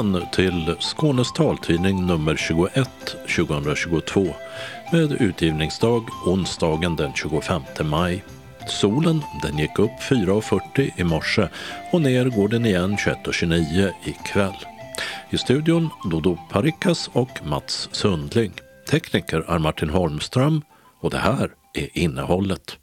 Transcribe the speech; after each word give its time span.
Välkommen 0.00 0.30
till 0.30 0.74
Skånes 0.78 1.32
taltidning 1.32 2.06
nummer 2.06 2.36
21 2.36 2.90
2022 3.36 4.26
med 4.92 5.12
utgivningsdag 5.12 6.02
onsdagen 6.26 6.96
den 6.96 7.14
25 7.14 7.62
maj. 7.84 8.24
Solen 8.68 9.22
den 9.42 9.58
gick 9.58 9.78
upp 9.78 9.90
4.40 10.10 10.90
i 10.96 11.04
morse 11.04 11.48
och 11.92 12.00
ner 12.00 12.24
går 12.24 12.48
den 12.48 12.66
igen 12.66 12.96
21.29 12.96 13.90
ikväll. 14.04 14.56
I 15.30 15.38
studion 15.38 15.88
Dodo 16.10 16.38
Parikas 16.50 17.10
och 17.12 17.40
Mats 17.44 17.88
Sundling. 17.92 18.52
Tekniker 18.90 19.44
är 19.48 19.58
Martin 19.58 19.90
Holmström 19.90 20.62
och 21.00 21.10
det 21.10 21.18
här 21.18 21.50
är 21.74 21.88
innehållet. 21.98 22.78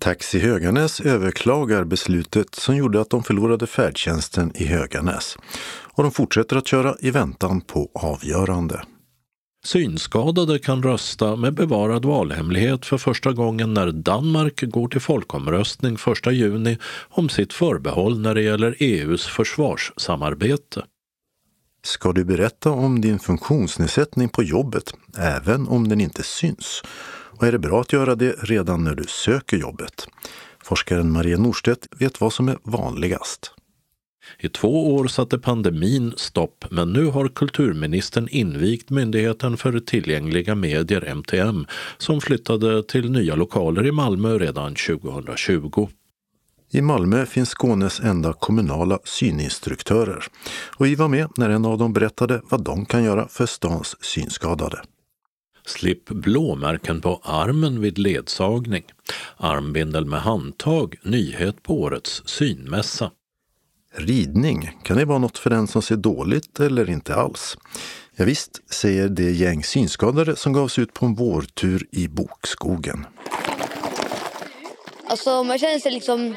Taxi 0.00 0.38
Höganäs 0.38 1.00
överklagar 1.00 1.84
beslutet 1.84 2.54
som 2.54 2.76
gjorde 2.76 3.00
att 3.00 3.10
de 3.10 3.22
förlorade 3.22 3.66
färdtjänsten 3.66 4.52
i 4.54 4.64
Höganäs. 4.64 5.36
Och 5.94 6.02
de 6.02 6.12
fortsätter 6.12 6.56
att 6.56 6.66
köra 6.66 6.94
i 7.00 7.10
väntan 7.10 7.60
på 7.60 7.90
avgörande. 7.94 8.82
Synskadade 9.64 10.58
kan 10.58 10.82
rösta 10.82 11.36
med 11.36 11.54
bevarad 11.54 12.04
valhemlighet 12.04 12.86
för 12.86 12.98
första 12.98 13.32
gången 13.32 13.74
när 13.74 13.92
Danmark 13.92 14.60
går 14.60 14.88
till 14.88 15.00
folkomröstning 15.00 15.94
1 16.26 16.32
juni 16.32 16.78
om 17.08 17.28
sitt 17.28 17.52
förbehåll 17.52 18.20
när 18.20 18.34
det 18.34 18.42
gäller 18.42 18.76
EUs 18.78 19.26
försvarssamarbete. 19.26 20.84
Ska 21.82 22.12
du 22.12 22.24
berätta 22.24 22.70
om 22.70 23.00
din 23.00 23.18
funktionsnedsättning 23.18 24.28
på 24.28 24.42
jobbet, 24.42 24.92
även 25.18 25.68
om 25.68 25.88
den 25.88 26.00
inte 26.00 26.22
syns? 26.22 26.82
Och 27.38 27.46
är 27.46 27.52
det 27.52 27.58
bra 27.58 27.80
att 27.80 27.92
göra 27.92 28.14
det 28.14 28.36
redan 28.38 28.84
när 28.84 28.94
du 28.94 29.04
söker 29.04 29.56
jobbet? 29.56 30.08
Forskaren 30.64 31.12
Maria 31.12 31.38
Norstedt 31.38 31.86
vet 31.98 32.20
vad 32.20 32.32
som 32.32 32.48
är 32.48 32.58
vanligast. 32.62 33.52
I 34.38 34.48
två 34.48 34.94
år 34.94 35.06
satte 35.06 35.38
pandemin 35.38 36.12
stopp, 36.16 36.64
men 36.70 36.92
nu 36.92 37.06
har 37.06 37.28
kulturministern 37.28 38.28
invigt 38.30 38.90
Myndigheten 38.90 39.56
för 39.56 39.80
tillgängliga 39.80 40.54
medier, 40.54 41.14
MTM, 41.14 41.66
som 41.98 42.20
flyttade 42.20 42.82
till 42.82 43.10
nya 43.10 43.34
lokaler 43.34 43.86
i 43.86 43.92
Malmö 43.92 44.38
redan 44.38 44.74
2020. 44.74 45.88
I 46.70 46.80
Malmö 46.80 47.26
finns 47.26 47.48
Skånes 47.50 48.00
enda 48.00 48.32
kommunala 48.32 48.98
syninstruktörer 49.04 50.24
och 50.78 50.86
vi 50.86 50.94
var 50.94 51.08
med 51.08 51.28
när 51.36 51.50
en 51.50 51.64
av 51.64 51.78
dem 51.78 51.92
berättade 51.92 52.40
vad 52.50 52.64
de 52.64 52.86
kan 52.86 53.04
göra 53.04 53.28
för 53.28 53.46
stans 53.46 53.96
synskadade. 54.00 54.82
Slipp 55.68 56.08
blåmärken 56.08 57.00
på 57.00 57.20
armen 57.24 57.80
vid 57.80 57.98
ledsagning. 57.98 58.84
Armbindel 59.36 60.04
med 60.04 60.20
handtag, 60.20 60.96
nyhet 61.02 61.62
på 61.62 61.80
årets 61.80 62.22
synmässa. 62.24 63.10
Ridning, 63.94 64.78
kan 64.82 64.96
det 64.96 65.04
vara 65.04 65.18
något 65.18 65.38
för 65.38 65.50
den 65.50 65.66
som 65.66 65.82
ser 65.82 65.96
dåligt 65.96 66.60
eller 66.60 66.90
inte 66.90 67.14
alls? 67.14 67.56
Ja, 68.16 68.24
visst, 68.24 68.72
säger 68.72 69.08
det 69.08 69.30
gäng 69.30 69.64
synskadade 69.64 70.36
som 70.36 70.52
gav 70.52 70.68
sig 70.68 70.84
ut 70.84 70.92
på 70.92 71.06
en 71.06 71.14
vårtur 71.14 71.86
i 71.92 72.08
bokskogen. 72.08 73.06
Alltså 75.06 75.44
man 75.44 75.58
känner 75.58 75.78
sig 75.78 75.92
liksom 75.92 76.36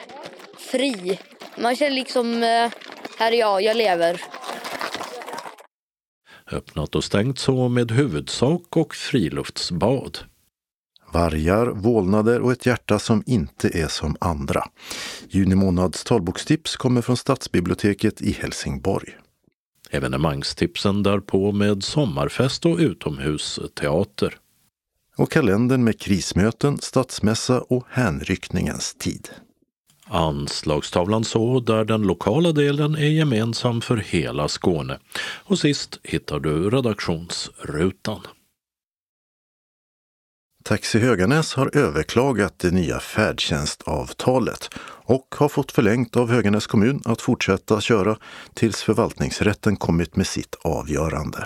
fri. 0.58 1.20
Man 1.58 1.76
känner 1.76 1.96
liksom, 1.96 2.34
eh, 2.34 2.72
här 3.20 3.32
är 3.32 3.40
jag, 3.40 3.62
jag 3.62 3.78
lever. 3.78 4.22
Öppnat 6.54 6.96
och 6.96 7.04
stängt 7.04 7.40
så 7.40 7.70
med 7.70 7.92
huvudsak 7.92 8.78
och 8.78 8.96
friluftsbad. 8.96 10.18
Vargar, 11.14 11.68
vålnader 11.68 12.42
och 12.42 12.52
ett 12.52 12.66
hjärta 12.66 13.00
som 13.00 13.24
inte 13.26 13.68
är 13.68 13.88
som 13.88 14.16
andra. 14.20 14.64
Juni 15.30 15.56
månads 15.56 16.04
talbokstips 16.04 16.76
kommer 16.76 17.02
från 17.02 17.18
Stadsbiblioteket 17.18 18.22
i 18.22 18.32
Helsingborg. 18.32 19.18
Evenemangstipsen 19.90 21.04
därpå 21.04 21.52
med 21.52 21.84
sommarfest 21.84 22.66
och 22.66 22.78
utomhusteater. 22.78 24.38
Och 25.18 25.32
kalendern 25.32 25.84
med 25.84 26.00
krismöten, 26.00 26.78
stadsmässa 26.78 27.62
och 27.62 27.86
hänryckningens 27.90 28.94
tid. 28.94 29.30
Anslagstavlan 30.08 31.24
så 31.24 31.60
där 31.60 31.86
den 31.86 32.02
lokala 32.02 32.52
delen 32.52 32.96
är 32.96 33.10
gemensam 33.10 33.82
för 33.82 33.98
hela 33.98 34.48
Skåne. 34.48 35.00
Och 35.20 35.60
sist 35.60 36.00
hittar 36.04 36.40
du 36.40 36.70
redaktionsrutan. 36.70 38.22
Taxi 40.64 41.00
Höganäs 41.00 41.54
har 41.54 41.78
överklagat 41.78 42.60
det 42.60 42.72
nya 42.72 43.00
färdtjänstavtalet 43.00 44.70
och 45.06 45.36
har 45.38 45.50
fått 45.50 45.72
förlängt 45.72 46.18
av 46.18 46.30
Höganäs 46.30 46.68
kommun 46.68 47.02
att 47.06 47.22
fortsätta 47.22 47.82
köra 47.82 48.18
tills 48.54 48.84
förvaltningsrätten 48.84 49.76
kommit 49.76 50.16
med 50.16 50.28
sitt 50.28 50.56
avgörande. 50.64 51.46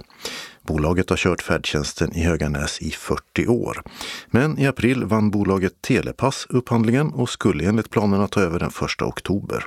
Bolaget 0.68 1.10
har 1.10 1.18
kört 1.18 1.42
färdtjänsten 1.42 2.16
i 2.16 2.24
Höganäs 2.24 2.82
i 2.82 2.92
40 2.92 3.48
år. 3.48 3.84
Men 4.28 4.60
i 4.60 4.68
april 4.68 5.04
vann 5.04 5.32
bolaget 5.32 5.82
Telepass 5.82 6.48
upphandlingen 6.50 7.14
och 7.14 7.30
skulle 7.30 7.66
enligt 7.66 7.90
planerna 7.90 8.28
ta 8.28 8.42
över 8.42 8.60
den 8.60 8.70
1 8.70 9.02
oktober. 9.02 9.66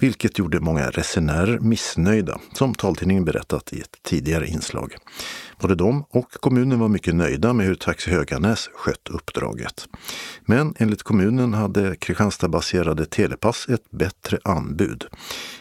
Vilket 0.00 0.38
gjorde 0.38 0.60
många 0.60 0.90
resenärer 0.90 1.58
missnöjda, 1.58 2.40
som 2.52 2.74
taltidningen 2.74 3.24
berättat 3.24 3.72
i 3.72 3.80
ett 3.80 3.96
tidigare 4.02 4.46
inslag. 4.46 4.96
Både 5.60 5.74
de 5.74 6.04
och 6.10 6.30
kommunen 6.30 6.78
var 6.78 6.88
mycket 6.88 7.14
nöjda 7.14 7.52
med 7.52 7.66
hur 7.66 7.74
Taxi 7.74 8.10
Höganäs 8.10 8.70
skött 8.74 9.08
uppdraget. 9.10 9.88
Men 10.44 10.74
enligt 10.78 11.02
kommunen 11.02 11.54
hade 11.54 11.96
Kristianstadbaserade 11.96 13.06
Telepass 13.06 13.68
ett 13.68 13.90
bättre 13.90 14.38
anbud 14.44 15.04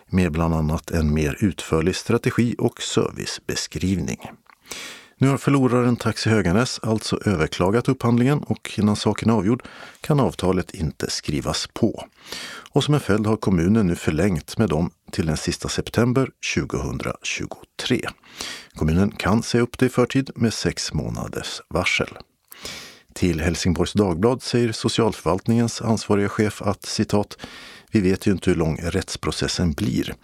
med 0.10 0.32
bland 0.32 0.54
annat 0.54 0.92
en 0.92 1.14
mer 1.14 1.38
utförlig 1.40 1.96
strategi 1.96 2.56
och 2.58 2.82
servicebeskrivning. 2.82 4.20
Nu 5.18 5.28
har 5.28 5.38
förloraren 5.38 5.96
Taxi 5.96 6.30
Höganäs 6.30 6.80
alltså 6.84 7.20
överklagat 7.26 7.90
upphandlingen 7.90 8.40
och 8.40 8.72
innan 8.78 8.96
saken 8.96 9.30
är 9.30 9.34
avgjord 9.34 9.64
kan 10.02 10.20
avtalet 10.20 10.74
inte 10.74 11.10
skrivas 11.10 11.68
på. 11.74 12.08
Och 12.72 12.84
som 12.84 12.94
en 12.94 13.00
följd 13.00 13.28
har 13.28 13.38
kommunen 13.38 13.88
nu 13.88 13.96
förlängt 13.96 14.58
med 14.58 14.70
dem 14.70 14.92
till 15.12 15.26
den 15.26 15.38
sista 15.38 15.70
september 15.70 16.30
2023. 16.56 18.02
Kommunen 18.76 19.12
kan 19.12 19.44
säga 19.44 19.62
upp 19.62 19.78
det 19.78 19.86
i 19.86 19.90
förtid 19.90 20.32
med 20.36 20.54
sex 20.54 20.94
månaders 20.94 21.62
varsel. 21.70 22.18
Till 23.14 23.42
Helsingborgs 23.42 23.94
Dagblad 23.94 24.42
säger 24.42 24.72
socialförvaltningens 24.72 25.82
ansvariga 25.82 26.30
chef 26.30 26.62
att 26.62 26.86
citat 26.86 27.38
vi 27.96 28.02
vet 28.02 28.28
ju 28.28 28.32
inte 28.32 28.50
hur 28.50 28.58
lång 28.58 28.80
rättsprocessen 28.84 29.72
blir. 29.72 30.16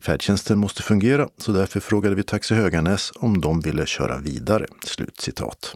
Färdtjänsten 0.00 0.58
måste 0.58 0.82
fungera, 0.82 1.28
så 1.38 1.52
därför 1.52 1.80
frågade 1.80 2.14
vi 2.14 2.22
Taxi 2.22 2.54
Höganäs 2.54 3.12
om 3.16 3.40
de 3.40 3.60
ville 3.60 3.86
köra 3.86 4.18
vidare." 4.18 4.66
Slutcitat. 4.84 5.74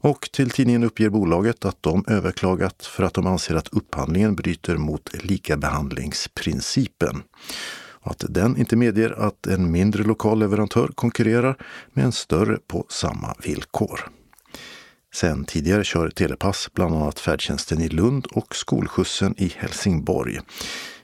Och 0.00 0.30
till 0.32 0.50
tidningen 0.50 0.84
uppger 0.84 1.08
bolaget 1.08 1.64
att 1.64 1.82
de 1.82 2.04
överklagat 2.08 2.86
för 2.86 3.04
att 3.04 3.14
de 3.14 3.26
anser 3.26 3.54
att 3.54 3.68
upphandlingen 3.68 4.34
bryter 4.34 4.76
mot 4.76 5.24
likabehandlingsprincipen. 5.24 7.22
Och 8.04 8.10
att 8.10 8.24
den 8.28 8.56
inte 8.56 8.76
medger 8.76 9.10
att 9.10 9.46
en 9.46 9.70
mindre 9.70 10.02
lokal 10.02 10.38
leverantör 10.38 10.90
konkurrerar 10.94 11.56
med 11.92 12.04
en 12.04 12.12
större 12.12 12.58
på 12.66 12.86
samma 12.88 13.34
villkor. 13.44 14.10
Sen 15.14 15.44
tidigare 15.44 15.84
kör 15.84 16.10
Telepass 16.10 16.70
bland 16.74 16.94
annat 16.94 17.20
färdtjänsten 17.20 17.80
i 17.80 17.88
Lund 17.88 18.26
och 18.26 18.56
skolskjutsen 18.56 19.34
i 19.38 19.52
Helsingborg. 19.56 20.40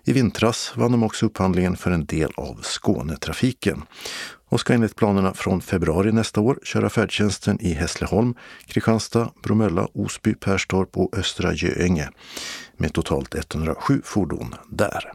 I 0.05 0.13
vintras 0.13 0.73
vann 0.77 0.93
de 0.93 1.03
också 1.03 1.27
upphandlingen 1.27 1.77
för 1.77 1.91
en 1.91 2.07
del 2.07 2.33
av 2.37 2.63
Skånetrafiken 2.63 3.83
och 4.49 4.61
ska 4.61 4.75
enligt 4.75 4.97
planerna 4.97 5.35
från 5.35 5.61
februari 5.61 6.13
nästa 6.13 6.41
år 6.41 6.59
köra 6.63 6.91
färdtjänsten 6.91 7.61
i 7.61 7.73
Hässleholm, 7.73 8.35
Kristianstad, 8.67 9.33
Bromölla, 9.43 9.89
Osby, 9.95 10.35
Perstorp 10.35 10.97
och 10.97 11.19
Östra 11.19 11.55
Göinge 11.55 12.09
med 12.77 12.93
totalt 12.93 13.35
107 13.35 14.03
fordon 14.05 14.55
där. 14.71 15.13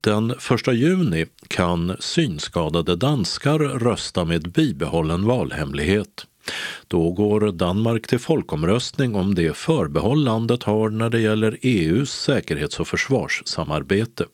Den 0.00 0.30
1 0.30 0.38
juni 0.72 1.26
kan 1.48 1.96
synskadade 2.00 2.96
danskar 2.96 3.58
rösta 3.58 4.24
med 4.24 4.52
bibehållen 4.52 5.24
valhemlighet. 5.24 6.26
Då 6.88 7.12
går 7.12 7.52
Danmark 7.52 8.06
till 8.06 8.18
folkomröstning 8.18 9.14
om 9.14 9.34
det 9.34 9.56
förbehåll 9.56 10.24
landet 10.24 10.62
har 10.62 10.90
när 10.90 11.10
det 11.10 11.20
gäller 11.20 11.58
EUs 11.62 12.12
säkerhets 12.12 12.80
och 12.80 12.88
försvarssamarbete. 12.88 14.24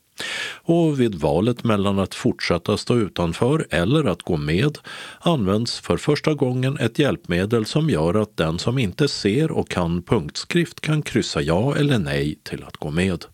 Och 0.63 1.01
vid 1.01 1.15
valet 1.15 1.65
mellan 1.65 1.99
att 1.99 2.15
fortsätta 2.15 2.77
stå 2.77 2.97
utanför 2.97 3.67
eller 3.71 4.05
att 4.05 4.23
gå 4.23 4.37
med 4.37 4.79
används 5.21 5.81
för 5.81 5.97
första 5.97 6.35
gången 6.35 6.79
ett 6.79 6.99
hjälpmedel 6.99 7.67
som 7.67 7.91
gör 7.91 8.23
att 8.23 8.37
den 8.37 8.59
som 8.59 8.79
inte 8.79 9.09
ser 9.09 9.51
och 9.51 9.69
kan 9.69 10.03
punktskrift 10.03 10.81
kan 10.81 11.03
kryssa 11.03 11.43
ja 11.43 11.77
eller 11.77 11.99
nej 11.99 12.39
till 12.43 12.65
att 12.65 12.77
gå 12.77 12.91
med. 12.91 13.25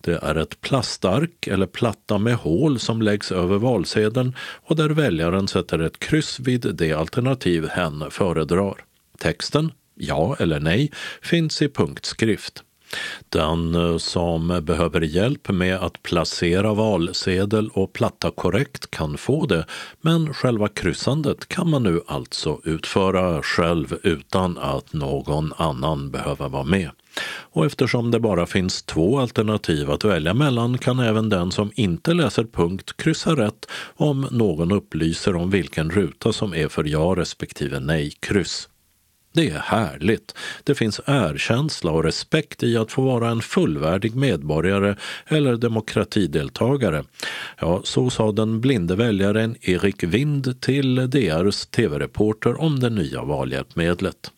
Det 0.00 0.18
är 0.22 0.34
ett 0.34 0.60
plastark 0.60 1.46
eller 1.46 1.66
platta 1.66 2.18
med 2.18 2.34
hål 2.34 2.78
som 2.78 3.02
läggs 3.02 3.32
över 3.32 3.58
valsedeln 3.58 4.36
och 4.38 4.76
där 4.76 4.88
väljaren 4.88 5.48
sätter 5.48 5.78
ett 5.78 5.98
kryss 5.98 6.40
vid 6.40 6.74
det 6.74 6.92
alternativ 6.92 7.68
hen 7.68 8.04
föredrar. 8.10 8.74
Texten, 9.18 9.72
ja 9.94 10.36
eller 10.38 10.60
nej, 10.60 10.92
finns 11.22 11.62
i 11.62 11.68
punktskrift. 11.68 12.62
Den 13.28 13.74
eh, 13.74 13.96
som 13.96 14.60
behöver 14.62 15.00
hjälp 15.00 15.48
med 15.48 15.76
att 15.76 16.02
placera 16.02 16.74
valsedel 16.74 17.68
och 17.68 17.92
platta 17.92 18.30
korrekt 18.30 18.90
kan 18.90 19.18
få 19.18 19.46
det, 19.46 19.66
men 20.00 20.34
själva 20.34 20.68
kryssandet 20.68 21.48
kan 21.48 21.70
man 21.70 21.82
nu 21.82 22.00
alltså 22.06 22.60
utföra 22.64 23.42
själv 23.42 23.98
utan 24.02 24.58
att 24.58 24.92
någon 24.92 25.52
annan 25.56 26.10
behöver 26.10 26.48
vara 26.48 26.64
med. 26.64 26.90
Och 27.26 27.66
eftersom 27.66 28.10
det 28.10 28.20
bara 28.20 28.46
finns 28.46 28.82
två 28.82 29.18
alternativ 29.18 29.90
att 29.90 30.04
välja 30.04 30.34
mellan 30.34 30.78
kan 30.78 30.98
även 30.98 31.28
den 31.28 31.50
som 31.50 31.70
inte 31.74 32.14
läser 32.14 32.44
punkt 32.44 32.96
kryssa 32.96 33.36
rätt 33.36 33.66
om 33.96 34.28
någon 34.30 34.72
upplyser 34.72 35.36
om 35.36 35.50
vilken 35.50 35.90
ruta 35.90 36.32
som 36.32 36.54
är 36.54 36.68
för 36.68 36.84
ja 36.84 37.14
respektive 37.16 37.80
nej-kryss. 37.80 38.68
Det 39.32 39.50
är 39.50 39.58
härligt. 39.58 40.34
Det 40.64 40.74
finns 40.74 41.00
erkänsla 41.06 41.90
och 41.92 42.04
respekt 42.04 42.62
i 42.62 42.76
att 42.76 42.92
få 42.92 43.02
vara 43.02 43.30
en 43.30 43.40
fullvärdig 43.40 44.14
medborgare 44.14 44.96
eller 45.26 45.56
demokratideltagare. 45.56 47.04
Ja, 47.60 47.80
så 47.84 48.10
sa 48.10 48.32
den 48.32 48.60
blinde 48.60 48.96
väljaren 48.96 49.56
Erik 49.60 50.02
Wind 50.02 50.60
till 50.60 50.94
DRs 51.10 51.66
tv-reporter 51.66 52.60
om 52.60 52.80
det 52.80 52.90
nya 52.90 53.24
valhjälpmedlet. 53.24 54.30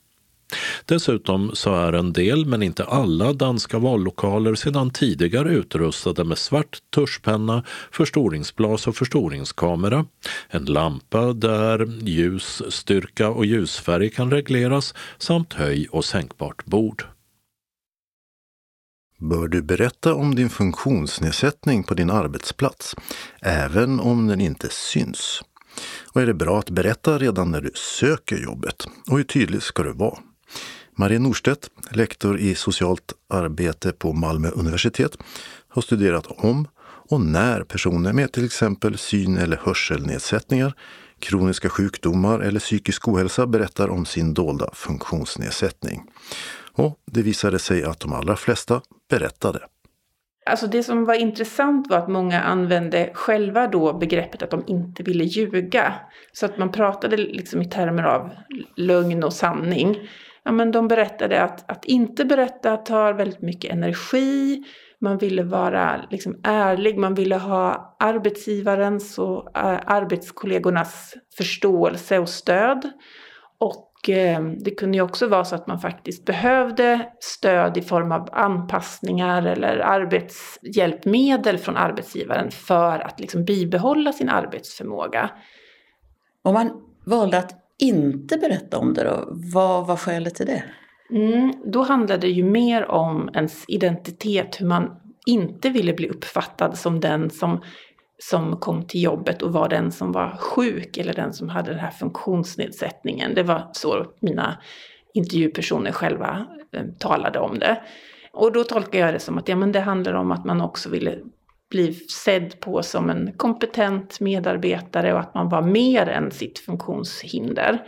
Dessutom 0.84 1.50
så 1.54 1.74
är 1.74 1.92
en 1.92 2.12
del, 2.12 2.46
men 2.46 2.62
inte 2.62 2.84
alla, 2.84 3.32
danska 3.32 3.78
vallokaler 3.78 4.54
sedan 4.54 4.90
tidigare 4.90 5.50
utrustade 5.50 6.24
med 6.24 6.38
svart 6.38 6.78
tuschpenna, 6.94 7.64
förstoringsglas 7.92 8.86
och 8.86 8.96
förstoringskamera, 8.96 10.06
en 10.48 10.64
lampa 10.64 11.32
där 11.32 11.86
ljusstyrka 12.02 13.28
och 13.28 13.46
ljusfärg 13.46 14.10
kan 14.10 14.30
regleras 14.30 14.94
samt 15.18 15.52
höj 15.52 15.88
och 15.90 16.04
sänkbart 16.04 16.64
bord. 16.64 17.04
Bör 19.18 19.48
du 19.48 19.62
berätta 19.62 20.14
om 20.14 20.34
din 20.34 20.50
funktionsnedsättning 20.50 21.84
på 21.84 21.94
din 21.94 22.10
arbetsplats, 22.10 22.94
även 23.40 24.00
om 24.00 24.26
den 24.26 24.40
inte 24.40 24.68
syns? 24.70 25.42
Och 26.12 26.22
är 26.22 26.26
det 26.26 26.34
bra 26.34 26.58
att 26.58 26.70
berätta 26.70 27.18
redan 27.18 27.50
när 27.50 27.60
du 27.60 27.70
söker 27.74 28.36
jobbet? 28.36 28.86
Och 29.10 29.16
hur 29.16 29.24
tydlig 29.24 29.62
ska 29.62 29.82
du 29.82 29.92
vara? 29.92 30.18
Marie 30.96 31.18
Norstedt, 31.18 31.70
lektor 31.90 32.38
i 32.38 32.54
socialt 32.54 33.12
arbete 33.28 33.92
på 33.92 34.12
Malmö 34.12 34.48
universitet, 34.48 35.16
har 35.68 35.82
studerat 35.82 36.26
om 36.26 36.68
och 37.10 37.20
när 37.20 37.62
personer 37.62 38.12
med 38.12 38.32
till 38.32 38.44
exempel 38.44 38.98
syn 38.98 39.36
eller 39.36 39.56
hörselnedsättningar, 39.56 40.74
kroniska 41.18 41.68
sjukdomar 41.68 42.40
eller 42.40 42.60
psykisk 42.60 43.08
ohälsa 43.08 43.46
berättar 43.46 43.88
om 43.88 44.06
sin 44.06 44.34
dolda 44.34 44.70
funktionsnedsättning. 44.72 46.02
Och 46.72 46.98
det 47.06 47.22
visade 47.22 47.58
sig 47.58 47.84
att 47.84 48.00
de 48.00 48.12
allra 48.12 48.36
flesta 48.36 48.80
berättade. 49.10 49.60
Alltså 50.46 50.66
det 50.66 50.82
som 50.82 51.04
var 51.04 51.14
intressant 51.14 51.90
var 51.90 51.98
att 51.98 52.08
många 52.08 52.40
använde 52.40 53.10
själva 53.14 53.66
då 53.66 53.92
begreppet 53.92 54.42
att 54.42 54.50
de 54.50 54.64
inte 54.66 55.02
ville 55.02 55.24
ljuga. 55.24 55.94
Så 56.32 56.46
att 56.46 56.58
man 56.58 56.72
pratade 56.72 57.16
liksom 57.16 57.62
i 57.62 57.68
termer 57.68 58.02
av 58.02 58.30
lögn 58.76 59.24
och 59.24 59.32
sanning 59.32 59.96
ja, 60.44 60.52
men 60.52 60.72
de 60.72 60.88
berättade 60.88 61.42
att, 61.42 61.70
att 61.70 61.84
inte 61.84 62.24
berätta 62.24 62.76
tar 62.76 63.12
väldigt 63.12 63.42
mycket 63.42 63.72
energi. 63.72 64.62
Man 65.00 65.18
ville 65.18 65.42
vara 65.42 66.04
liksom 66.10 66.40
ärlig, 66.42 66.98
man 66.98 67.14
ville 67.14 67.36
ha 67.36 67.96
arbetsgivarens 67.98 69.18
och 69.18 69.58
eh, 69.58 69.80
arbetskollegornas 69.86 71.14
förståelse 71.36 72.18
och 72.18 72.28
stöd. 72.28 72.90
Och 73.58 74.08
eh, 74.08 74.40
det 74.40 74.70
kunde 74.70 74.98
ju 74.98 75.02
också 75.02 75.28
vara 75.28 75.44
så 75.44 75.54
att 75.54 75.66
man 75.66 75.80
faktiskt 75.80 76.24
behövde 76.24 77.12
stöd 77.20 77.76
i 77.76 77.82
form 77.82 78.12
av 78.12 78.28
anpassningar 78.32 79.46
eller 79.46 79.78
arbetshjälpmedel 79.78 81.58
från 81.58 81.76
arbetsgivaren 81.76 82.50
för 82.50 82.98
att 82.98 83.20
liksom 83.20 83.44
bibehålla 83.44 84.12
sin 84.12 84.28
arbetsförmåga. 84.28 85.30
Om 86.42 86.54
man 86.54 86.70
valde 87.06 87.38
att 87.38 87.59
inte 87.80 88.36
berätta 88.36 88.78
om 88.78 88.94
det 88.94 89.04
då? 89.04 89.28
Vad 89.30 89.86
var 89.86 89.96
skälet 89.96 90.34
till 90.34 90.46
det? 90.46 90.64
Mm, 91.10 91.54
då 91.64 91.82
handlade 91.82 92.20
det 92.20 92.32
ju 92.32 92.44
mer 92.44 92.90
om 92.90 93.30
ens 93.34 93.64
identitet, 93.68 94.60
hur 94.60 94.66
man 94.66 94.90
inte 95.26 95.70
ville 95.70 95.92
bli 95.92 96.08
uppfattad 96.08 96.78
som 96.78 97.00
den 97.00 97.30
som, 97.30 97.60
som 98.18 98.56
kom 98.56 98.86
till 98.86 99.02
jobbet 99.02 99.42
och 99.42 99.52
var 99.52 99.68
den 99.68 99.92
som 99.92 100.12
var 100.12 100.36
sjuk 100.36 100.96
eller 100.96 101.14
den 101.14 101.32
som 101.32 101.48
hade 101.48 101.70
den 101.70 101.80
här 101.80 101.90
funktionsnedsättningen. 101.90 103.34
Det 103.34 103.42
var 103.42 103.70
så 103.72 104.06
mina 104.20 104.58
intervjupersoner 105.14 105.92
själva 105.92 106.46
eh, 106.72 106.84
talade 106.98 107.38
om 107.38 107.58
det. 107.58 107.80
Och 108.32 108.52
då 108.52 108.64
tolkar 108.64 108.98
jag 108.98 109.14
det 109.14 109.18
som 109.18 109.38
att 109.38 109.48
ja, 109.48 109.56
men 109.56 109.72
det 109.72 109.80
handlar 109.80 110.14
om 110.14 110.32
att 110.32 110.44
man 110.44 110.60
också 110.60 110.90
ville 110.90 111.18
bli 111.70 111.94
sedd 111.94 112.60
på 112.60 112.82
som 112.82 113.10
en 113.10 113.32
kompetent 113.36 114.20
medarbetare 114.20 115.12
och 115.12 115.20
att 115.20 115.34
man 115.34 115.48
var 115.48 115.62
mer 115.62 116.06
än 116.06 116.30
sitt 116.30 116.58
funktionshinder. 116.58 117.86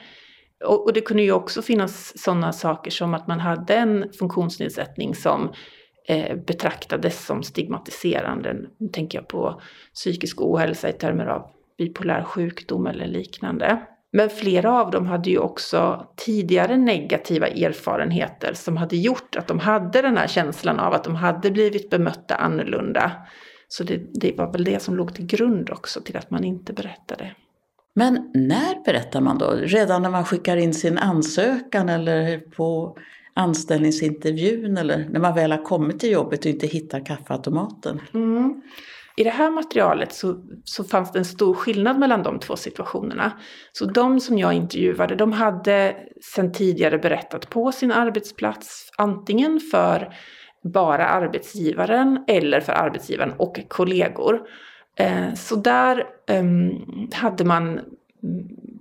Och, 0.64 0.84
och 0.84 0.93
det 0.93 1.00
kunde 1.00 1.23
ju 1.23 1.32
också 1.32 1.62
finnas 1.62 2.19
sådana 2.19 2.52
saker 2.52 2.90
som 2.90 3.14
att 3.14 3.26
man 3.26 3.40
hade 3.40 3.75
en 3.75 4.12
funktionsnedsättning 4.19 5.14
som 5.14 5.52
eh, 6.08 6.37
betraktades 6.37 7.26
som 7.26 7.43
stigmatiserande. 7.43 8.56
Nu 8.79 8.88
tänker 8.88 9.19
jag 9.19 9.29
på 9.29 9.61
psykisk 9.94 10.40
ohälsa 10.40 10.88
i 10.88 10.93
termer 10.93 11.26
av 11.26 11.50
bipolär 11.79 12.25
sjukdom 12.25 12.87
eller 12.87 13.06
liknande. 13.06 13.87
Men 14.12 14.31
flera 14.31 14.81
av 14.81 14.90
dem 14.90 15.06
hade 15.06 15.31
ju 15.31 15.38
också 15.38 16.06
tidigare 16.17 16.76
negativa 16.76 17.46
erfarenheter 17.46 18.55
som 18.55 18.76
hade 18.76 18.96
gjort 18.96 19.37
att 19.37 19.46
de 19.49 19.58
hade 19.58 20.02
den 20.02 20.17
här 20.17 20.26
känslan 20.26 20.81
av 20.81 20.93
att 20.93 21.05
de 21.05 21.14
hade 21.14 21.50
blivit 21.50 21.90
bemötta 21.90 22.34
annorlunda. 22.34 23.12
Så 23.73 23.85
det, 23.85 24.01
det 24.15 24.33
var 24.37 24.53
väl 24.53 24.65
det 24.65 24.83
som 24.83 24.97
låg 24.97 25.15
till 25.15 25.27
grund 25.27 25.71
också 25.71 26.01
till 26.01 26.17
att 26.17 26.31
man 26.31 26.45
inte 26.45 26.73
berättade. 26.73 27.35
Men 27.95 28.31
när 28.35 28.85
berättar 28.85 29.21
man 29.21 29.39
då? 29.39 29.51
Redan 29.51 30.03
när 30.03 30.11
man 30.11 30.25
skickar 30.25 30.57
in 30.57 30.75
sin 30.75 30.99
ansökan 30.99 31.89
eller 31.89 32.39
på 32.39 32.97
anställningsintervjun 33.35 34.77
eller 34.77 35.09
när 35.11 35.21
man 35.21 35.35
väl 35.35 35.53
har 35.53 35.65
kommit 35.65 36.01
till 36.01 36.11
jobbet 36.11 36.41
och 36.41 36.47
inte 36.47 36.67
hittar 36.67 37.07
kaffeautomaten? 37.07 38.01
Mm. 38.15 38.63
I 39.17 39.25
det 39.25 39.31
här 39.31 39.51
materialet 39.51 40.13
så, 40.13 40.44
så 40.65 40.85
fanns 40.85 41.13
det 41.13 41.19
en 41.19 41.25
stor 41.25 41.55
skillnad 41.55 41.99
mellan 41.99 42.23
de 42.23 42.39
två 42.39 42.56
situationerna. 42.56 43.32
Så 43.73 43.85
de 43.85 44.20
som 44.20 44.39
jag 44.39 44.53
intervjuade, 44.53 45.15
de 45.15 45.32
hade 45.32 45.96
sedan 46.35 46.53
tidigare 46.53 46.99
berättat 46.99 47.51
på 47.51 47.73
sin 47.73 47.93
arbetsplats, 47.93 48.91
antingen 48.99 49.61
för 49.61 50.15
bara 50.63 51.07
arbetsgivaren 51.07 52.25
eller 52.27 52.61
för 52.61 52.73
arbetsgivaren 52.73 53.33
och 53.37 53.61
kollegor. 53.69 54.41
Eh, 54.97 55.35
så 55.35 55.57
där 55.57 56.05
ehm, 56.27 56.71
hade 57.13 57.45
man, 57.45 57.81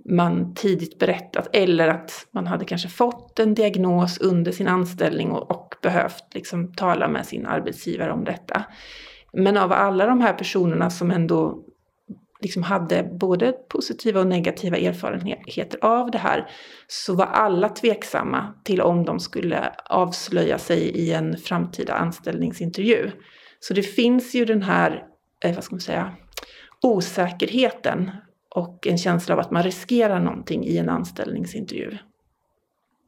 man 0.04 0.54
tidigt 0.54 0.98
berättat 0.98 1.48
eller 1.52 1.88
att 1.88 2.26
man 2.30 2.46
hade 2.46 2.64
kanske 2.64 2.88
fått 2.88 3.38
en 3.38 3.54
diagnos 3.54 4.18
under 4.18 4.52
sin 4.52 4.68
anställning 4.68 5.30
och, 5.30 5.50
och 5.50 5.74
behövt 5.82 6.34
liksom 6.34 6.72
tala 6.72 7.08
med 7.08 7.26
sin 7.26 7.46
arbetsgivare 7.46 8.12
om 8.12 8.24
detta. 8.24 8.64
Men 9.32 9.56
av 9.56 9.72
alla 9.72 10.06
de 10.06 10.20
här 10.20 10.32
personerna 10.32 10.90
som 10.90 11.10
ändå 11.10 11.58
liksom 12.42 12.62
hade 12.62 13.02
både 13.02 13.52
positiva 13.52 14.20
och 14.20 14.26
negativa 14.26 14.76
erfarenheter 14.76 15.84
av 15.84 16.10
det 16.10 16.18
här 16.18 16.50
så 16.86 17.14
var 17.14 17.26
alla 17.26 17.68
tveksamma 17.68 18.54
till 18.64 18.80
om 18.80 19.04
de 19.04 19.20
skulle 19.20 19.72
avslöja 19.84 20.58
sig 20.58 20.80
i 20.80 21.12
en 21.12 21.36
framtida 21.36 21.94
anställningsintervju. 21.94 23.10
Så 23.60 23.74
det 23.74 23.82
finns 23.82 24.34
ju 24.34 24.44
den 24.44 24.62
här, 24.62 25.04
eh, 25.44 25.54
vad 25.54 25.64
ska 25.64 25.74
man 25.74 25.80
säga, 25.80 26.12
osäkerheten 26.82 28.10
och 28.54 28.86
en 28.86 28.98
känsla 28.98 29.34
av 29.34 29.40
att 29.40 29.50
man 29.50 29.62
riskerar 29.62 30.20
någonting 30.20 30.64
i 30.66 30.78
en 30.78 30.88
anställningsintervju. 30.88 31.98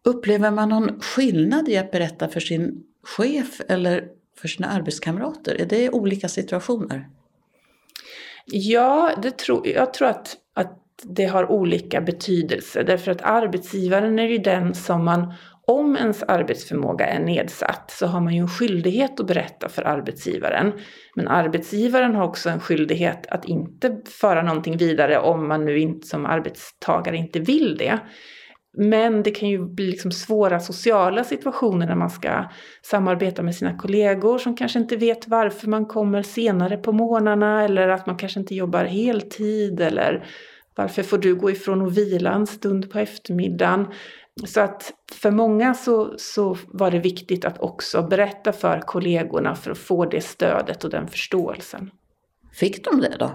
Upplever 0.05 0.51
man 0.51 0.69
någon 0.69 1.01
skillnad 1.01 1.69
i 1.69 1.77
att 1.77 1.91
berätta 1.91 2.29
för 2.29 2.41
sin 2.41 2.85
chef 3.03 3.61
eller 3.69 4.09
för 4.39 4.49
sina 4.49 4.69
arbetskamrater? 4.69 5.61
Är 5.61 5.67
det 5.67 5.91
olika 5.91 6.29
situationer? 6.29 7.09
Ja, 8.47 9.13
det 9.23 9.39
tro, 9.39 9.63
jag 9.67 9.95
tror 9.95 10.09
att, 10.09 10.37
att 10.55 10.81
det 11.03 11.25
har 11.25 11.51
olika 11.51 12.01
betydelse. 12.01 12.83
Därför 12.83 13.11
att 13.11 13.23
arbetsgivaren 13.23 14.19
är 14.19 14.29
ju 14.29 14.39
den 14.39 14.75
som 14.75 15.05
man, 15.05 15.35
om 15.67 15.97
ens 15.97 16.23
arbetsförmåga 16.23 17.07
är 17.07 17.21
nedsatt, 17.21 17.91
så 17.91 18.07
har 18.07 18.21
man 18.21 18.35
ju 18.35 18.41
en 18.41 18.49
skyldighet 18.49 19.21
att 19.21 19.27
berätta 19.27 19.69
för 19.69 19.83
arbetsgivaren. 19.83 20.73
Men 21.15 21.29
arbetsgivaren 21.29 22.15
har 22.15 22.25
också 22.25 22.51
en 22.51 22.61
skyldighet 22.61 23.27
att 23.27 23.45
inte 23.45 23.97
föra 24.21 24.43
någonting 24.43 24.77
vidare 24.77 25.19
om 25.19 25.49
man 25.49 25.65
nu 25.65 25.79
inte 25.79 26.07
som 26.07 26.27
arbetstagare 26.27 27.17
inte 27.17 27.39
vill 27.41 27.77
det. 27.77 27.99
Men 28.77 29.23
det 29.23 29.31
kan 29.31 29.49
ju 29.49 29.59
bli 29.59 29.87
liksom 29.87 30.11
svåra 30.11 30.61
sociala 30.61 31.25
situationer 31.25 31.87
när 31.87 31.95
man 31.95 32.11
ska 32.11 32.45
samarbeta 32.83 33.43
med 33.43 33.55
sina 33.55 33.79
kollegor 33.79 34.39
som 34.39 34.57
kanske 34.57 34.79
inte 34.79 34.97
vet 34.97 35.29
varför 35.29 35.69
man 35.69 35.87
kommer 35.87 36.23
senare 36.23 36.77
på 36.77 36.93
morgnarna 36.93 37.65
eller 37.65 37.89
att 37.89 38.07
man 38.07 38.17
kanske 38.17 38.41
inte 38.41 38.55
jobbar 38.55 38.85
heltid 38.85 39.81
eller 39.81 40.27
varför 40.75 41.03
får 41.03 41.19
du 41.19 41.35
gå 41.35 41.51
ifrån 41.51 41.83
och 41.83 41.99
vila 41.99 42.33
en 42.33 42.47
stund 42.47 42.91
på 42.91 42.99
eftermiddagen? 42.99 43.87
Så 44.47 44.61
att 44.61 44.93
för 45.13 45.31
många 45.31 45.75
så, 45.75 46.15
så 46.19 46.57
var 46.67 46.91
det 46.91 46.99
viktigt 46.99 47.45
att 47.45 47.61
också 47.61 48.03
berätta 48.03 48.53
för 48.53 48.81
kollegorna 48.81 49.55
för 49.55 49.71
att 49.71 49.79
få 49.79 50.05
det 50.05 50.21
stödet 50.21 50.85
och 50.85 50.91
den 50.91 51.09
förståelsen. 51.09 51.91
Fick 52.53 52.85
de 52.85 53.01
det 53.01 53.17
då? 53.19 53.31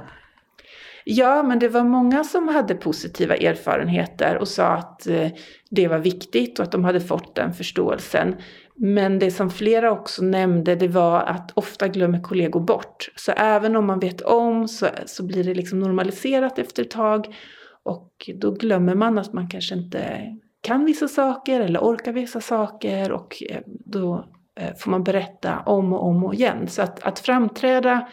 Ja, 1.12 1.44
men 1.44 1.60
det 1.60 1.68
var 1.68 1.84
många 1.84 2.24
som 2.24 2.48
hade 2.48 2.76
positiva 2.76 3.36
erfarenheter 3.36 4.38
och 4.38 4.48
sa 4.48 4.68
att 4.68 5.08
eh, 5.08 5.28
det 5.70 5.88
var 5.88 6.00
viktigt 6.00 6.60
och 6.60 6.64
att 6.64 6.72
de 6.72 6.84
hade 6.84 7.00
fått 7.00 7.36
den 7.36 7.54
förståelsen. 7.54 8.36
Men 8.76 9.20
det 9.20 9.32
som 9.32 9.50
flera 9.50 9.92
också 9.92 10.24
nämnde, 10.24 10.76
det 10.76 10.88
var 10.88 11.22
att 11.22 11.52
ofta 11.54 11.88
glömmer 11.88 12.22
kollegor 12.22 12.60
bort. 12.60 13.12
Så 13.16 13.32
även 13.32 13.76
om 13.76 13.86
man 13.86 14.00
vet 14.00 14.22
om 14.22 14.68
så, 14.68 14.88
så 15.06 15.26
blir 15.26 15.44
det 15.44 15.54
liksom 15.54 15.80
normaliserat 15.80 16.60
efter 16.60 16.84
ett 16.84 16.92
tag. 16.92 17.36
Och 17.84 18.30
då 18.36 18.52
glömmer 18.52 18.96
man 18.96 19.18
att 19.18 19.34
man 19.34 19.50
kanske 19.50 19.76
inte 19.76 20.22
kan 20.62 20.86
vissa 20.86 21.08
saker 21.08 21.62
eller 21.62 21.80
orkar 21.80 22.12
vissa 22.12 22.42
saker 22.42 23.12
och 23.12 23.44
eh, 23.50 23.62
då 23.66 24.26
eh, 24.60 24.76
får 24.78 24.92
man 24.92 25.04
berätta 25.04 25.60
om 25.60 25.94
och 25.94 26.04
om 26.04 26.24
och 26.24 26.34
igen. 26.34 26.68
Så 26.68 26.82
att, 26.82 27.04
att 27.04 27.20
framträda 27.20 28.08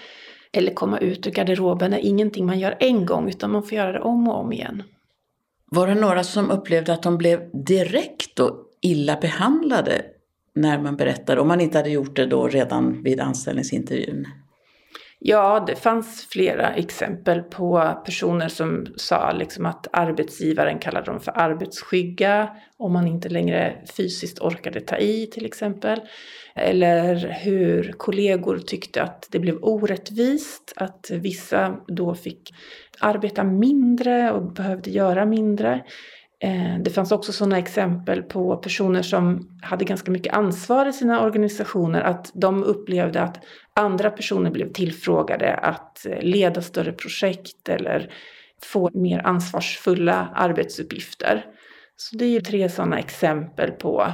eller 0.57 0.75
komma 0.75 0.99
ut 0.99 1.27
ur 1.27 1.31
garderoben 1.31 1.93
är 1.93 1.99
ingenting 1.99 2.47
man 2.47 2.59
gör 2.59 2.77
en 2.81 3.07
gång 3.07 3.29
utan 3.29 3.51
man 3.51 3.63
får 3.63 3.73
göra 3.73 3.93
det 3.93 4.01
om 4.01 4.29
och 4.29 4.41
om 4.41 4.53
igen. 4.53 4.83
Var 5.71 5.87
det 5.87 5.95
några 5.95 6.25
som 6.25 6.51
upplevde 6.51 6.93
att 6.93 7.03
de 7.03 7.19
blev 7.19 7.51
direkt 7.67 8.41
och 8.41 8.57
illa 8.83 9.19
behandlade 9.21 10.03
när 10.55 10.79
man 10.79 10.97
berättade, 10.97 11.41
om 11.41 11.49
man 11.49 11.61
inte 11.61 11.79
hade 11.79 11.91
gjort 11.91 12.17
det 12.17 12.27
då 12.27 12.49
redan 12.49 13.03
vid 13.03 13.21
anställningsintervjun? 13.21 14.27
Ja, 15.19 15.65
det 15.67 15.77
fanns 15.77 16.27
flera 16.31 16.75
exempel 16.75 17.43
på 17.43 18.01
personer 18.05 18.49
som 18.49 18.87
sa 18.97 19.33
liksom 19.33 19.67
att 19.67 19.87
arbetsgivaren 19.93 20.79
kallade 20.79 21.11
dem 21.11 21.21
för 21.21 21.33
arbetsskygga 21.39 22.57
om 22.77 22.93
man 22.93 23.07
inte 23.07 23.29
längre 23.29 23.83
fysiskt 23.97 24.39
orkade 24.39 24.81
ta 24.81 24.97
i 24.97 25.27
till 25.27 25.47
exempel. 25.47 26.01
Eller 26.57 27.15
hur 27.45 27.93
kollegor 27.93 28.59
tyckte 28.59 29.03
att 29.03 29.29
det 29.31 29.39
blev 29.39 29.59
orättvist, 29.63 30.73
att 30.77 31.11
vissa 31.11 31.77
då 31.89 32.15
fick 32.15 32.55
arbeta 33.01 33.45
mindre 33.45 34.33
och 34.33 34.53
behövde 34.53 34.91
göra 34.91 35.27
mindre. 35.27 35.85
Eh, 36.41 36.79
det 36.81 36.91
fanns 36.91 37.13
också 37.13 37.33
sådana 37.33 37.59
exempel 37.59 38.23
på 38.23 38.57
personer 38.57 39.03
som 39.03 39.49
hade 39.63 39.85
ganska 39.85 40.11
mycket 40.11 40.35
ansvar 40.35 40.87
i 40.87 40.93
sina 40.93 41.23
organisationer, 41.23 42.01
att 42.01 42.31
de 42.35 42.65
upplevde 42.65 43.23
att 43.23 43.45
andra 43.75 44.11
personer 44.11 44.51
blev 44.51 44.73
tillfrågade 44.73 45.55
att 45.55 46.07
eh, 46.07 46.21
leda 46.21 46.63
större 46.63 46.93
projekt 46.93 47.69
eller 47.69 48.11
få 48.63 48.91
mer 48.95 49.27
ansvarsfulla 49.27 50.29
arbetsuppgifter. 50.35 51.45
Så 51.97 52.17
det 52.17 52.25
är 52.25 52.31
ju 52.31 52.41
tre 52.41 52.69
sådana 52.69 52.99
exempel 52.99 53.71
på 53.71 54.13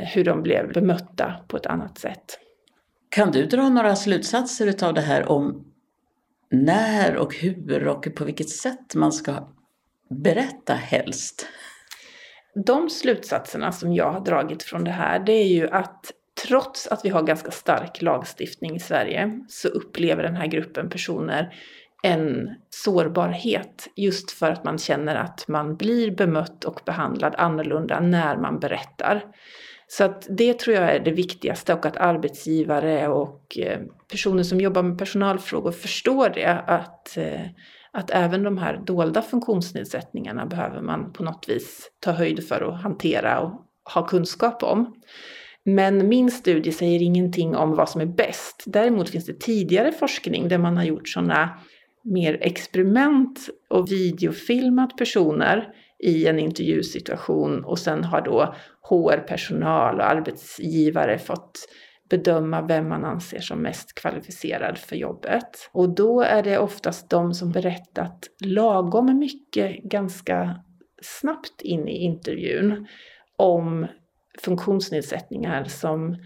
hur 0.00 0.24
de 0.24 0.42
blev 0.42 0.72
bemötta 0.72 1.34
på 1.48 1.56
ett 1.56 1.66
annat 1.66 1.98
sätt. 1.98 2.38
Kan 3.08 3.30
du 3.30 3.46
dra 3.46 3.68
några 3.68 3.96
slutsatser 3.96 4.84
av 4.84 4.94
det 4.94 5.00
här 5.00 5.28
om 5.28 5.64
när 6.50 7.16
och 7.16 7.34
hur 7.34 7.88
och 7.88 8.14
på 8.16 8.24
vilket 8.24 8.50
sätt 8.50 8.94
man 8.94 9.12
ska 9.12 9.48
berätta 10.10 10.74
helst? 10.74 11.46
De 12.66 12.90
slutsatserna 12.90 13.72
som 13.72 13.94
jag 13.94 14.12
har 14.12 14.20
dragit 14.20 14.62
från 14.62 14.84
det 14.84 14.90
här, 14.90 15.18
det 15.18 15.32
är 15.32 15.48
ju 15.48 15.68
att 15.70 16.12
trots 16.46 16.86
att 16.86 17.04
vi 17.04 17.08
har 17.08 17.22
ganska 17.22 17.50
stark 17.50 18.02
lagstiftning 18.02 18.76
i 18.76 18.80
Sverige 18.80 19.40
så 19.48 19.68
upplever 19.68 20.22
den 20.22 20.36
här 20.36 20.46
gruppen 20.46 20.90
personer 20.90 21.54
en 22.02 22.50
sårbarhet 22.70 23.88
just 23.96 24.30
för 24.30 24.50
att 24.50 24.64
man 24.64 24.78
känner 24.78 25.16
att 25.16 25.48
man 25.48 25.76
blir 25.76 26.10
bemött 26.10 26.64
och 26.64 26.80
behandlad 26.86 27.34
annorlunda 27.38 28.00
när 28.00 28.36
man 28.36 28.58
berättar. 28.58 29.24
Så 29.92 30.04
att 30.04 30.26
det 30.30 30.58
tror 30.58 30.76
jag 30.76 30.94
är 30.94 31.00
det 31.00 31.10
viktigaste 31.10 31.74
och 31.74 31.86
att 31.86 31.96
arbetsgivare 31.96 33.08
och 33.08 33.58
eh, 33.58 33.80
personer 34.10 34.42
som 34.42 34.60
jobbar 34.60 34.82
med 34.82 34.98
personalfrågor 34.98 35.72
förstår 35.72 36.28
det. 36.28 36.64
Att, 36.66 37.16
eh, 37.16 37.40
att 37.92 38.10
även 38.10 38.42
de 38.42 38.58
här 38.58 38.82
dolda 38.86 39.22
funktionsnedsättningarna 39.22 40.46
behöver 40.46 40.80
man 40.80 41.12
på 41.12 41.22
något 41.22 41.48
vis 41.48 41.90
ta 42.00 42.12
höjd 42.12 42.48
för 42.48 42.62
och 42.62 42.76
hantera 42.76 43.40
och 43.40 43.66
ha 43.94 44.06
kunskap 44.06 44.62
om. 44.62 44.94
Men 45.64 46.08
min 46.08 46.30
studie 46.30 46.72
säger 46.72 47.02
ingenting 47.02 47.56
om 47.56 47.74
vad 47.74 47.88
som 47.88 48.00
är 48.00 48.06
bäst. 48.06 48.64
Däremot 48.66 49.10
finns 49.10 49.26
det 49.26 49.40
tidigare 49.40 49.92
forskning 49.92 50.48
där 50.48 50.58
man 50.58 50.76
har 50.76 50.84
gjort 50.84 51.08
sådana 51.08 51.58
mer 52.04 52.38
experiment 52.40 53.48
och 53.68 53.92
videofilmat 53.92 54.96
personer 54.96 55.68
i 56.02 56.26
en 56.26 56.38
intervjusituation 56.38 57.64
och 57.64 57.78
sen 57.78 58.04
har 58.04 58.20
då 58.20 58.54
HR-personal 58.88 60.00
och 60.00 60.10
arbetsgivare 60.10 61.18
fått 61.18 61.68
bedöma 62.10 62.62
vem 62.62 62.88
man 62.88 63.04
anser 63.04 63.40
som 63.40 63.62
mest 63.62 63.94
kvalificerad 63.94 64.78
för 64.78 64.96
jobbet. 64.96 65.70
Och 65.72 65.94
då 65.94 66.22
är 66.22 66.42
det 66.42 66.58
oftast 66.58 67.10
de 67.10 67.34
som 67.34 67.52
berättat 67.52 68.28
lagom 68.44 69.18
mycket 69.18 69.82
ganska 69.82 70.56
snabbt 71.02 71.60
in 71.60 71.88
i 71.88 72.04
intervjun 72.04 72.86
om 73.36 73.86
funktionsnedsättningar 74.42 75.64
som 75.64 76.16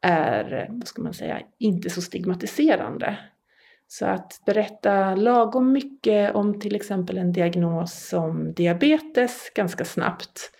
är, 0.00 0.66
vad 0.70 0.88
ska 0.88 1.02
man 1.02 1.14
säga, 1.14 1.40
inte 1.58 1.90
så 1.90 2.02
stigmatiserande. 2.02 3.18
Så 3.92 4.06
att 4.06 4.42
berätta 4.46 5.14
lagom 5.14 5.72
mycket 5.72 6.34
om 6.34 6.60
till 6.60 6.76
exempel 6.76 7.18
en 7.18 7.32
diagnos 7.32 8.08
som 8.08 8.52
diabetes 8.52 9.50
ganska 9.54 9.84
snabbt. 9.84 10.50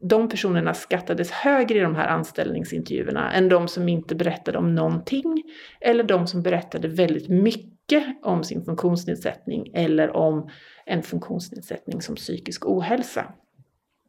De 0.00 0.28
personerna 0.28 0.74
skattades 0.74 1.30
högre 1.30 1.78
i 1.78 1.80
de 1.80 1.96
här 1.96 2.08
anställningsintervjuerna 2.08 3.32
än 3.32 3.48
de 3.48 3.68
som 3.68 3.88
inte 3.88 4.14
berättade 4.14 4.58
om 4.58 4.74
någonting 4.74 5.42
eller 5.80 6.04
de 6.04 6.26
som 6.26 6.42
berättade 6.42 6.88
väldigt 6.88 7.28
mycket 7.28 8.04
om 8.22 8.44
sin 8.44 8.64
funktionsnedsättning 8.64 9.70
eller 9.74 10.16
om 10.16 10.50
en 10.86 11.02
funktionsnedsättning 11.02 12.02
som 12.02 12.14
psykisk 12.14 12.66
ohälsa. 12.66 13.32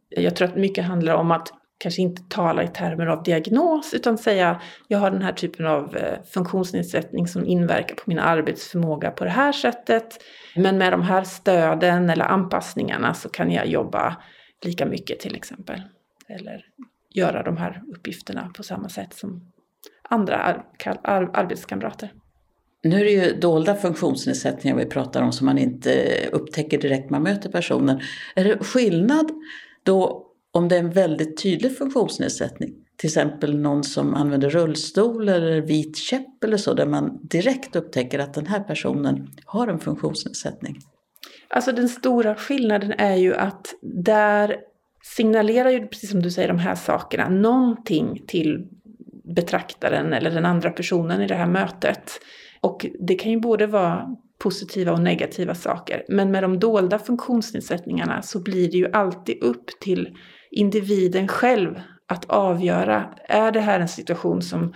Jag 0.09 0.35
tror 0.35 0.47
att 0.47 0.55
mycket 0.55 0.85
handlar 0.85 1.15
om 1.15 1.31
att 1.31 1.60
kanske 1.81 2.01
inte 2.01 2.21
tala 2.29 2.63
i 2.63 2.67
termer 2.67 3.07
av 3.07 3.23
diagnos 3.23 3.93
utan 3.93 4.17
säga 4.17 4.61
jag 4.87 4.99
har 4.99 5.11
den 5.11 5.21
här 5.21 5.33
typen 5.33 5.65
av 5.65 5.97
eh, 5.97 6.23
funktionsnedsättning 6.33 7.27
som 7.27 7.45
inverkar 7.45 7.95
på 7.95 8.03
min 8.05 8.19
arbetsförmåga 8.19 9.11
på 9.11 9.23
det 9.23 9.29
här 9.29 9.51
sättet. 9.51 10.23
Men 10.55 10.77
med 10.77 10.93
de 10.93 11.01
här 11.01 11.23
stöden 11.23 12.09
eller 12.09 12.25
anpassningarna 12.25 13.13
så 13.13 13.29
kan 13.29 13.51
jag 13.51 13.67
jobba 13.67 14.17
lika 14.65 14.85
mycket 14.85 15.19
till 15.19 15.35
exempel. 15.35 15.81
Eller 16.29 16.65
göra 17.13 17.43
de 17.43 17.57
här 17.57 17.81
uppgifterna 17.95 18.51
på 18.57 18.63
samma 18.63 18.89
sätt 18.89 19.13
som 19.13 19.51
andra 20.09 20.37
ar 20.37 20.65
ar 21.03 21.31
arbetskamrater. 21.33 22.11
Nu 22.83 22.99
är 22.99 23.03
det 23.03 23.11
ju 23.11 23.39
dolda 23.39 23.75
funktionsnedsättningar 23.75 24.77
vi 24.77 24.85
pratar 24.85 25.21
om 25.21 25.31
som 25.31 25.45
man 25.45 25.57
inte 25.57 25.91
upptäcker 26.31 26.77
direkt 26.77 27.03
när 27.03 27.19
man 27.19 27.23
möter 27.23 27.49
personen. 27.49 28.01
Är 28.35 28.43
det 28.43 28.57
skillnad 28.57 29.31
då 29.83 30.30
om 30.51 30.67
det 30.67 30.75
är 30.75 30.79
en 30.79 30.89
väldigt 30.89 31.41
tydlig 31.43 31.77
funktionsnedsättning, 31.77 32.69
till 32.97 33.07
exempel 33.07 33.57
någon 33.57 33.83
som 33.83 34.13
använder 34.13 34.49
rullstol 34.49 35.29
eller 35.29 35.61
vit 35.61 35.97
käpp 35.97 36.43
eller 36.43 36.57
så, 36.57 36.73
där 36.73 36.85
man 36.85 37.19
direkt 37.23 37.75
upptäcker 37.75 38.19
att 38.19 38.33
den 38.33 38.47
här 38.47 38.59
personen 38.59 39.27
har 39.45 39.67
en 39.67 39.79
funktionsnedsättning? 39.79 40.77
Alltså 41.49 41.71
den 41.71 41.89
stora 41.89 42.35
skillnaden 42.35 42.93
är 42.97 43.15
ju 43.15 43.35
att 43.35 43.75
där 43.81 44.57
signalerar 45.03 45.69
ju, 45.69 45.87
precis 45.87 46.09
som 46.09 46.21
du 46.21 46.31
säger, 46.31 46.47
de 46.47 46.59
här 46.59 46.75
sakerna 46.75 47.29
någonting 47.29 48.23
till 48.27 48.67
betraktaren 49.35 50.13
eller 50.13 50.31
den 50.31 50.45
andra 50.45 50.69
personen 50.69 51.21
i 51.21 51.27
det 51.27 51.35
här 51.35 51.47
mötet. 51.47 52.11
Och 52.61 52.85
det 52.99 53.15
kan 53.15 53.31
ju 53.31 53.39
både 53.39 53.67
vara 53.67 54.15
positiva 54.39 54.91
och 54.91 55.01
negativa 55.01 55.55
saker. 55.55 56.03
Men 56.09 56.31
med 56.31 56.43
de 56.43 56.59
dolda 56.59 56.99
funktionsnedsättningarna 56.99 58.21
så 58.21 58.43
blir 58.43 58.71
det 58.71 58.77
ju 58.77 58.91
alltid 58.91 59.43
upp 59.43 59.65
till 59.81 60.17
individen 60.51 61.27
själv 61.27 61.81
att 62.07 62.25
avgöra, 62.25 63.13
är 63.27 63.51
det 63.51 63.59
här 63.59 63.79
en 63.79 63.87
situation 63.87 64.41
som 64.41 64.73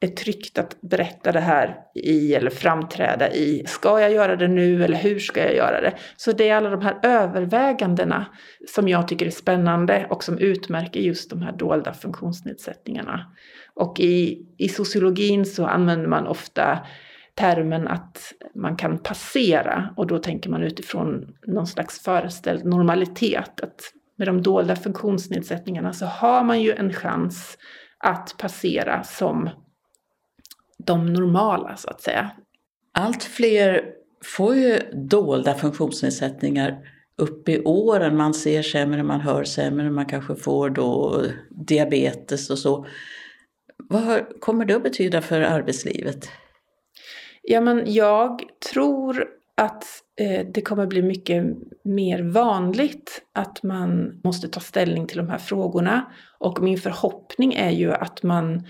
är 0.00 0.08
tryggt 0.08 0.58
att 0.58 0.80
berätta 0.80 1.32
det 1.32 1.40
här 1.40 1.76
i 1.94 2.34
eller 2.34 2.50
framträda 2.50 3.32
i. 3.32 3.64
Ska 3.66 4.00
jag 4.00 4.12
göra 4.12 4.36
det 4.36 4.48
nu 4.48 4.84
eller 4.84 4.96
hur 4.96 5.18
ska 5.18 5.40
jag 5.40 5.54
göra 5.54 5.80
det? 5.80 5.94
Så 6.16 6.32
det 6.32 6.48
är 6.48 6.56
alla 6.56 6.70
de 6.70 6.82
här 6.82 6.98
övervägandena 7.02 8.26
som 8.68 8.88
jag 8.88 9.08
tycker 9.08 9.26
är 9.26 9.30
spännande 9.30 10.06
och 10.10 10.24
som 10.24 10.38
utmärker 10.38 11.00
just 11.00 11.30
de 11.30 11.42
här 11.42 11.52
dolda 11.52 11.92
funktionsnedsättningarna. 11.92 13.26
Och 13.74 14.00
i, 14.00 14.46
i 14.58 14.68
sociologin 14.68 15.46
så 15.46 15.66
använder 15.66 16.08
man 16.08 16.26
ofta 16.26 16.78
termen 17.34 17.88
att 17.88 18.32
man 18.54 18.76
kan 18.76 18.98
passera 18.98 19.94
och 19.96 20.06
då 20.06 20.18
tänker 20.18 20.50
man 20.50 20.62
utifrån 20.62 21.34
någon 21.46 21.66
slags 21.66 22.00
föreställd 22.00 22.64
normalitet. 22.64 23.60
Att 23.60 23.80
med 24.18 24.28
de 24.28 24.42
dolda 24.42 24.76
funktionsnedsättningarna 24.76 25.92
så 25.92 26.06
har 26.06 26.44
man 26.44 26.62
ju 26.62 26.72
en 26.72 26.92
chans 26.92 27.58
att 27.98 28.34
passera 28.38 29.04
som 29.04 29.50
de 30.78 31.12
normala 31.12 31.76
så 31.76 31.90
att 31.90 32.00
säga. 32.00 32.30
Allt 32.92 33.22
fler 33.22 33.84
får 34.24 34.54
ju 34.54 34.78
dolda 34.92 35.54
funktionsnedsättningar 35.54 36.78
upp 37.16 37.48
i 37.48 37.60
åren. 37.64 38.16
Man 38.16 38.34
ser 38.34 38.62
sämre, 38.62 39.02
man 39.02 39.20
hör 39.20 39.44
sämre, 39.44 39.90
man 39.90 40.06
kanske 40.06 40.34
får 40.34 40.70
då 40.70 41.22
diabetes 41.50 42.50
och 42.50 42.58
så. 42.58 42.86
Vad 43.76 44.40
kommer 44.40 44.64
det 44.64 44.76
att 44.76 44.82
betyda 44.82 45.22
för 45.22 45.40
arbetslivet? 45.40 46.28
Ja, 47.42 47.60
men 47.60 47.92
jag 47.92 48.42
tror 48.72 49.28
att 49.58 49.84
eh, 50.20 50.46
det 50.54 50.60
kommer 50.60 50.86
bli 50.86 51.02
mycket 51.02 51.44
mer 51.84 52.22
vanligt 52.22 53.22
att 53.34 53.62
man 53.62 54.20
måste 54.24 54.48
ta 54.48 54.60
ställning 54.60 55.06
till 55.06 55.16
de 55.16 55.28
här 55.28 55.38
frågorna. 55.38 56.12
Och 56.38 56.60
min 56.62 56.78
förhoppning 56.78 57.54
är 57.54 57.70
ju 57.70 57.92
att 57.92 58.22
man 58.22 58.66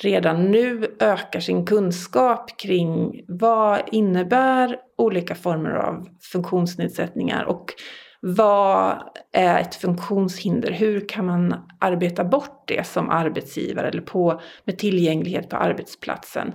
redan 0.00 0.50
nu 0.50 0.96
ökar 1.00 1.40
sin 1.40 1.66
kunskap 1.66 2.60
kring 2.60 3.24
vad 3.28 3.80
innebär 3.92 4.76
olika 4.98 5.34
former 5.34 5.70
av 5.70 6.08
funktionsnedsättningar 6.32 7.44
och 7.44 7.74
vad 8.20 9.02
är 9.32 9.60
ett 9.60 9.74
funktionshinder? 9.74 10.72
Hur 10.72 11.08
kan 11.08 11.26
man 11.26 11.54
arbeta 11.80 12.24
bort 12.24 12.64
det 12.66 12.86
som 12.86 13.10
arbetsgivare 13.10 13.88
eller 13.88 14.02
på, 14.02 14.40
med 14.64 14.78
tillgänglighet 14.78 15.48
på 15.48 15.56
arbetsplatsen? 15.56 16.52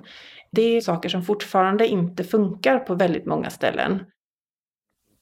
Det 0.51 0.77
är 0.77 0.81
saker 0.81 1.10
som 1.10 1.24
fortfarande 1.24 1.88
inte 1.88 2.24
funkar 2.24 2.79
på 2.79 2.96
väldigt 2.96 3.25
många 3.25 3.50
ställen. 3.50 4.00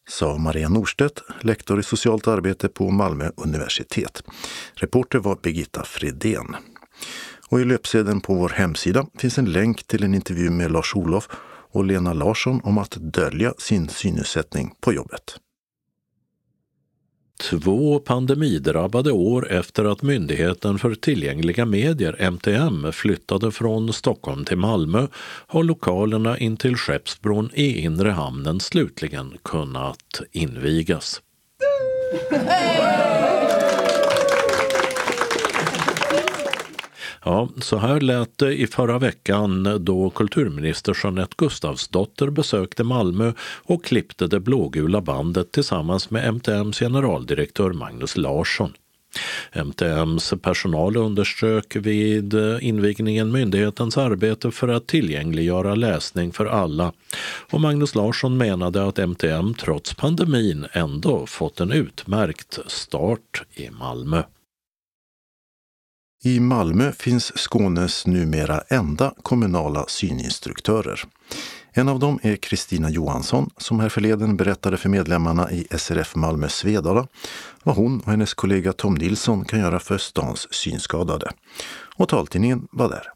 Sa 0.10 0.38
Maria 0.38 0.70
Norstedt, 0.70 1.24
lektor 1.42 1.80
i 1.80 1.84
socialt 1.84 2.28
arbete 2.28 2.70
på 2.70 2.90
Malmö 2.90 3.30
universitet. 3.36 4.24
Reporter 4.74 5.20
var 5.20 5.40
Birgitta 5.44 5.84
Fredén. 5.84 6.56
Och 7.50 7.60
i 7.60 7.66
löpsedeln 7.66 8.22
på 8.22 8.34
vår 8.34 8.50
hemsida 8.50 9.06
finns 9.18 9.38
en 9.38 9.52
länk 9.52 9.88
till 9.88 10.04
en 10.04 10.16
intervju 10.16 10.50
med 10.50 10.72
Lars-Olof 10.72 11.28
och 11.72 11.86
Lena 11.86 12.14
Larsson 12.14 12.62
om 12.64 12.78
att 12.78 12.92
dölja 12.92 13.54
sin 13.58 13.90
synnedsättning 13.90 14.74
på 14.82 14.94
jobbet. 14.94 15.38
Två 17.42 18.00
pandemidrabbade 18.00 19.12
år 19.12 19.52
efter 19.52 19.86
att 19.86 20.02
Myndigheten 20.02 20.80
för 20.80 20.96
tillgängliga 20.96 21.66
medier, 21.66 22.16
MTM, 22.32 22.92
flyttade 22.92 23.52
från 23.52 23.94
Stockholm 23.94 24.46
till 24.46 24.58
Malmö 24.58 25.08
har 25.48 25.64
lokalerna 25.64 26.38
intill 26.38 26.76
Skeppsbron 26.76 27.50
i 27.54 27.80
inre 27.80 28.10
hamnen 28.10 28.60
slutligen 28.60 29.38
kunnat 29.44 30.22
invigas. 30.32 31.22
Ja, 37.26 37.50
så 37.62 37.78
här 37.78 38.00
lät 38.00 38.38
det 38.38 38.54
i 38.54 38.68
förra 38.68 39.00
veckan 39.00 39.78
då 39.80 40.10
kulturminister 40.10 40.98
Jeanette 41.04 41.36
Gustafsdotter 41.38 42.30
besökte 42.30 42.84
Malmö 42.84 43.34
och 43.64 43.86
klippte 43.86 44.28
det 44.28 44.40
blågula 44.40 45.02
bandet 45.02 45.52
tillsammans 45.52 46.10
med 46.10 46.28
MTMs 46.28 46.80
generaldirektör 46.80 47.74
Magnus 47.74 48.18
Larsson. 48.18 48.74
MTMs 49.54 50.34
personal 50.42 50.98
underströk 50.98 51.76
vid 51.76 52.34
invigningen 52.62 53.32
myndighetens 53.32 53.98
arbete 53.98 54.52
för 54.52 54.68
att 54.68 54.88
tillgängliggöra 54.88 55.76
läsning 55.76 56.32
för 56.32 56.46
alla 56.46 56.94
och 57.52 57.62
Magnus 57.62 57.96
Larsson 57.96 58.38
menade 58.38 58.88
att 58.88 59.00
MTM 59.00 59.54
trots 59.54 59.94
pandemin 59.94 60.66
ändå 60.72 61.26
fått 61.26 61.60
en 61.60 61.72
utmärkt 61.72 62.60
start 62.68 63.44
i 63.56 63.70
Malmö. 63.70 64.24
I 66.24 66.40
Malmö 66.40 66.92
finns 66.92 67.38
Skånes 67.38 68.08
numera 68.08 68.62
enda 68.70 69.14
kommunala 69.24 69.86
syninstruktörer. 69.88 71.04
En 71.74 71.90
av 71.90 72.00
dem 72.00 72.20
är 72.24 72.36
Kristina 72.36 72.90
Johansson 72.90 73.50
som 73.58 73.80
härförleden 73.80 74.38
berättade 74.38 74.78
för 74.78 74.90
medlemmarna 74.90 75.52
i 75.52 75.68
SRF 75.78 76.16
Malmö 76.16 76.50
Svedala 76.50 77.08
vad 77.64 77.76
hon 77.76 78.00
och 78.00 78.12
hennes 78.12 78.34
kollega 78.34 78.74
Tom 78.74 78.96
Nilsson 78.96 79.46
kan 79.46 79.60
göra 79.60 79.80
för 79.80 79.98
stans 79.98 80.54
synskadade. 80.54 81.32
Och 81.96 82.10
taltidningen 82.10 82.68
var 82.72 82.90
där. 82.90 83.12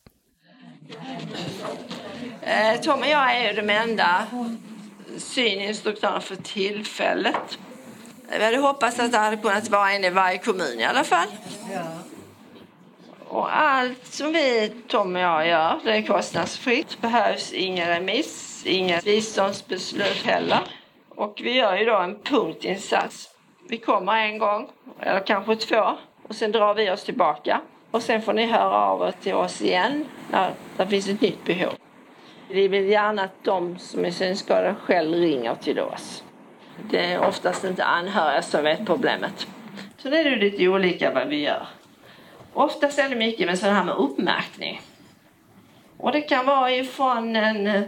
Eh, 2.42 2.82
Tom 2.82 3.00
och 3.00 3.08
jag 3.08 3.38
är 3.38 3.56
de 3.56 3.70
enda 3.70 4.28
syninstruktörerna 5.18 6.22
för 6.22 6.36
tillfället. 6.36 7.58
Vi 8.38 8.46
hade 8.46 8.58
hoppats 8.58 9.00
att 9.00 9.12
det 9.12 9.18
hade 9.18 9.38
kunnat 9.38 9.70
vara 9.70 9.92
en 9.92 10.04
i 10.04 10.10
varje 10.10 10.38
kommun 10.38 10.80
i 10.80 10.84
alla 10.84 11.04
fall. 11.04 11.28
Ja. 11.74 12.13
Och 13.34 13.58
allt 13.58 14.06
som 14.06 14.34
vi, 14.34 14.72
Tom 14.88 15.16
och 15.16 15.22
jag, 15.22 15.48
gör 15.48 15.80
det 15.84 15.92
är 15.92 16.02
kostnadsfritt. 16.02 16.90
Det 16.90 17.02
behövs 17.02 17.54
ingen 17.54 17.88
remiss, 17.88 18.64
inget 18.66 19.04
biståndsbeslut 19.04 20.24
heller. 20.26 20.60
Och 21.10 21.42
vi 21.44 21.54
gör 21.54 21.78
ju 21.78 21.86
då 21.86 21.98
en 21.98 22.20
punktinsats. 22.20 23.30
Vi 23.70 23.78
kommer 23.78 24.16
en 24.16 24.38
gång, 24.38 24.70
eller 25.00 25.20
kanske 25.20 25.56
två, 25.56 25.92
och 26.28 26.36
sen 26.36 26.52
drar 26.52 26.74
vi 26.74 26.92
oss 26.92 27.04
tillbaka. 27.04 27.62
Och 27.92 28.02
sen 28.02 28.22
får 28.22 28.34
ni 28.34 28.46
höra 28.46 28.76
av 28.76 29.08
er 29.08 29.14
till 29.22 29.34
oss 29.34 29.62
igen 29.62 30.06
när 30.32 30.52
det 30.78 30.88
finns 30.88 31.10
ett 31.10 31.22
nytt 31.22 31.46
behov. 31.46 31.74
Vi 32.48 32.68
vill 32.68 32.90
gärna 32.90 33.24
att 33.24 33.44
de 33.44 33.78
som 33.80 34.06
är 34.06 34.12
synskadade 34.12 34.76
själv 34.84 35.14
ringer 35.14 35.56
till 35.56 35.80
oss. 35.80 36.24
Det 36.90 37.14
är 37.14 37.28
oftast 37.28 37.64
inte 37.64 37.84
anhöriga 37.84 38.42
som 38.42 38.64
vet 38.64 38.86
problemet. 38.86 39.48
Sen 39.98 40.14
är 40.14 40.24
det 40.24 40.36
lite 40.36 40.68
olika 40.68 41.12
vad 41.12 41.28
vi 41.28 41.42
gör. 41.42 41.68
Oftast 42.54 43.00
är 43.00 43.10
det 43.10 43.16
mycket 43.16 43.48
med 43.48 43.60
sådana 43.60 43.78
här 43.78 43.86
med 43.86 43.96
uppmärkning. 43.96 44.82
Och 45.98 46.12
det 46.12 46.22
kan 46.22 46.46
vara 46.46 46.72
ifrån 46.72 47.36
en, 47.36 47.68
eh, 47.68 47.84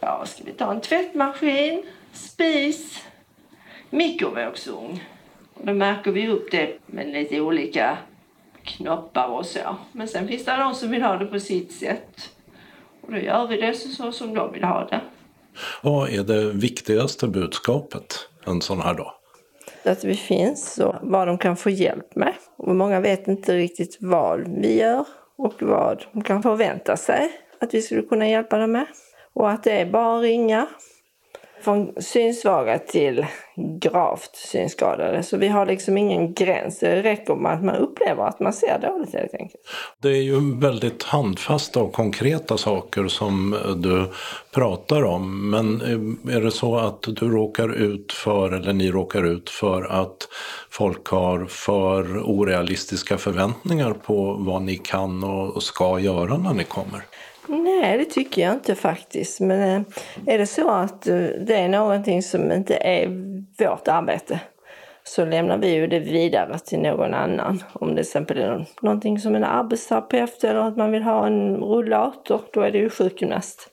ja 0.00 0.24
ska 0.26 0.44
vi 0.44 0.52
ta, 0.52 0.72
en 0.72 0.80
tvättmaskin, 0.80 1.82
spis, 2.12 3.04
mikrovågsugn. 3.90 5.00
Och 5.54 5.66
då 5.66 5.74
märker 5.74 6.12
vi 6.12 6.28
upp 6.28 6.50
det 6.50 6.78
med 6.86 7.08
lite 7.08 7.40
olika 7.40 7.98
knoppar 8.62 9.28
och 9.28 9.46
så. 9.46 9.76
Men 9.92 10.08
sen 10.08 10.28
finns 10.28 10.44
det 10.44 10.56
de 10.56 10.74
som 10.74 10.90
vill 10.90 11.02
ha 11.02 11.16
det 11.16 11.26
på 11.26 11.40
sitt 11.40 11.72
sätt. 11.72 12.30
Och 13.00 13.12
då 13.12 13.18
gör 13.18 13.46
vi 13.46 13.56
det 13.56 13.74
så 13.74 14.12
som 14.12 14.34
de 14.34 14.52
vill 14.52 14.64
ha 14.64 14.84
det. 14.84 15.00
Vad 15.82 16.10
är 16.10 16.22
det 16.22 16.52
viktigaste 16.52 17.28
budskapet 17.28 18.28
en 18.46 18.60
sån 18.60 18.80
här 18.80 18.94
dag? 18.94 19.19
Att 19.84 20.04
vi 20.04 20.14
finns 20.14 20.78
och 20.78 20.94
vad 21.02 21.26
de 21.26 21.38
kan 21.38 21.56
få 21.56 21.70
hjälp 21.70 22.16
med. 22.16 22.34
Och 22.56 22.76
många 22.76 23.00
vet 23.00 23.28
inte 23.28 23.56
riktigt 23.56 23.96
vad 24.00 24.60
vi 24.60 24.80
gör 24.80 25.04
och 25.38 25.62
vad 25.62 26.04
de 26.12 26.22
kan 26.22 26.42
förvänta 26.42 26.96
sig 26.96 27.32
att 27.60 27.74
vi 27.74 27.82
skulle 27.82 28.02
kunna 28.02 28.28
hjälpa 28.28 28.58
dem 28.58 28.72
med. 28.72 28.86
Och 29.32 29.50
att 29.50 29.62
det 29.62 29.80
är 29.80 29.86
bara 29.86 30.16
att 30.16 30.22
ringa 30.22 30.66
från 31.62 32.02
synsvaga 32.02 32.78
till 32.78 33.26
gravt 33.80 34.36
synskadade. 34.36 35.22
Så 35.22 35.36
vi 35.36 35.48
har 35.48 35.66
liksom 35.66 35.98
ingen 35.98 36.34
gräns. 36.34 36.78
Det 36.78 37.02
räcker 37.02 37.34
med 37.34 37.52
att 37.52 37.64
man 37.64 37.76
upplever 37.76 38.24
att 38.24 38.40
man 38.40 38.52
ser 38.52 38.78
dåligt 38.78 39.14
helt 39.14 39.34
enkelt. 39.34 39.62
Det 40.02 40.08
är 40.08 40.22
ju 40.22 40.60
väldigt 40.60 41.02
handfasta 41.02 41.82
och 41.82 41.92
konkreta 41.92 42.58
saker 42.58 43.08
som 43.08 43.54
eh, 43.54 43.70
du 43.70 44.06
pratar 44.50 45.02
om. 45.02 45.50
Men 45.50 45.80
eh, 45.80 46.36
är 46.36 46.40
det 46.40 46.50
så 46.50 46.76
att 46.76 47.02
du 47.02 47.30
råkar 47.30 47.74
ut 47.74 48.12
för, 48.12 48.52
eller 48.52 48.72
ni 48.72 48.90
råkar 48.90 49.24
ut 49.24 49.50
för 49.50 49.82
att 49.82 50.28
folk 50.70 51.06
har 51.06 51.46
för 51.46 52.18
orealistiska 52.18 53.18
förväntningar 53.18 53.92
på 53.92 54.36
vad 54.38 54.62
ni 54.62 54.76
kan 54.76 55.24
och 55.24 55.62
ska 55.62 55.98
göra 55.98 56.36
när 56.36 56.54
ni 56.54 56.64
kommer? 56.64 57.02
Nej, 57.50 57.98
det 57.98 58.04
tycker 58.04 58.42
jag 58.42 58.52
inte 58.52 58.74
faktiskt. 58.74 59.40
Men 59.40 59.60
eh, 59.60 60.34
är 60.34 60.38
det 60.38 60.46
så 60.46 60.70
att 60.70 61.06
eh, 61.06 61.16
det 61.16 61.54
är 61.54 61.68
någonting 61.68 62.22
som 62.22 62.52
inte 62.52 62.74
är 62.74 63.08
vårt 63.58 63.88
arbete 63.88 64.40
så 65.04 65.24
lämnar 65.24 65.58
vi 65.58 65.74
ju 65.74 65.86
det 65.86 65.98
vidare 65.98 66.58
till 66.58 66.78
någon 66.78 67.14
annan. 67.14 67.62
Om 67.72 67.88
det 67.88 67.94
till 67.94 68.00
exempel 68.00 68.38
är 68.38 68.66
någonting 68.80 69.18
som 69.18 69.34
en 69.34 69.44
arbetsterapeut 69.44 70.44
eller 70.44 70.60
att 70.60 70.76
man 70.76 70.92
vill 70.92 71.02
ha 71.02 71.26
en 71.26 71.56
rullator, 71.56 72.40
då 72.52 72.60
är 72.60 72.70
det 72.70 72.78
ju 72.78 72.90
sjukgymnast. 72.90 73.68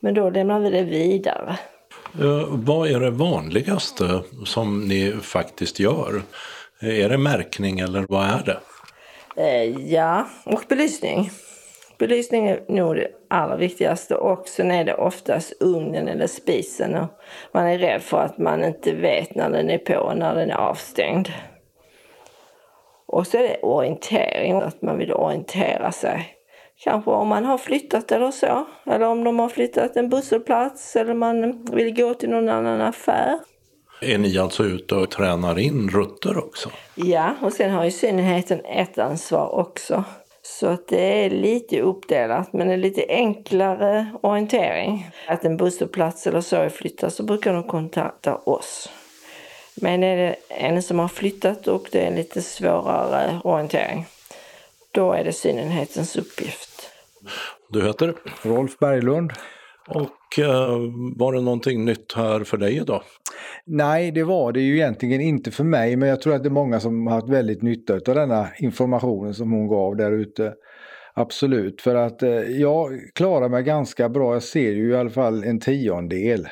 Men 0.00 0.14
då 0.14 0.30
lämnar 0.30 0.60
vi 0.60 0.70
det 0.70 0.82
vidare. 0.82 1.56
Vad 2.48 2.90
är 2.90 3.00
det 3.00 3.10
vanligaste 3.10 4.20
som 4.44 4.80
ni 4.80 5.12
faktiskt 5.22 5.80
gör? 5.80 6.22
Är 6.80 7.08
det 7.08 7.18
märkning 7.18 7.80
eller 7.80 8.06
vad 8.08 8.24
är 8.24 8.42
det? 8.44 8.58
Uh, 9.38 9.92
ja, 9.92 10.28
och 10.44 10.64
belysning. 10.68 11.30
Belysning 11.98 12.46
är 12.46 12.60
nog 12.68 12.96
det 12.96 13.08
allra 13.28 13.56
viktigaste 13.56 14.14
och 14.14 14.48
sen 14.48 14.70
är 14.70 14.84
det 14.84 14.94
oftast 14.94 15.52
ugnen 15.60 16.08
eller 16.08 16.26
spisen 16.26 16.94
och 16.94 17.08
man 17.52 17.66
är 17.66 17.78
rädd 17.78 18.02
för 18.02 18.18
att 18.18 18.38
man 18.38 18.64
inte 18.64 18.92
vet 18.92 19.34
när 19.34 19.50
den 19.50 19.70
är 19.70 19.78
på 19.78 19.94
och 19.94 20.16
när 20.16 20.34
den 20.34 20.50
är 20.50 20.56
avstängd. 20.56 21.28
Och 23.06 23.26
så 23.26 23.36
är 23.36 23.42
det 23.42 23.58
orientering, 23.62 24.62
att 24.62 24.82
man 24.82 24.98
vill 24.98 25.12
orientera 25.12 25.92
sig. 25.92 26.34
Kanske 26.84 27.10
om 27.10 27.28
man 27.28 27.44
har 27.44 27.58
flyttat 27.58 28.12
eller 28.12 28.30
så, 28.30 28.64
eller 28.86 29.06
om 29.06 29.24
de 29.24 29.38
har 29.38 29.48
flyttat 29.48 29.96
en 29.96 30.08
busshållplats 30.08 30.96
eller 30.96 31.14
man 31.14 31.64
vill 31.64 31.94
gå 31.94 32.14
till 32.14 32.30
någon 32.30 32.48
annan 32.48 32.80
affär. 32.80 33.38
Är 34.00 34.18
ni 34.18 34.38
alltså 34.38 34.64
ute 34.64 34.94
och 34.94 35.10
tränar 35.10 35.58
in 35.58 35.88
rutter 35.88 36.38
också? 36.38 36.70
Ja, 36.94 37.34
och 37.42 37.52
sen 37.52 37.70
har 37.70 37.84
ju 37.84 37.90
synligheten 37.90 38.64
ett 38.64 38.98
ansvar 38.98 39.54
också. 39.54 40.04
Så 40.50 40.66
att 40.66 40.88
det 40.88 41.24
är 41.24 41.30
lite 41.30 41.80
uppdelat 41.80 42.52
men 42.52 42.70
en 42.70 42.80
lite 42.80 43.04
enklare 43.08 44.06
orientering. 44.20 45.10
Att 45.26 45.44
en 45.44 45.56
busshållplats 45.56 46.26
eller 46.26 46.40
så 46.40 46.56
är 46.56 46.68
flyttad 46.68 47.12
så 47.12 47.22
brukar 47.22 47.54
de 47.54 47.62
kontakta 47.62 48.36
oss. 48.36 48.90
Men 49.74 50.02
är 50.02 50.16
det 50.16 50.36
en 50.48 50.82
som 50.82 50.98
har 50.98 51.08
flyttat 51.08 51.68
och 51.68 51.88
det 51.92 52.02
är 52.02 52.06
en 52.06 52.14
lite 52.14 52.42
svårare 52.42 53.40
orientering, 53.44 54.06
då 54.92 55.12
är 55.12 55.24
det 55.24 55.32
synenhetens 55.32 56.16
uppgift. 56.16 56.90
Du 57.68 57.86
heter? 57.86 58.14
Rolf 58.42 58.78
Berglund. 58.78 59.32
Och 59.88 60.38
eh, 60.38 60.78
var 61.16 61.32
det 61.32 61.40
någonting 61.40 61.84
nytt 61.84 62.12
här 62.12 62.44
för 62.44 62.56
dig 62.56 62.76
idag? 62.76 63.02
Nej, 63.64 64.10
det 64.10 64.24
var 64.24 64.52
det 64.52 64.60
ju 64.60 64.74
egentligen 64.74 65.20
inte 65.20 65.50
för 65.50 65.64
mig, 65.64 65.96
men 65.96 66.08
jag 66.08 66.20
tror 66.20 66.34
att 66.34 66.42
det 66.42 66.48
är 66.48 66.50
många 66.50 66.80
som 66.80 67.06
har 67.06 67.14
haft 67.14 67.28
väldigt 67.28 67.62
nytta 67.62 67.94
av 67.94 68.14
denna 68.14 68.48
informationen 68.58 69.34
som 69.34 69.52
hon 69.52 69.68
gav 69.68 69.96
där 69.96 70.12
ute. 70.12 70.54
Absolut, 71.14 71.80
för 71.80 71.94
att 71.94 72.22
eh, 72.22 72.30
jag 72.30 73.00
klarar 73.14 73.48
mig 73.48 73.62
ganska 73.62 74.08
bra. 74.08 74.32
Jag 74.32 74.42
ser 74.42 74.72
ju 74.72 74.90
i 74.90 74.96
alla 74.96 75.10
fall 75.10 75.44
en 75.44 75.60
tiondel 75.60 76.48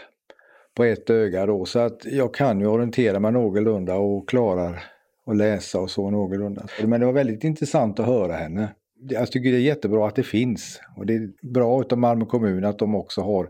på 0.77 0.85
ett 0.85 1.11
öga 1.11 1.47
då, 1.47 1.65
så 1.65 1.79
att 1.79 2.05
jag 2.05 2.35
kan 2.35 2.61
ju 2.61 2.67
orientera 2.67 3.21
mig 3.21 3.33
någorlunda 3.33 3.95
och 3.95 4.29
klarar 4.29 4.83
att 5.27 5.37
läsa 5.37 5.81
och 5.81 5.91
så 5.91 6.11
någorlunda. 6.11 6.67
Men 6.85 7.01
det 7.01 7.07
var 7.07 7.13
väldigt 7.13 7.45
intressant 7.45 8.01
att 8.01 8.07
höra 8.07 8.33
henne. 8.33 8.69
Jag 9.01 9.33
tycker 9.33 9.53
det 9.53 9.57
är 9.57 9.61
jättebra 9.61 10.09
att 10.09 10.17
det 10.17 10.23
finns 10.23 10.81
och 10.97 11.07
det 11.07 11.15
är 11.15 11.31
bra 11.43 11.81
utav 11.81 11.99
Malmö 11.99 12.25
kommun 12.25 12.65
att 12.65 12.79
de 12.79 12.95
också 12.95 13.21
har 13.21 13.49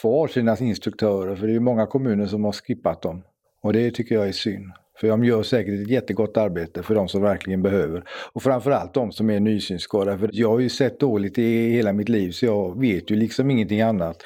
kvar 0.00 0.28
sina 0.28 0.56
instruktörer 0.58 1.36
för 1.36 1.46
det 1.46 1.54
är 1.54 1.60
många 1.60 1.86
kommuner 1.86 2.26
som 2.26 2.44
har 2.44 2.52
skippat 2.52 3.02
dem. 3.02 3.22
Och 3.62 3.72
det 3.72 3.90
tycker 3.90 4.14
jag 4.14 4.28
är 4.28 4.32
synd. 4.32 4.72
För 5.00 5.08
de 5.08 5.24
gör 5.24 5.42
säkert 5.42 5.80
ett 5.80 5.88
jättegott 5.88 6.36
arbete 6.36 6.82
för 6.82 6.94
de 6.94 7.08
som 7.08 7.22
verkligen 7.22 7.62
behöver. 7.62 8.04
Och 8.32 8.42
framförallt 8.42 8.94
de 8.94 9.12
som 9.12 9.30
är 9.30 9.40
nysynskadade. 9.40 10.18
För 10.18 10.30
jag 10.32 10.48
har 10.48 10.58
ju 10.58 10.68
sett 10.68 11.00
dåligt 11.00 11.38
i 11.38 11.70
hela 11.70 11.92
mitt 11.92 12.08
liv 12.08 12.30
så 12.30 12.46
jag 12.46 12.80
vet 12.80 13.10
ju 13.10 13.16
liksom 13.16 13.50
ingenting 13.50 13.80
annat. 13.80 14.16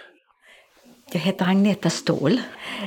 Jag 1.13 1.21
heter 1.21 1.45
Agneta 1.49 1.91
Ståhl. 1.91 2.41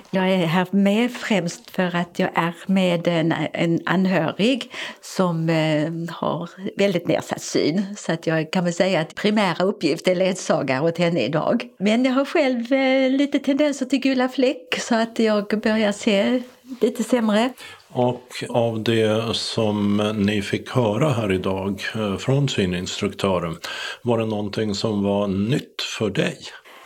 Jag 0.10 0.30
är 0.30 0.46
här 0.46 0.68
med 0.72 1.12
främst 1.12 1.72
för 1.72 1.96
att 1.96 2.20
jag 2.20 2.30
är 2.36 2.54
med 2.66 3.08
en, 3.08 3.34
en 3.54 3.80
anhörig 3.86 4.72
som 5.02 5.50
eh, 5.50 6.16
har 6.16 6.50
väldigt 6.78 7.08
nedsatt 7.08 7.42
syn. 7.42 7.86
Så 7.98 8.12
att 8.12 8.28
jag 8.28 8.52
kan 8.52 8.64
väl 8.64 8.74
säga 8.74 9.02
att 9.02 9.16
primära 9.16 9.64
uppgift 9.64 10.08
är 10.08 10.16
ledsagare 10.16 10.82
åt 10.82 10.98
henne 10.98 11.22
idag. 11.22 11.68
Men 11.78 12.06
jag 12.06 12.14
har 12.14 12.26
själv 12.26 12.74
eh, 12.74 13.12
lite 13.12 13.40
tendenser 13.40 13.86
till 13.86 14.00
gula 14.00 14.30
fläck 14.30 14.80
så 14.80 14.96
att 14.96 15.20
jag 15.20 15.62
börjar 15.64 15.92
se 15.92 16.42
lite 16.82 17.04
sämre. 17.04 17.50
Och 17.90 18.44
av 18.50 18.84
det 18.84 19.36
som 19.36 19.98
ni 20.18 20.42
fick 20.42 20.70
höra 20.70 21.10
här 21.10 21.32
idag 21.32 21.82
eh, 21.96 22.18
från 22.18 22.50
syninstruktören, 22.50 23.58
var 24.02 24.18
det 24.18 24.26
någonting 24.26 24.76
som 24.76 25.04
var 25.04 25.28
nytt 25.28 25.82
för 25.98 26.10
dig? 26.10 26.38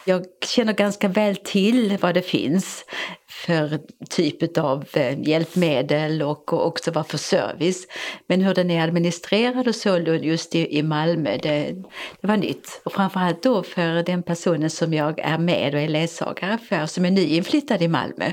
Jag 0.06 0.26
känner 0.46 0.74
ganska 0.74 1.08
väl 1.08 1.36
till 1.36 1.98
vad 2.02 2.14
det 2.14 2.22
finns 2.22 2.86
för 3.28 3.80
typ 4.10 4.58
av 4.58 4.86
eh, 4.94 5.20
hjälpmedel 5.20 6.22
och 6.22 6.54
också 6.68 6.92
vad 6.92 7.08
för 7.08 7.18
service. 7.18 7.88
Men 8.28 8.42
hur 8.42 8.54
den 8.54 8.72
är 8.72 8.84
administrerad 8.84 9.68
och 9.68 9.76
så 9.76 9.98
just 9.98 10.56
i 10.56 10.84
Malmö, 10.84 11.38
det, 11.38 11.76
det 12.22 12.28
var 12.28 12.38
nytt. 12.38 12.82
Och 12.86 12.94
framförallt 12.94 13.44
då 13.44 13.64
för 13.64 14.04
den 14.04 14.24
personen 14.24 14.70
som 14.70 14.94
jag 14.94 15.20
är 15.20 15.38
med 15.38 15.76
och 15.76 15.82
är 15.82 15.88
ledsagare 15.88 16.58
för, 16.58 16.86
som 16.86 17.06
är 17.06 17.12
nyinflyttad 17.12 17.82
i 17.82 17.88
Malmö. 17.88 18.26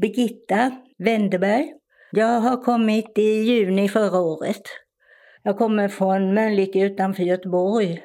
Birgitta 0.00 0.70
Wenderberg. 0.98 1.66
Jag 2.12 2.40
har 2.40 2.64
kommit 2.64 3.18
i 3.18 3.42
juni 3.42 3.88
förra 3.88 4.20
året. 4.20 4.62
Jag 5.46 5.58
kommer 5.58 5.88
från 5.88 6.34
Mölnlycke 6.34 6.78
utanför 6.78 7.22
Göteborg. 7.22 8.02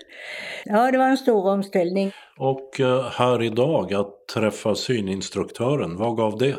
Ja, 0.65 0.91
det 0.91 0.97
var 0.97 1.05
en 1.05 1.17
stor 1.17 1.47
omställning. 1.49 2.11
Och 2.37 2.69
här 3.11 3.43
idag, 3.43 3.93
att 3.93 4.27
träffa 4.33 4.75
syninstruktören, 4.75 5.97
vad 5.97 6.17
gav 6.17 6.37
det? 6.37 6.55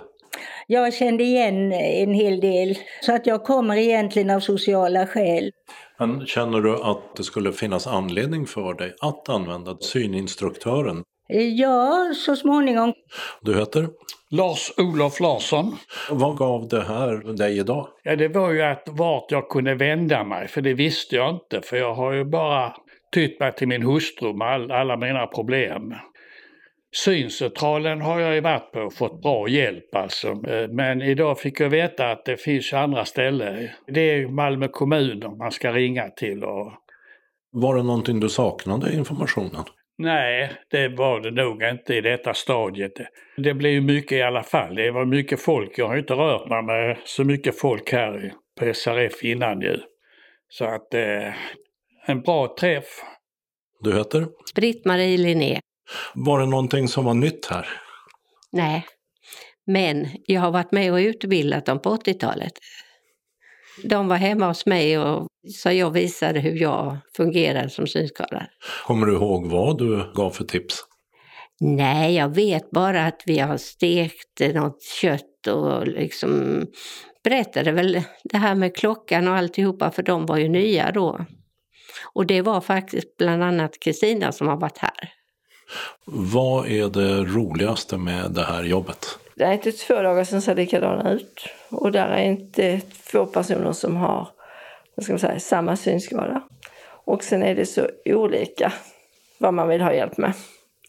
Jag 0.66 0.94
kände 0.94 1.24
igen 1.24 1.72
en 1.72 2.14
hel 2.14 2.40
del, 2.40 2.78
så 3.00 3.14
att 3.14 3.26
jag 3.26 3.44
kommer 3.44 3.76
egentligen 3.76 4.30
av 4.30 4.40
sociala 4.40 5.06
skäl. 5.06 5.50
Men 5.98 6.26
känner 6.26 6.60
du 6.60 6.74
att 6.74 7.16
det 7.16 7.22
skulle 7.22 7.52
finnas 7.52 7.86
anledning 7.86 8.46
för 8.46 8.74
dig 8.74 8.94
att 9.00 9.28
använda 9.28 9.76
syninstruktören? 9.80 11.02
Ja, 11.32 12.12
så 12.16 12.36
småningom. 12.36 12.92
Du 13.40 13.58
heter? 13.58 13.88
Lars-Olof 14.30 15.20
Larsson. 15.20 15.76
Vad 16.10 16.36
gav 16.36 16.68
det 16.68 16.82
här 16.82 17.36
dig 17.36 17.58
idag? 17.58 17.88
Ja, 18.02 18.16
det 18.16 18.28
var 18.28 18.50
ju 18.50 18.62
att 18.62 18.82
vart 18.86 19.30
jag 19.30 19.48
kunde 19.48 19.74
vända 19.74 20.24
mig, 20.24 20.48
för 20.48 20.60
det 20.60 20.74
visste 20.74 21.16
jag 21.16 21.30
inte. 21.30 21.60
För 21.62 21.76
jag 21.76 21.94
har 21.94 22.12
ju 22.12 22.24
bara 22.24 22.72
tytt 23.12 23.40
mig 23.40 23.54
till 23.54 23.68
min 23.68 23.82
hustru 23.82 24.32
med 24.32 24.48
all, 24.48 24.70
alla 24.70 24.96
mina 24.96 25.26
problem. 25.26 25.94
Syncentralen 26.92 28.00
har 28.00 28.20
jag 28.20 28.34
ju 28.34 28.40
varit 28.40 28.72
på 28.72 28.80
och 28.80 28.94
fått 28.94 29.22
bra 29.22 29.48
hjälp 29.48 29.94
alltså. 29.94 30.34
Men 30.70 31.02
idag 31.02 31.38
fick 31.38 31.60
jag 31.60 31.68
veta 31.68 32.10
att 32.10 32.24
det 32.24 32.36
finns 32.36 32.72
andra 32.72 33.04
ställen. 33.04 33.68
Det 33.86 34.00
är 34.00 34.28
Malmö 34.28 34.68
kommun 34.68 35.36
man 35.38 35.52
ska 35.52 35.72
ringa 35.72 36.08
till. 36.08 36.44
Och... 36.44 36.72
Var 37.52 37.76
det 37.76 37.82
någonting 37.82 38.20
du 38.20 38.28
saknade 38.28 38.90
i 38.90 38.96
informationen? 38.96 39.64
Nej, 40.02 40.52
det 40.70 40.88
var 40.88 41.20
det 41.20 41.30
nog 41.30 41.62
inte 41.62 41.94
i 41.94 42.00
detta 42.00 42.34
stadiet. 42.34 42.92
Det 43.36 43.54
blev 43.54 43.72
ju 43.72 43.80
mycket 43.80 44.12
i 44.12 44.22
alla 44.22 44.42
fall. 44.42 44.74
Det 44.74 44.90
var 44.90 45.04
mycket 45.04 45.40
folk. 45.40 45.78
Jag 45.78 45.88
har 45.88 45.96
inte 45.96 46.14
rört 46.14 46.48
mig 46.48 46.62
med 46.62 46.96
så 47.04 47.24
mycket 47.24 47.58
folk 47.58 47.92
här 47.92 48.32
på 48.60 48.74
SRF 48.74 49.24
innan 49.24 49.60
ju. 49.60 49.78
Så 50.48 50.64
att 50.64 50.94
eh, 50.94 51.34
en 52.06 52.20
bra 52.20 52.56
träff. 52.60 52.84
Du 53.80 53.96
heter? 53.96 54.26
Britt-Marie 54.54 55.18
Linné. 55.18 55.60
Var 56.14 56.40
det 56.40 56.46
någonting 56.46 56.88
som 56.88 57.04
var 57.04 57.14
nytt 57.14 57.46
här? 57.46 57.66
Nej, 58.52 58.86
men 59.66 60.06
jag 60.26 60.40
har 60.40 60.50
varit 60.50 60.72
med 60.72 60.92
och 60.92 60.98
utbildat 60.98 61.66
dem 61.66 61.82
på 61.82 61.96
80-talet. 61.96 62.52
De 63.84 64.08
var 64.08 64.16
hemma 64.16 64.46
hos 64.46 64.66
mig 64.66 64.98
och 64.98 65.26
så 65.48 65.70
jag 65.70 65.90
visade 65.90 66.40
hur 66.40 66.62
jag 66.62 66.96
fungerade 67.16 67.70
som 67.70 67.86
synskadad. 67.86 68.46
Kommer 68.86 69.06
du 69.06 69.12
ihåg 69.12 69.46
vad 69.46 69.78
du 69.78 70.12
gav 70.14 70.30
för 70.30 70.44
tips? 70.44 70.84
Nej, 71.60 72.14
jag 72.14 72.34
vet 72.34 72.70
bara 72.70 73.06
att 73.06 73.22
vi 73.26 73.38
har 73.38 73.56
stekt 73.56 74.54
något 74.54 74.82
kött 74.82 75.46
och 75.46 75.86
liksom 75.86 76.64
berättade 77.24 77.72
väl 77.72 78.02
det 78.24 78.38
här 78.38 78.54
med 78.54 78.76
klockan 78.76 79.28
och 79.28 79.34
alltihopa 79.34 79.90
för 79.90 80.02
de 80.02 80.26
var 80.26 80.36
ju 80.36 80.48
nya 80.48 80.90
då. 80.92 81.26
Och 82.12 82.26
det 82.26 82.42
var 82.42 82.60
faktiskt 82.60 83.16
bland 83.16 83.42
annat 83.42 83.80
Kristina 83.80 84.32
som 84.32 84.48
har 84.48 84.56
varit 84.56 84.78
här. 84.78 85.12
Vad 86.04 86.66
är 86.66 86.88
det 86.88 87.24
roligaste 87.24 87.96
med 87.96 88.30
det 88.30 88.44
här 88.44 88.64
jobbet? 88.64 89.18
Det 89.40 89.46
är 89.46 89.52
inte 89.52 89.72
två 89.72 90.02
dagar 90.02 90.24
som 90.24 90.40
ser 90.40 90.54
likadana 90.54 91.12
ut. 91.12 91.48
Och 91.70 91.92
där 91.92 92.08
är 92.08 92.22
inte 92.22 92.80
två 92.80 93.26
personer 93.26 93.72
som 93.72 93.96
har 93.96 94.28
vad 94.94 95.04
ska 95.04 95.12
man 95.12 95.20
säga, 95.20 95.40
samma 95.40 95.76
synskada. 95.76 96.42
Och 97.04 97.24
sen 97.24 97.42
är 97.42 97.54
det 97.54 97.66
så 97.66 97.88
olika 98.04 98.72
vad 99.38 99.54
man 99.54 99.68
vill 99.68 99.80
ha 99.80 99.94
hjälp 99.94 100.18
med 100.18 100.32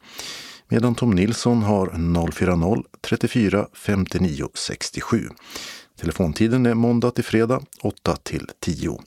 medan 0.68 0.96
Tom 0.96 1.12
Nilsson 1.12 1.64
har 1.64 1.88
040 2.32 2.84
34 3.02 3.68
59 3.74 4.48
67. 4.54 5.30
Telefontiden 6.00 6.66
är 6.66 6.74
måndag 6.74 7.12
till 7.12 7.24
fredag 7.24 7.62
8 7.82 8.16
till 8.16 8.50
10. 8.60 9.00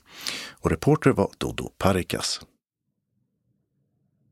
Och 0.51 0.71
reporter 0.71 1.09
var 1.09 1.29
Dodo 1.37 1.69
Parikas. 1.77 2.41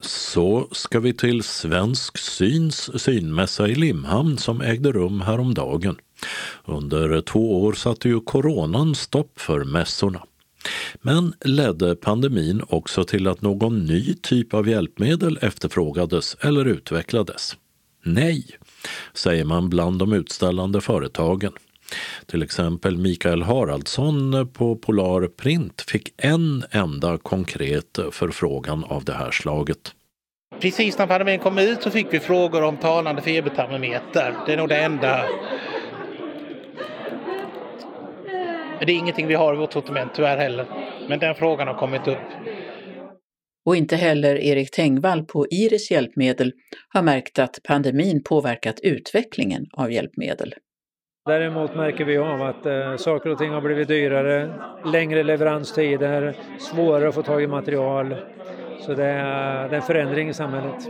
Så 0.02 0.68
ska 0.72 1.00
vi 1.00 1.14
till 1.14 1.44
Svensk 1.44 2.18
Syns 2.18 3.02
synmässa 3.02 3.68
i 3.68 3.76
Limhamn 3.76 4.38
som 4.38 4.62
ägde 4.62 4.92
rum 4.92 5.22
häromdagen. 5.22 5.98
Under 6.66 7.22
två 7.22 7.64
år 7.64 7.74
satte 7.74 8.10
ju 8.10 8.20
coronan 8.20 8.96
stopp 8.96 9.40
för 9.40 9.64
mässorna. 9.64 10.24
Men 11.02 11.34
ledde 11.46 11.96
pandemin 11.96 12.64
också 12.68 13.04
till 13.04 13.28
att 13.28 13.42
någon 13.42 13.86
ny 13.86 14.14
typ 14.14 14.54
av 14.54 14.68
hjälpmedel 14.70 15.40
efterfrågades 15.42 16.38
eller 16.40 16.66
utvecklades? 16.66 17.58
Nej, 18.04 18.46
säger 19.14 19.46
man 19.46 19.70
bland 19.70 20.00
de 20.00 20.14
utställande 20.14 20.82
företagen. 20.82 21.54
Till 22.26 22.44
exempel 22.44 22.98
Mikael 22.98 23.42
Haraldsson 23.42 24.50
på 24.54 24.76
Polar 24.76 25.28
Print 25.28 25.82
fick 25.88 26.14
en 26.18 26.64
enda 26.72 27.18
konkret 27.18 28.00
förfrågan 28.12 28.84
av 28.84 29.04
det 29.04 29.14
här 29.14 29.32
slaget. 29.32 29.94
Precis 30.60 30.98
när 30.98 31.08
pandemin 31.08 31.40
kom 31.40 31.58
ut 31.58 31.84
så 31.84 31.92
fick 31.92 32.08
vi 32.14 32.20
frågor 32.20 32.64
om 32.64 32.78
talande 32.78 33.22
febertermometer. 33.22 34.36
Det 34.46 34.54
är 34.54 34.58
nog 34.58 34.70
det 34.70 34.82
enda 34.82 35.26
det 38.86 38.92
är 38.92 38.98
ingenting 38.98 39.28
vi 39.28 39.34
har 39.34 39.54
i 39.54 39.58
vårt 39.58 39.74
sortiment 39.74 40.12
tyvärr 40.16 40.38
heller. 40.38 40.66
Men 41.10 41.20
den 41.20 41.36
frågan 41.36 41.68
har 41.68 41.76
kommit 41.76 42.08
upp. 42.08 42.18
Och 43.66 43.76
inte 43.76 43.96
heller 43.96 44.36
Erik 44.36 44.72
Tengvall 44.72 45.26
på 45.26 45.48
Iris 45.48 45.92
hjälpmedel 45.92 46.54
har 46.90 47.02
märkt 47.02 47.40
att 47.40 47.60
pandemin 47.64 48.24
påverkat 48.24 48.80
utvecklingen 48.80 49.66
av 49.74 49.92
hjälpmedel. 49.92 50.54
Däremot 51.26 51.76
märker 51.76 52.06
vi 52.06 52.18
av 52.18 52.42
att 52.42 52.66
eh, 52.66 52.96
saker 52.96 53.30
och 53.30 53.38
ting 53.38 53.52
har 53.52 53.62
blivit 53.62 53.88
dyrare, 53.88 54.54
längre 54.86 55.24
leveranstider, 55.24 56.36
svårare 56.60 57.10
att 57.10 57.16
få 57.16 57.22
tag 57.22 57.44
i 57.44 57.48
material. 57.48 58.16
Så 58.86 58.94
det 58.94 59.06
är, 59.06 59.70
det 59.70 59.76
är 59.76 59.80
en 59.80 59.82
förändring 59.82 60.30
i 60.30 60.34
samhället. 60.34 60.88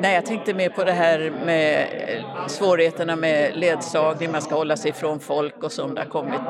Nej, 0.00 0.14
jag 0.14 0.26
tänkte 0.26 0.54
mer 0.54 0.68
på 0.68 0.84
det 0.84 0.92
här 0.92 1.32
med 1.44 1.80
eh, 1.80 2.46
svårigheterna 2.46 3.16
med 3.16 3.56
ledsagning, 3.56 4.32
man 4.32 4.42
ska 4.42 4.54
hålla 4.54 4.76
sig 4.76 4.90
ifrån 4.90 5.20
folk 5.20 5.62
och 5.62 5.72
så, 5.72 5.84
om 5.84 5.94
det 5.94 6.00
har 6.00 6.08
kommit 6.08 6.40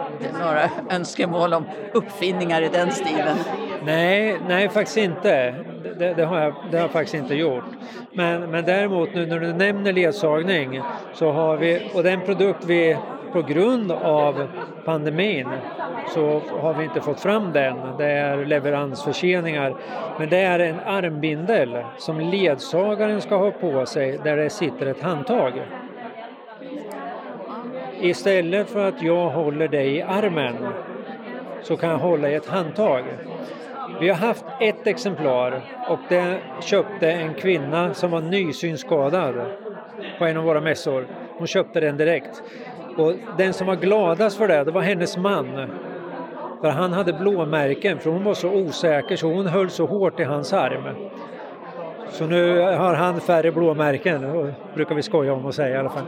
några 0.41 0.71
önskemål 0.91 1.55
om 1.55 1.65
uppfinningar 1.93 2.63
i 2.63 2.69
den 2.69 2.91
stilen. 2.91 3.37
Nej, 3.85 4.39
nej 4.49 4.69
faktiskt 4.69 4.97
inte. 4.97 5.55
Det, 5.99 6.15
det, 6.15 6.25
har 6.25 6.41
jag, 6.41 6.55
det 6.71 6.77
har 6.77 6.85
jag 6.85 6.91
faktiskt 6.91 7.15
inte 7.15 7.35
gjort. 7.35 7.65
Men, 8.13 8.51
men 8.51 8.65
däremot 8.65 9.15
nu 9.15 9.27
när 9.27 9.41
du 9.41 9.53
nämner 9.53 9.93
ledsagning 9.93 10.81
så 11.15 11.33
har 11.33 11.57
vi, 11.57 11.91
och 11.95 12.03
den 12.03 12.21
produkt 12.21 12.65
vi 12.65 12.97
på 13.33 13.43
grund 13.43 13.93
av 13.93 14.49
pandemin 14.85 15.49
så 16.09 16.43
har 16.61 16.75
vi 16.75 16.85
inte 16.85 17.01
fått 17.01 17.21
fram 17.21 17.53
den. 17.53 17.77
Det 17.99 18.07
är 18.07 18.45
leveransförseningar. 18.45 19.75
Men 20.19 20.29
det 20.29 20.39
är 20.39 20.59
en 20.59 20.81
armbindel 20.87 21.79
som 21.99 22.21
ledsagaren 22.21 23.21
ska 23.21 23.37
ha 23.37 23.51
på 23.51 23.87
sig 23.87 24.19
där 24.25 24.37
det 24.37 24.51
sitter 24.51 24.87
ett 24.87 25.03
handtag. 25.03 25.53
Istället 28.01 28.71
för 28.71 28.89
att 28.89 29.03
jag 29.03 29.31
håller 29.31 29.69
dig 29.69 29.97
i 29.97 30.03
armen 30.03 30.55
så 31.63 31.77
kan 31.77 31.91
jag 31.91 31.99
hålla 31.99 32.31
i 32.31 32.35
ett 32.35 32.49
handtag. 32.49 33.05
Vi 34.01 34.09
har 34.09 34.17
haft 34.17 34.45
ett 34.61 34.87
exemplar 34.87 35.61
och 35.89 35.99
det 36.09 36.39
köpte 36.61 37.11
en 37.11 37.35
kvinna 37.35 37.95
som 37.95 38.11
var 38.11 38.21
nysynskadad 38.21 39.35
på 40.19 40.25
en 40.25 40.37
av 40.37 40.45
våra 40.45 40.61
mässor. 40.61 41.07
Hon 41.39 41.47
köpte 41.47 41.81
den 41.81 41.97
direkt. 41.97 42.43
Och 42.99 43.13
den 43.39 43.53
som 43.53 43.67
var 43.67 43.77
gladast 43.77 44.39
för 44.39 44.49
det, 44.49 44.65
det 44.65 44.71
var 44.71 44.81
hennes 44.81 45.17
man. 45.17 45.71
För 46.61 46.71
han 46.71 46.93
hade 46.93 47.13
blåmärken, 47.13 47.99
för 47.99 48.11
hon 48.11 48.25
var 48.25 48.35
så 48.35 48.51
osäker 48.51 49.17
så 49.17 49.33
hon 49.33 49.47
höll 49.47 49.71
så 49.71 49.87
hårt 49.87 50.21
i 50.21 50.25
hans 50.25 50.53
arm. 50.53 50.85
Så 52.11 52.27
nu 52.27 52.61
har 52.61 52.95
han 52.95 53.21
färre 53.21 53.53
blåmärken, 53.53 54.53
brukar 54.75 54.95
vi 54.95 55.03
skoja 55.03 55.33
om 55.33 55.47
och 55.47 55.55
säga 55.55 55.77
i 55.77 55.79
alla 55.79 55.91
fall. 55.91 56.05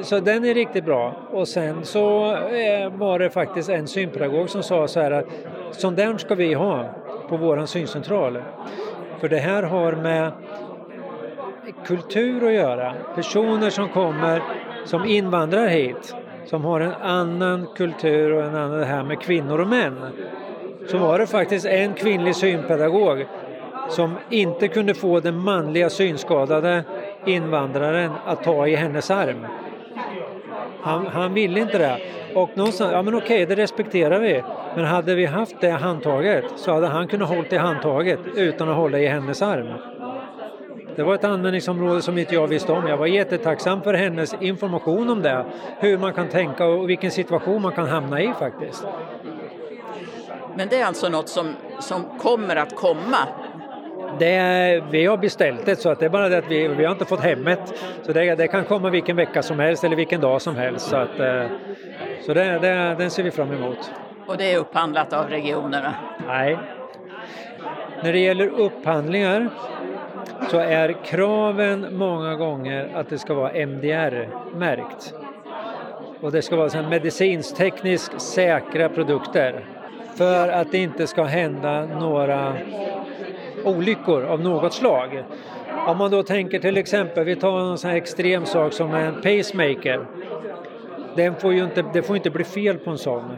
Så 0.00 0.20
den 0.20 0.44
är 0.44 0.54
riktigt 0.54 0.84
bra. 0.84 1.16
Och 1.32 1.48
sen 1.48 1.84
så 1.84 2.34
eh, 2.36 2.92
var 2.92 3.18
det 3.18 3.30
faktiskt 3.30 3.68
en 3.68 3.86
synpedagog 3.86 4.50
som 4.50 4.62
sa 4.62 4.88
så 4.88 5.00
här 5.00 5.10
att 5.10 5.26
sån 5.70 5.94
där 5.94 6.18
ska 6.18 6.34
vi 6.34 6.54
ha 6.54 6.90
på 7.28 7.36
våran 7.36 7.66
syncentral. 7.66 8.42
För 9.20 9.28
det 9.28 9.38
här 9.38 9.62
har 9.62 9.92
med 9.92 10.32
kultur 11.86 12.46
att 12.46 12.52
göra. 12.52 12.94
Personer 13.14 13.70
som 13.70 13.88
kommer 13.88 14.42
som 14.84 15.04
invandrar 15.04 15.66
hit 15.66 16.14
som 16.48 16.64
har 16.64 16.80
en 16.80 16.92
annan 17.02 17.66
kultur 17.76 18.32
och 18.32 18.44
en 18.44 18.56
annan 18.56 18.78
det 18.78 18.84
här 18.84 19.02
med 19.02 19.20
kvinnor 19.20 19.60
och 19.60 19.68
män. 19.68 19.96
Så 20.86 20.98
var 20.98 21.18
det 21.18 21.26
faktiskt 21.26 21.66
en 21.66 21.94
kvinnlig 21.94 22.36
synpedagog 22.36 23.26
som 23.88 24.14
inte 24.30 24.68
kunde 24.68 24.94
få 24.94 25.20
den 25.20 25.38
manliga 25.38 25.90
synskadade 25.90 26.84
invandraren 27.26 28.12
att 28.26 28.44
ta 28.44 28.66
i 28.66 28.74
hennes 28.74 29.10
arm. 29.10 29.46
Han, 30.82 31.06
han 31.06 31.34
ville 31.34 31.60
inte 31.60 31.78
det. 31.78 31.98
Och 32.34 32.50
någonstans, 32.54 32.92
ja 32.92 33.02
men 33.02 33.14
okej, 33.14 33.46
det 33.46 33.54
respekterar 33.54 34.20
vi. 34.20 34.42
Men 34.76 34.84
hade 34.84 35.14
vi 35.14 35.26
haft 35.26 35.60
det 35.60 35.70
handtaget 35.70 36.44
så 36.56 36.72
hade 36.72 36.86
han 36.86 37.08
kunnat 37.08 37.28
hålla 37.28 37.48
i 37.50 37.56
handtaget 37.56 38.20
utan 38.34 38.68
att 38.68 38.76
hålla 38.76 38.98
i 38.98 39.06
hennes 39.06 39.42
arm. 39.42 39.68
Det 40.98 41.04
var 41.04 41.14
ett 41.14 41.24
användningsområde 41.24 42.02
som 42.02 42.18
inte 42.18 42.34
jag 42.34 42.46
visste 42.46 42.72
om. 42.72 42.86
Jag 42.86 42.96
var 42.96 43.06
jättetacksam 43.06 43.82
för 43.82 43.94
hennes 43.94 44.34
information 44.40 45.10
om 45.10 45.22
det. 45.22 45.44
Hur 45.78 45.98
man 45.98 46.12
kan 46.12 46.28
tänka 46.28 46.66
och 46.66 46.90
vilken 46.90 47.10
situation 47.10 47.62
man 47.62 47.72
kan 47.72 47.86
hamna 47.86 48.20
i 48.20 48.32
faktiskt. 48.38 48.86
Men 50.56 50.68
det 50.68 50.80
är 50.80 50.86
alltså 50.86 51.08
något 51.08 51.28
som, 51.28 51.56
som 51.80 52.04
kommer 52.18 52.56
att 52.56 52.76
komma? 52.76 53.16
Det, 54.18 54.82
vi 54.90 55.06
har 55.06 55.16
beställt 55.16 55.66
det 55.66 55.76
så 55.76 55.90
att 55.90 55.98
det 55.98 56.04
är 56.04 56.10
bara 56.10 56.28
det 56.28 56.38
att 56.38 56.50
vi, 56.50 56.68
vi 56.68 56.84
har 56.84 56.92
inte 56.92 57.04
fått 57.04 57.20
hemmet. 57.20 57.60
Så 58.02 58.12
det, 58.12 58.34
det, 58.34 58.48
kan 58.48 58.64
komma 58.64 58.90
vilken 58.90 59.16
vecka 59.16 59.42
som 59.42 59.58
helst 59.58 59.84
eller 59.84 59.96
vilken 59.96 60.20
dag 60.20 60.42
som 60.42 60.56
helst. 60.56 60.86
Så, 60.86 60.96
att, 60.96 61.20
eh, 61.20 61.44
så 62.26 62.34
det, 62.34 62.58
det, 62.58 62.94
den 62.98 63.10
ser 63.10 63.22
vi 63.22 63.30
fram 63.30 63.52
emot. 63.52 63.92
Och 64.26 64.36
det 64.36 64.52
är 64.52 64.58
upphandlat 64.58 65.12
av 65.12 65.28
regionerna? 65.28 65.94
Nej. 66.26 66.58
När 68.02 68.12
det 68.12 68.18
gäller 68.18 68.48
upphandlingar 68.48 69.50
så 70.50 70.58
är 70.58 71.04
kraven 71.04 71.86
många 71.96 72.34
gånger 72.34 72.90
att 72.94 73.08
det 73.08 73.18
ska 73.18 73.34
vara 73.34 73.52
MDR-märkt. 73.52 75.14
Och 76.20 76.32
det 76.32 76.42
ska 76.42 76.56
vara 76.56 76.88
medicinstekniskt 76.88 78.20
säkra 78.20 78.88
produkter 78.88 79.64
för 80.14 80.48
att 80.48 80.72
det 80.72 80.78
inte 80.78 81.06
ska 81.06 81.24
hända 81.24 81.86
några 81.86 82.54
olyckor 83.64 84.24
av 84.24 84.40
något 84.40 84.74
slag. 84.74 85.24
Om 85.86 85.98
man 85.98 86.10
då 86.10 86.22
tänker 86.22 86.58
till 86.58 86.76
exempel, 86.76 87.24
vi 87.24 87.36
tar 87.36 87.60
en 87.60 87.78
sån 87.78 87.90
här 87.90 87.96
extrem 87.96 88.46
sak 88.46 88.72
som 88.72 88.94
en 88.94 89.14
pacemaker. 89.14 90.06
Den 91.16 91.34
får 91.34 91.52
ju 91.52 91.64
inte, 91.64 91.84
det 91.92 92.02
får 92.02 92.16
inte 92.16 92.30
bli 92.30 92.44
fel 92.44 92.78
på 92.78 92.90
en 92.90 92.98
sån. 92.98 93.36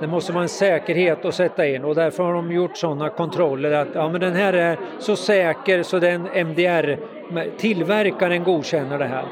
Det 0.00 0.06
måste 0.06 0.32
vara 0.32 0.42
en 0.42 0.48
säkerhet 0.48 1.24
att 1.24 1.34
sätta 1.34 1.66
in 1.66 1.84
och 1.84 1.94
därför 1.94 2.24
har 2.24 2.34
de 2.34 2.52
gjort 2.52 2.76
sådana 2.76 3.08
kontroller 3.08 3.72
att 3.72 3.88
ja, 3.94 4.08
men 4.08 4.20
den 4.20 4.34
här 4.34 4.52
är 4.52 4.78
så 4.98 5.16
säker 5.16 5.82
så 5.82 5.98
den 5.98 6.28
MDR, 6.34 6.98
tillverkaren 7.56 8.44
godkänner 8.44 8.98
det 8.98 9.04
här. 9.04 9.24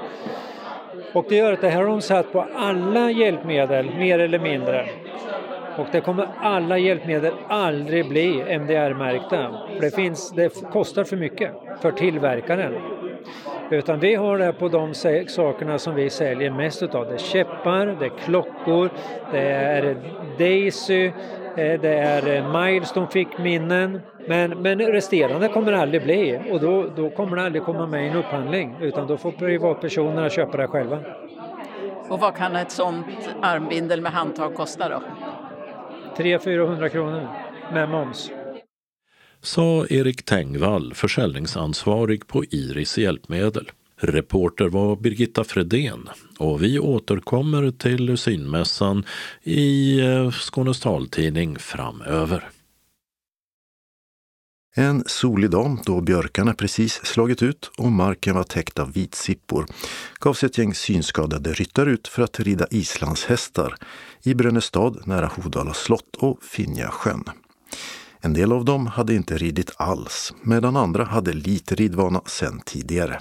Och 1.13 1.27
det 1.29 1.37
gör 1.37 1.53
att 1.53 1.61
det 1.61 1.69
här 1.69 1.83
har 1.83 1.87
de 1.87 2.01
satt 2.01 2.33
på 2.33 2.47
alla 2.55 3.11
hjälpmedel, 3.11 3.91
mer 3.99 4.19
eller 4.19 4.39
mindre. 4.39 4.87
Och 5.79 5.87
det 5.93 6.01
kommer 6.01 6.29
alla 6.41 6.79
hjälpmedel 6.79 7.33
aldrig 7.49 8.09
bli 8.09 8.59
MDR-märkta. 8.59 9.55
Det, 9.81 9.95
finns, 9.95 10.31
det 10.31 10.71
kostar 10.73 11.05
för 11.05 11.17
mycket 11.17 11.51
för 11.81 11.93
tillverkaren. 11.93 12.75
Utan 13.71 14.01
vi 14.01 14.15
har 14.15 14.39
det 14.39 14.53
på 14.53 14.69
de 14.69 14.95
sakerna 15.29 15.79
som 15.79 15.95
vi 15.95 16.11
säljer 16.11 16.51
mest 16.51 16.83
utav. 16.83 17.07
Det 17.07 17.15
är 17.15 17.19
käppar, 17.19 17.87
det 17.87 18.07
är 18.07 18.19
klockor, 18.25 18.91
det 19.33 19.49
är 19.49 19.97
Daisy, 20.39 21.07
eh, 21.57 21.81
det 21.81 21.95
är 21.99 22.37
eh, 22.37 22.63
Milestone 22.63 23.07
fick 23.07 23.39
minnen. 23.39 24.01
Men, 24.29 24.51
men 24.51 24.81
resterande 24.81 25.49
kommer 25.49 25.73
det 25.73 25.79
aldrig 25.79 26.03
bli 26.03 26.41
och 26.51 26.61
då, 26.61 26.87
då 26.97 27.11
kommer 27.11 27.37
det 27.37 27.43
aldrig 27.43 27.65
komma 27.65 27.87
med 27.87 28.05
i 28.05 28.09
en 28.09 28.17
upphandling 28.17 28.77
utan 28.81 29.07
då 29.07 29.17
får 29.17 29.33
privatpersonerna 29.33 30.31
köpa 30.31 30.57
det 30.57 30.67
själva. 30.67 30.99
Och 32.09 32.21
vad 32.21 32.37
kan 32.37 32.57
ett 32.57 32.71
sånt 32.71 33.07
armbindel 33.43 34.01
med 34.01 34.13
handtag 34.13 34.55
kosta 34.55 34.89
då? 34.89 35.03
300-400 36.17 36.89
kronor 36.89 37.29
med 37.73 37.89
moms 37.89 38.31
sa 39.47 39.87
Erik 39.87 40.25
Tengvall, 40.25 40.95
försäljningsansvarig 40.95 42.27
på 42.27 42.45
Iris 42.45 42.99
hjälpmedel. 42.99 43.71
Reporter 43.97 44.69
var 44.69 44.97
Birgitta 44.97 45.45
Fredén 45.45 46.09
och 46.39 46.63
vi 46.63 46.79
återkommer 46.79 47.71
till 47.71 48.19
synmässan 48.19 49.05
i 49.43 50.01
eh, 50.01 50.31
Skånes 50.31 50.81
taltidning 50.81 51.59
framöver. 51.59 52.49
En 54.75 55.05
solig 55.07 55.51
dag 55.51 55.79
då 55.87 56.01
björkarna 56.01 56.55
precis 56.55 56.93
slagit 57.05 57.43
ut 57.43 57.71
och 57.79 57.93
marken 57.93 58.35
var 58.35 58.45
täckt 58.45 58.79
av 58.79 58.93
vitsippor 58.93 59.67
gav 60.21 60.35
sig 60.35 60.47
ett 60.47 60.59
gäng 60.59 60.75
synskadade 60.75 61.53
ryttare 61.53 61.91
ut 61.91 62.09
för 62.09 62.23
att 62.23 62.41
rida 62.41 62.67
islandshästar 62.71 63.75
i 64.23 64.35
Brönnestad 64.35 65.07
nära 65.07 65.27
Hovdala 65.27 65.75
slott 65.75 66.17
och 66.17 66.43
Finjasjön. 66.43 67.25
En 68.27 68.33
del 68.33 68.53
av 68.53 68.65
dem 68.65 68.87
hade 68.87 69.15
inte 69.15 69.39
ridit 69.39 69.71
alls, 69.77 70.33
medan 70.43 70.77
andra 70.77 71.05
hade 71.05 71.33
lite 71.33 71.75
ridvana 71.75 72.23
sedan 72.27 72.61
tidigare. 72.65 73.21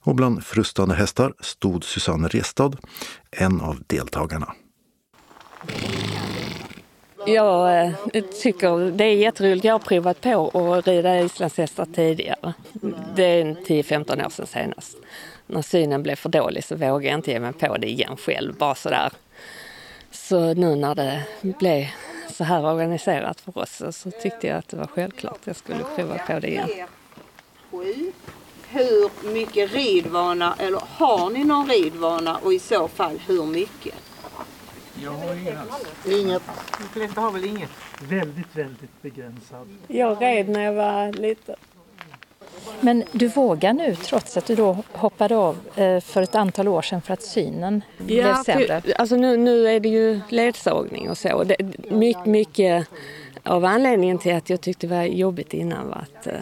Och 0.00 0.14
bland 0.14 0.44
frustande 0.44 0.94
hästar 0.94 1.34
stod 1.40 1.84
Susanne 1.84 2.28
Restad, 2.28 2.76
en 3.30 3.60
av 3.60 3.82
deltagarna. 3.86 4.54
Jag 7.26 7.86
eh, 7.86 8.24
tycker 8.42 8.90
det 8.90 9.04
är 9.04 9.14
jätteroligt. 9.14 9.64
Jag 9.64 9.74
har 9.74 9.78
provat 9.78 10.20
på 10.20 10.74
att 10.74 10.86
rida 10.86 11.20
islandshästar 11.20 11.86
tidigare. 11.94 12.54
Det 13.16 13.24
är 13.24 13.44
10-15 13.44 14.26
år 14.26 14.30
sedan 14.30 14.46
senast. 14.46 14.96
När 15.46 15.62
synen 15.62 16.02
blev 16.02 16.16
för 16.16 16.28
dålig 16.28 16.64
så 16.64 16.76
vågade 16.76 17.04
jag 17.06 17.18
inte 17.18 17.30
ge 17.30 17.40
mig 17.40 17.52
på 17.52 17.76
det 17.76 17.90
igen 17.90 18.16
själv, 18.16 18.54
bara 18.54 18.74
sådär. 18.74 19.12
Så 20.10 20.54
nu 20.54 20.76
när 20.76 20.94
det 20.94 21.22
blev 21.42 21.86
så 22.34 22.44
här 22.44 22.64
organiserat 22.64 23.40
för 23.40 23.58
oss 23.58 23.82
så 23.90 24.10
tyckte 24.10 24.46
jag 24.46 24.58
att 24.58 24.68
det 24.68 24.76
var 24.76 24.86
självklart 24.86 25.34
att 25.34 25.46
jag 25.46 25.56
skulle 25.56 25.84
prova 25.96 26.18
på 26.18 26.40
det 26.40 26.48
igen. 26.48 26.68
Hur 28.68 29.32
mycket 29.32 29.72
ridvana, 29.72 30.54
eller 30.58 30.82
har 30.88 31.30
ni 31.30 31.44
någon 31.44 31.68
ridvana 31.68 32.36
och 32.36 32.52
i 32.52 32.58
så 32.58 32.88
fall 32.88 33.18
hur 33.26 33.46
mycket? 33.46 33.94
Jag 35.02 35.10
har 35.10 35.34
ingen 35.34 35.58
alls. 35.58 35.86
Inget. 36.06 36.42
De 36.78 36.88
flesta 36.88 37.20
har 37.20 37.30
väl 37.30 37.44
inget. 37.44 37.70
Väldigt, 38.00 38.56
väldigt 38.56 39.02
begränsad. 39.02 39.68
Jag 39.88 40.22
red 40.22 40.48
när 40.48 40.60
jag 40.60 40.72
var 40.72 41.12
liten. 41.12 41.56
Men 42.80 43.04
du 43.12 43.28
vågar 43.28 43.72
nu 43.72 43.94
trots 43.94 44.36
att 44.36 44.46
du 44.46 44.54
då 44.54 44.76
hoppade 44.92 45.36
av 45.36 45.58
eh, 45.76 46.00
för 46.00 46.22
ett 46.22 46.34
antal 46.34 46.68
år 46.68 46.82
sedan 46.82 47.02
för 47.02 47.12
att 47.12 47.22
synen 47.22 47.82
blev 47.98 48.34
sämre? 48.42 48.80
för- 48.80 48.92
alltså 49.00 49.16
nu, 49.16 49.36
nu 49.36 49.68
är 49.68 49.80
det 49.80 49.88
ju 49.88 50.20
ledsagning 50.28 51.10
och 51.10 51.18
så. 51.18 51.44
Det, 51.44 51.56
mycket, 51.90 52.26
mycket 52.26 52.86
av 53.42 53.64
anledningen 53.64 54.18
till 54.18 54.34
att 54.34 54.50
jag 54.50 54.60
tyckte 54.60 54.86
det 54.86 54.94
var 54.96 55.02
jobbigt 55.02 55.54
innan 55.54 55.88
var 55.88 55.96
att 55.96 56.26
eh, 56.26 56.32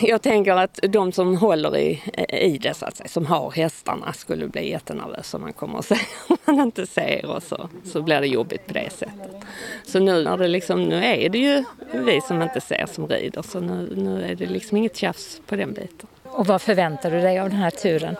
jag 0.00 0.22
tänker 0.22 0.52
att 0.52 0.78
de 0.82 1.12
som 1.12 1.36
håller 1.36 1.76
i, 1.76 2.02
i 2.28 2.58
det, 2.58 2.74
så 2.74 2.86
att 2.86 2.96
säga, 2.96 3.08
som 3.08 3.26
har 3.26 3.50
hästarna, 3.50 4.12
skulle 4.12 4.48
bli 4.48 4.70
jättenervösa 4.70 5.36
om 5.36 5.42
man 5.42 5.52
kommer 5.52 5.78
och 5.78 5.84
säger 5.84 6.06
om 6.26 6.36
man 6.44 6.60
inte 6.60 6.86
ser 6.86 7.26
och 7.26 7.42
så, 7.42 7.68
så 7.84 8.02
blir 8.02 8.20
det 8.20 8.26
jobbigt 8.26 8.66
på 8.66 8.72
det 8.72 8.90
sättet. 8.90 9.44
Så 9.86 10.00
nu, 10.00 10.24
när 10.24 10.36
det 10.36 10.48
liksom, 10.48 10.84
nu 10.84 11.04
är 11.04 11.28
det 11.28 11.38
ju 11.38 11.64
vi 11.92 12.20
som 12.20 12.42
inte 12.42 12.60
ser 12.60 12.86
som 12.86 13.08
rider, 13.08 13.42
så 13.42 13.60
nu, 13.60 13.92
nu 13.96 14.24
är 14.24 14.34
det 14.34 14.46
liksom 14.46 14.76
inget 14.76 14.96
tjafs 14.96 15.40
på 15.46 15.56
den 15.56 15.72
biten. 15.72 16.08
Och 16.22 16.46
vad 16.46 16.62
förväntar 16.62 17.10
du 17.10 17.20
dig 17.20 17.40
av 17.40 17.50
den 17.50 17.58
här 17.58 17.70
turen? 17.70 18.16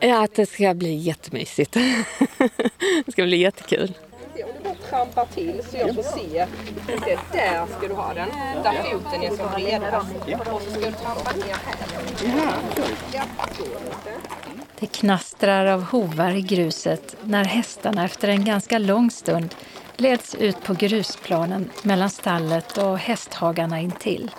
Ja, 0.00 0.24
att 0.24 0.34
det 0.34 0.46
ska 0.46 0.74
bli 0.74 0.94
jättemysigt. 0.94 1.72
det 3.06 3.12
ska 3.12 3.22
bli 3.24 3.36
jättekul. 3.36 3.94
Trampar 4.90 5.26
till 5.26 5.62
så 5.70 5.76
jag 5.76 5.94
får 5.94 6.02
se. 6.02 6.46
se. 6.86 7.18
Där 7.32 7.66
ska 7.78 7.88
du 7.88 7.94
ha 7.94 8.14
den. 8.14 8.28
Där 8.62 8.82
foten 8.82 9.22
är 9.22 9.36
som 9.36 9.48
bredast. 9.54 10.12
Och 10.52 10.62
så 10.62 10.70
ska 10.70 10.90
du 10.90 10.92
trampa 10.92 11.32
ner 11.32 11.56
här. 11.64 11.74
Ja. 13.12 13.22
Det 14.78 14.86
knastrar 14.86 15.66
av 15.66 15.82
hovar 15.82 16.30
i 16.30 16.40
gruset 16.40 17.16
när 17.22 17.44
hästarna 17.44 18.04
efter 18.04 18.28
en 18.28 18.44
ganska 18.44 18.78
lång 18.78 19.10
stund 19.10 19.54
leds 19.96 20.34
ut 20.34 20.62
på 20.62 20.74
grusplanen 20.74 21.70
mellan 21.82 22.10
stallet 22.10 22.78
och 22.78 22.98
hästhagarna 22.98 23.80
intill. 23.80 24.30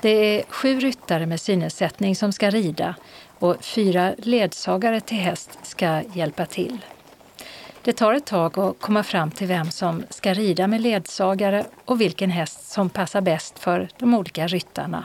Det 0.00 0.08
är 0.08 0.44
sju 0.48 0.80
ryttare 0.80 1.26
med 1.26 1.40
synnedsättning 1.40 2.16
som 2.16 2.32
ska 2.32 2.50
rida 2.50 2.94
och 3.38 3.64
fyra 3.64 4.14
ledsagare 4.18 5.00
till 5.00 5.18
häst 5.18 5.58
ska 5.62 6.02
hjälpa 6.14 6.46
till. 6.46 6.78
Det 7.88 7.92
tar 7.92 8.12
ett 8.14 8.26
tag 8.26 8.58
att 8.58 8.80
komma 8.80 9.02
fram 9.02 9.30
till 9.30 9.46
vem 9.46 9.70
som 9.70 10.04
ska 10.10 10.34
rida 10.34 10.66
med 10.66 10.80
ledsagare 10.80 11.66
och 11.84 12.00
vilken 12.00 12.30
häst 12.30 12.70
som 12.70 12.90
passar 12.90 13.20
bäst 13.20 13.58
för 13.58 13.88
de 13.98 14.14
olika 14.14 14.46
ryttarna. 14.46 15.04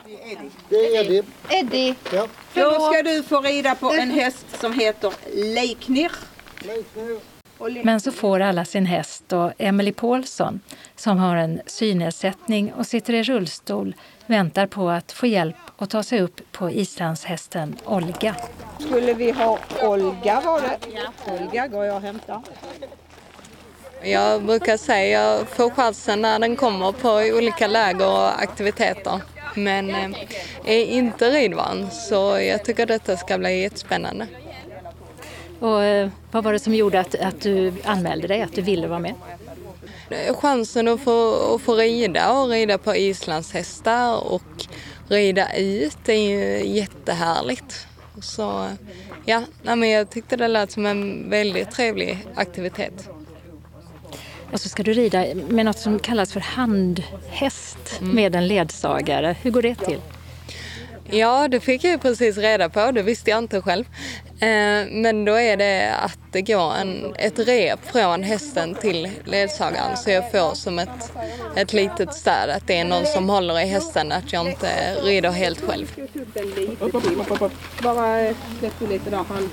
Det 0.70 0.76
är 0.76 1.04
Eddie. 1.06 1.24
Eddie, 1.50 1.96
Ja. 2.14 2.28
då 2.54 2.72
ska 2.72 3.04
du 3.04 3.24
få 3.24 3.42
rida 3.42 3.76
på 3.76 3.94
en 3.94 4.12
häst 4.12 4.46
som 4.62 4.74
heter 4.80 5.14
Leiknir. 5.56 6.12
Men 7.84 8.02
så 8.02 8.12
får 8.12 8.40
alla 8.40 8.66
sin 8.66 8.86
häst 8.86 9.34
och 9.34 9.52
Emily 9.58 9.92
Paulsson, 9.92 10.60
som 10.96 11.18
har 11.18 11.36
en 11.36 11.62
synnedsättning 11.66 12.74
och 12.74 12.88
sitter 12.88 13.14
i 13.14 13.24
rullstol, 13.24 13.96
väntar 14.26 14.68
på 14.68 14.90
att 14.90 15.12
få 15.12 15.28
hjälp 15.28 15.56
att 15.78 15.90
ta 15.90 16.04
sig 16.04 16.22
upp 16.22 16.52
på 16.52 16.72
islandshästen 16.72 17.76
Olga. 17.86 18.36
Skulle 18.80 19.14
vi 19.14 19.32
ha 19.32 19.60
Olga 19.82 20.42
var 20.42 20.62
det? 20.62 20.78
Olga 21.32 21.68
går 21.68 21.86
jag 21.86 21.96
och 21.96 22.02
hämtar. 22.02 22.42
Jag 24.04 24.44
brukar 24.44 24.78
säga 24.78 25.34
att 25.34 25.40
jag 25.40 25.48
får 25.48 25.70
chansen 25.70 26.22
när 26.22 26.40
den 26.40 26.56
kommer 26.56 26.92
på 26.92 27.38
olika 27.38 27.68
läger 27.68 28.08
och 28.08 28.42
aktiviteter. 28.42 29.22
Men 29.56 29.90
eh, 29.90 30.12
är 30.66 30.86
inte 30.86 31.30
ridvan 31.30 31.92
så 31.92 32.40
jag 32.40 32.66
tycker 32.66 32.86
detta 32.86 33.18
ska 33.18 33.38
bli 33.38 33.62
jättespännande. 33.62 34.28
Och, 35.60 35.84
eh, 35.84 36.10
vad 36.32 36.44
var 36.44 36.54
det 36.54 36.60
som 36.60 36.76
gjorde 36.76 37.00
att, 37.00 37.16
att 37.16 37.42
du 37.42 37.74
anmälde 37.84 38.28
dig, 38.28 38.42
att 38.42 38.54
du 38.54 38.62
ville 38.62 38.88
vara 38.88 39.00
med? 39.00 39.14
Chansen 40.36 40.88
att 40.88 41.02
få, 41.02 41.56
att 41.56 41.62
få 41.62 41.76
rida 41.76 42.32
och 42.34 42.50
rida 42.50 42.78
på 42.78 42.96
islandshästar 42.96 44.32
och 44.32 44.66
rida 45.08 45.56
ut 45.58 46.10
är 46.10 46.14
ju 46.14 46.66
jättehärligt. 46.66 47.88
Så 48.22 48.70
ja, 49.26 49.44
men 49.64 49.90
jag 49.90 50.10
tyckte 50.10 50.36
det 50.36 50.48
lät 50.48 50.72
som 50.72 50.86
en 50.86 51.30
väldigt 51.30 51.72
trevlig 51.72 52.28
aktivitet. 52.36 53.10
Och 54.52 54.62
så 54.62 54.70
ska 54.70 54.84
du 54.84 54.94
rida 54.94 55.26
med 55.50 55.66
något 55.66 55.80
som 55.80 56.00
kallas 56.00 56.34
för 56.34 56.40
handhäst 56.40 58.02
med 58.02 58.36
en 58.36 58.48
ledsagare. 58.48 59.36
Hur 59.42 59.52
går 59.52 59.62
det 59.62 59.76
till? 59.76 60.00
Ja, 61.14 61.48
det 61.48 61.60
fick 61.60 61.84
jag 61.84 62.02
precis 62.02 62.38
reda 62.38 62.70
på. 62.70 62.92
Det 62.92 63.02
visste 63.02 63.30
jag 63.30 63.40
inte 63.40 63.62
själv. 63.62 63.86
Eh, 64.40 64.88
Men 64.92 65.26
då 65.26 65.34
är 65.34 65.58
det 65.58 65.96
att 65.96 66.20
det 66.32 66.42
går 66.42 66.74
en, 66.76 67.14
ett 67.18 67.40
rep 67.40 67.80
från 67.92 68.24
hästen 68.24 68.76
till 68.76 69.10
ledsagaren 69.26 69.98
så 69.98 70.10
jag 70.10 70.32
får 70.32 70.56
som 70.56 70.80
ett, 70.80 71.12
ett 71.56 71.74
litet 71.74 72.14
stöd. 72.14 72.50
Att 72.50 72.68
det 72.68 72.78
är 72.78 72.86
någon 72.86 73.06
som 73.06 73.30
håller 73.30 73.60
i 73.60 73.66
hästen, 73.66 74.12
att 74.12 74.34
jag 74.34 74.48
inte 74.48 74.96
rider 75.04 75.32
helt 75.32 75.62
själv. 75.62 75.96
Bara 77.84 78.34
släpp 78.60 78.74
du 78.80 78.88
lite 78.88 79.10
där. 79.10 79.18
Han, 79.18 79.50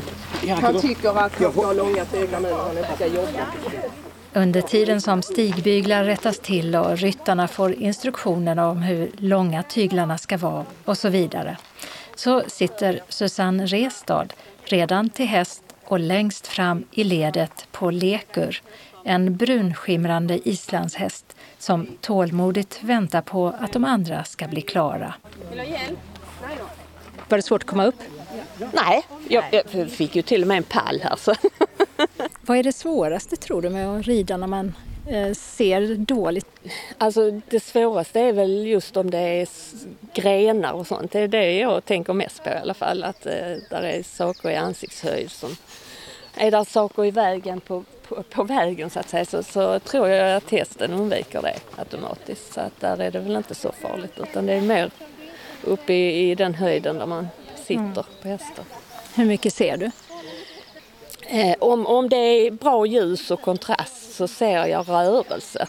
han 0.63 0.81
tycker 0.81 1.09
att 1.09 1.17
han 1.17 1.31
ska 1.31 1.49
ha 1.49 1.73
långa 1.73 2.05
tyglar 2.05 2.41
nu 2.41 2.49
när 2.49 2.57
han 2.57 2.79
inte 2.79 2.95
ska 2.97 3.07
jobba. 3.07 3.47
Under 4.35 4.61
tiden 4.61 5.01
som 5.01 5.23
stigbyglar 5.23 6.05
rättas 6.05 6.39
till 6.39 6.77
och 6.77 6.99
ryttarna 6.99 7.49
får 7.49 7.73
instruktioner 7.73 8.59
om 8.59 8.83
hur 8.83 9.11
långa 9.17 9.63
tyglarna 9.63 10.19
ska 10.19 10.37
vara 10.37 10.65
och 10.85 10.99
så 10.99 11.09
vidare, 11.09 11.57
så 12.15 12.43
sitter 12.47 13.01
Susanne 13.09 13.67
Restad 13.67 14.27
redan 14.65 15.11
till 15.11 15.27
häst 15.27 15.63
och 15.85 16.01
längst 16.01 16.47
fram 16.47 16.85
i 16.91 17.05
ledet 17.05 17.67
på 17.73 17.91
Lekur, 17.91 18.63
en 19.05 19.37
brunskimrande 19.37 20.49
islandshäst 20.49 21.37
som 21.59 21.87
tålmodigt 22.01 22.83
väntar 22.83 23.23
på 23.23 23.55
att 23.61 23.73
de 23.73 23.85
andra 23.85 24.25
ska 24.25 24.49
bli 24.49 24.63
klara. 24.63 25.15
Var 27.29 27.39
det 27.39 27.43
svårt 27.43 27.63
att 27.63 27.69
komma 27.69 27.87
upp? 27.87 28.03
Nej, 28.73 29.03
jag, 29.29 29.45
jag 29.71 29.91
fick 29.91 30.17
ju 30.17 30.23
till 30.23 30.43
och 30.43 30.49
med 30.49 30.57
en 30.57 30.63
pall 30.63 31.01
här. 31.05 31.17
Så. 31.17 31.35
Vad 32.51 32.59
är 32.59 32.63
det 32.63 32.73
svåraste 32.73 33.37
tror 33.37 33.63
du 33.63 33.71
med 33.71 33.89
att 33.89 34.07
rida 34.07 34.37
när 34.37 34.47
man 34.47 34.75
eh, 35.07 35.33
ser 35.33 35.95
dåligt? 35.97 36.47
Alltså 36.99 37.31
det 37.31 37.61
svåraste 37.61 38.21
är 38.21 38.33
väl 38.33 38.67
just 38.67 38.97
om 38.97 39.11
det 39.11 39.19
är 39.19 39.49
grenar 40.15 40.73
och 40.73 40.87
sånt. 40.87 41.13
Det 41.13 41.21
är 41.21 41.29
det 41.29 41.59
jag 41.59 41.85
tänker 41.85 42.13
mest 42.13 42.45
på 42.45 42.51
i 42.51 42.53
alla 42.53 42.75
fall. 42.75 43.05
Att 43.05 43.27
eh, 43.27 43.33
där 43.71 43.83
är 43.83 44.03
saker 44.03 44.51
i 44.51 44.57
ansiktshöjd 44.57 45.31
som... 45.31 45.57
Är 46.37 46.51
där 46.51 46.65
saker 46.65 47.05
i 47.05 47.11
vägen 47.11 47.61
på, 47.61 47.85
på, 48.09 48.23
på 48.23 48.43
vägen 48.43 48.91
så 48.91 49.01
att 49.01 49.09
säga 49.09 49.25
så, 49.25 49.43
så 49.43 49.79
tror 49.79 50.09
jag 50.09 50.37
att 50.37 50.51
hästen 50.51 50.93
undviker 50.93 51.43
det 51.43 51.57
automatiskt. 51.77 52.53
Så 52.53 52.61
att 52.61 52.81
där 52.81 53.01
är 53.01 53.11
det 53.11 53.19
väl 53.19 53.37
inte 53.37 53.55
så 53.55 53.73
farligt 53.73 54.13
utan 54.17 54.47
det 54.47 54.53
är 54.53 54.61
mer 54.61 54.91
uppe 55.65 55.93
i, 55.93 56.31
i 56.31 56.35
den 56.35 56.55
höjden 56.55 56.99
där 56.99 57.07
man 57.07 57.29
sitter 57.57 57.81
Mm. 57.83 57.95
på 58.23 58.29
hästen. 58.29 58.65
Hur 59.15 59.25
mycket 59.25 59.55
ser 59.55 59.77
du? 59.77 59.91
Eh, 61.33 61.55
om, 61.59 61.87
om 61.87 62.09
det 62.09 62.17
är 62.17 62.51
bra 62.51 62.87
ljus 62.87 63.31
och 63.31 63.43
kontrast 63.43 64.15
så 64.15 64.29
ser 64.29 64.67
jag 64.67 64.89
rörelse. 64.89 65.67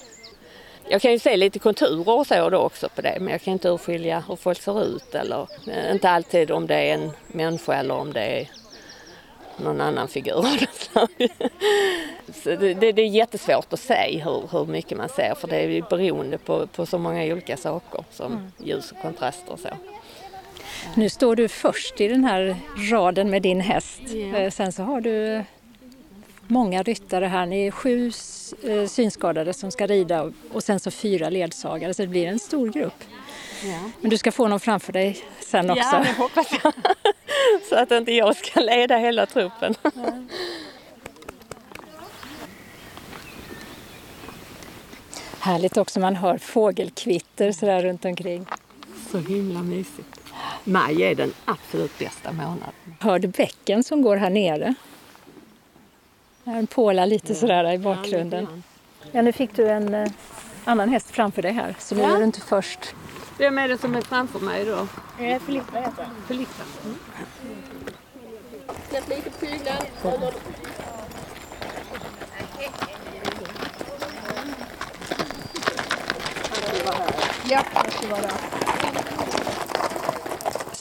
Jag 0.87 1.01
kan 1.01 1.11
ju 1.11 1.19
se 1.19 1.37
lite 1.37 1.59
konturer 1.59 2.09
och 2.09 2.27
så 2.27 2.49
då 2.49 2.57
också 2.57 2.89
på 2.89 3.01
det 3.01 3.17
men 3.19 3.31
jag 3.31 3.41
kan 3.41 3.53
inte 3.53 3.69
urskilja 3.69 4.23
hur 4.27 4.35
folk 4.35 4.61
ser 4.61 4.83
ut 4.83 5.15
eller 5.15 5.47
eh, 5.67 5.91
inte 5.91 6.09
alltid 6.09 6.51
om 6.51 6.67
det 6.67 6.75
är 6.75 6.93
en 6.93 7.11
människa 7.27 7.73
eller 7.73 7.95
om 7.95 8.13
det 8.13 8.21
är 8.21 8.49
någon 9.57 9.81
annan 9.81 10.07
figur 10.07 10.45
det, 12.57 12.73
det, 12.73 12.91
det 12.91 13.01
är 13.01 13.07
jättesvårt 13.07 13.73
att 13.73 13.79
säga 13.79 14.23
hur, 14.23 14.43
hur 14.51 14.65
mycket 14.65 14.97
man 14.97 15.09
ser 15.09 15.35
för 15.35 15.47
det 15.47 15.55
är 15.55 15.67
ju 15.69 15.81
beroende 15.89 16.37
på, 16.37 16.67
på 16.67 16.85
så 16.85 16.97
många 16.97 17.23
olika 17.23 17.57
saker 17.57 18.03
som 18.11 18.31
Mm. 18.31 18.51
ljus 18.57 18.91
och 18.91 19.01
kontraster 19.01 19.51
och 19.53 19.59
så. 19.59 19.69
Nu 20.95 21.09
står 21.09 21.35
du 21.35 21.47
först 21.47 22.01
i 22.01 22.07
den 22.07 22.23
här 22.23 22.55
raden 22.91 23.29
med 23.29 23.41
din 23.41 23.61
häst. 23.61 24.01
Ja. 24.07 24.37
Eh, 24.37 24.51
Sen 24.51 24.71
så 24.71 24.83
har 24.83 25.01
du 25.01 25.43
många 26.47 26.83
ryttare 26.83 27.25
här. 27.25 27.45
Ni 27.45 27.67
är 27.67 27.71
sju 27.71 28.11
eh, 28.63 28.87
synskadade 28.87 29.53
som 29.53 29.71
ska 29.71 29.87
rida 29.87 30.31
och- 30.53 30.63
sen 30.63 30.79
så 30.79 30.91
fyra 30.91 31.29
ledsagare 31.29 31.93
så 31.93 32.01
det 32.01 32.07
blir 32.07 32.27
en 32.27 32.39
stor 32.39 32.69
grupp. 32.71 33.03
Men 34.01 34.09
du 34.09 34.17
ska 34.17 34.31
få 34.31 34.47
någon 34.47 34.59
framför 34.59 34.93
dig 34.93 35.17
sen 35.39 35.69
också. 35.69 35.83
Ja, 35.93 35.99
det 36.03 36.13
hoppas 36.23 36.47
jag. 36.63 36.73
Så 37.69 37.75
att 37.75 37.91
inte 37.91 38.11
jag 38.11 38.35
ska 38.35 38.59
leda 38.59 38.97
hela 38.97 39.25
truppen. 39.25 39.75
Härligt 45.39 45.77
också 45.77 45.99
man 45.99 46.15
hör 46.15 46.37
fågelkvitter 46.37 47.51
sådär 47.51 47.83
runt 47.83 48.05
omkring. 48.05 48.45
Så 49.11 49.17
himla 49.17 49.63
mysigt. 49.63 50.20
Maj 50.63 51.03
är 51.03 51.15
den 51.15 51.33
absolut 51.45 51.99
bästa 51.99 52.31
månaden. 52.31 52.73
Hör 52.99 53.19
du 53.19 53.27
bäcken 53.27 53.83
som 53.83 54.01
går 54.01 54.17
här 54.17 54.29
nere. 54.29 54.75
Den 56.43 56.67
pålar 56.67 57.05
lite 57.05 57.35
sådär 57.35 57.71
i 57.71 57.77
bakgrunden. 57.77 58.63
Ja, 59.11 59.21
nu 59.21 59.31
fick 59.31 59.55
du 59.55 59.69
en 59.69 59.93
eh, 59.93 60.11
annan 60.63 60.89
häst 60.89 61.11
framför 61.11 61.41
dig 61.41 61.51
här, 61.51 61.75
så 61.79 61.95
nu 61.95 62.01
ja. 62.01 62.15
är 62.15 62.17
du 62.17 62.23
inte 62.23 62.41
först. 62.41 62.95
Vem 63.37 63.57
är 63.57 63.67
det 63.67 63.77
som 63.77 63.95
är 63.95 64.01
framför 64.01 64.39
mig 64.39 64.65
då? 64.65 64.87
Eh, 65.23 65.41
Filippa 65.41 65.79
heter 65.79 66.03
han. 66.03 66.15
Filippa. 66.27 66.63
Mm. 66.83 66.97
Ja, 77.49 77.63
jag 77.85 77.93
ska 77.93 78.07
vara 78.07 78.21
där. 78.21 78.31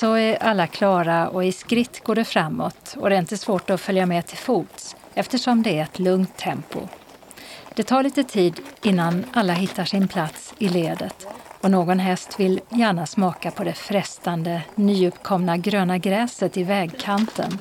Så 0.00 0.14
är 0.14 0.42
alla 0.42 0.66
klara 0.66 1.28
och 1.28 1.44
i 1.44 1.52
skritt 1.52 2.04
går 2.04 2.14
det 2.14 2.24
framåt 2.24 2.96
och 2.96 3.10
det 3.10 3.16
är 3.16 3.20
inte 3.20 3.36
svårt 3.36 3.70
att 3.70 3.80
följa 3.80 4.06
med 4.06 4.26
till 4.26 4.38
fots 4.38 4.96
eftersom 5.14 5.62
det 5.62 5.78
är 5.78 5.82
ett 5.82 5.98
lugnt 5.98 6.36
tempo. 6.36 6.80
Det 7.74 7.82
tar 7.82 8.02
lite 8.02 8.24
tid 8.24 8.60
innan 8.82 9.24
alla 9.32 9.52
hittar 9.52 9.84
sin 9.84 10.08
plats 10.08 10.54
i 10.58 10.68
ledet 10.68 11.26
och 11.60 11.70
någon 11.70 11.98
häst 11.98 12.40
vill 12.40 12.60
gärna 12.68 13.06
smaka 13.06 13.50
på 13.50 13.64
det 13.64 13.72
frestande 13.72 14.62
nyuppkomna 14.74 15.56
gröna 15.56 15.98
gräset 15.98 16.56
i 16.56 16.62
vägkanten 16.62 17.58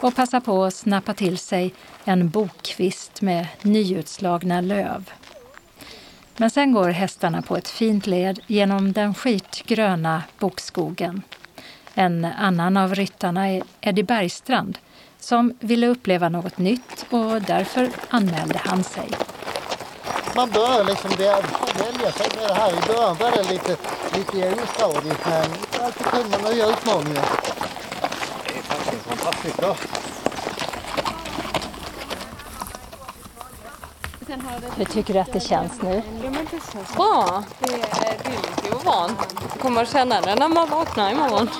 och 0.00 0.16
passa 0.16 0.40
på 0.40 0.64
att 0.64 0.74
snappa 0.74 1.14
till 1.14 1.38
sig 1.38 1.74
en 2.04 2.28
bokkvist 2.28 3.22
med 3.22 3.46
nyutslagna 3.62 4.60
löv. 4.60 5.10
Men 6.36 6.50
sen 6.50 6.72
går 6.72 6.88
hästarna 6.88 7.42
på 7.42 7.56
ett 7.56 7.68
fint 7.68 8.06
led 8.06 8.40
genom 8.46 8.92
den 8.92 9.14
skitgröna 9.14 10.22
bokskogen. 10.38 11.22
En 11.94 12.24
annan 12.24 12.76
av 12.76 12.94
ryttarna 12.94 13.48
är 13.48 13.62
Eddie 13.80 14.02
Bergstrand 14.02 14.78
som 15.20 15.56
ville 15.60 15.86
uppleva 15.86 16.28
något 16.28 16.58
nytt 16.58 17.06
och 17.10 17.42
därför 17.42 17.90
anmälde 18.08 18.60
han 18.64 18.84
sig. 18.84 19.08
Man 20.36 20.50
bör 20.50 20.84
liksom 20.84 21.10
välja 21.10 22.12
sig 22.12 22.26
med 22.36 22.48
det 22.48 22.54
här. 22.54 22.70
I 22.70 22.86
början 22.86 23.16
var 23.20 23.30
det 23.30 23.50
lite, 23.52 23.76
lite 24.16 24.62
ostadigt 24.62 25.26
men 25.26 25.50
alltid 25.84 26.06
kul 26.06 26.26
med 26.30 26.54
nya 26.54 26.66
utmaningar. 26.66 27.24
Det 28.46 28.58
är 28.58 28.62
faktiskt 28.62 29.02
fantastiskt 29.02 29.56
bra. 29.56 29.76
Hur 34.76 34.84
tycker 34.84 35.14
du 35.14 35.20
att 35.20 35.32
det 35.32 35.40
känns 35.40 35.82
nu? 35.82 36.02
Bra. 36.96 37.44
Det 37.58 37.72
är, 37.72 38.30
lite 38.30 38.76
ovant. 38.76 39.18
Kommer 39.60 39.82
att 39.82 39.92
känna 39.92 40.20
det 40.20 40.34
när 40.34 40.48
man 40.48 40.70
vaknar 40.70 41.10
imorgon. 41.12 41.50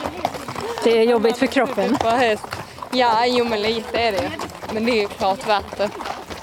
Det 0.84 0.98
är 0.98 1.02
jobbigt 1.02 1.38
för 1.38 1.46
kroppen? 1.46 1.96
Ja, 2.90 3.26
jo 3.26 3.44
men 3.44 3.62
lite 3.62 3.98
är 3.98 4.12
det 4.12 4.30
Men 4.72 4.84
det 4.86 5.02
är 5.02 5.08
klart 5.08 5.48
värt 5.48 5.76
det. 5.76 5.90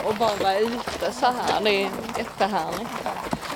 Och 0.04 0.16
bara 0.16 0.36
vara 0.36 0.60
ute 0.60 1.12
så 1.12 1.26
här, 1.26 1.64
det 1.64 1.70
är 1.84 1.90
jättehärligt. 2.18 2.92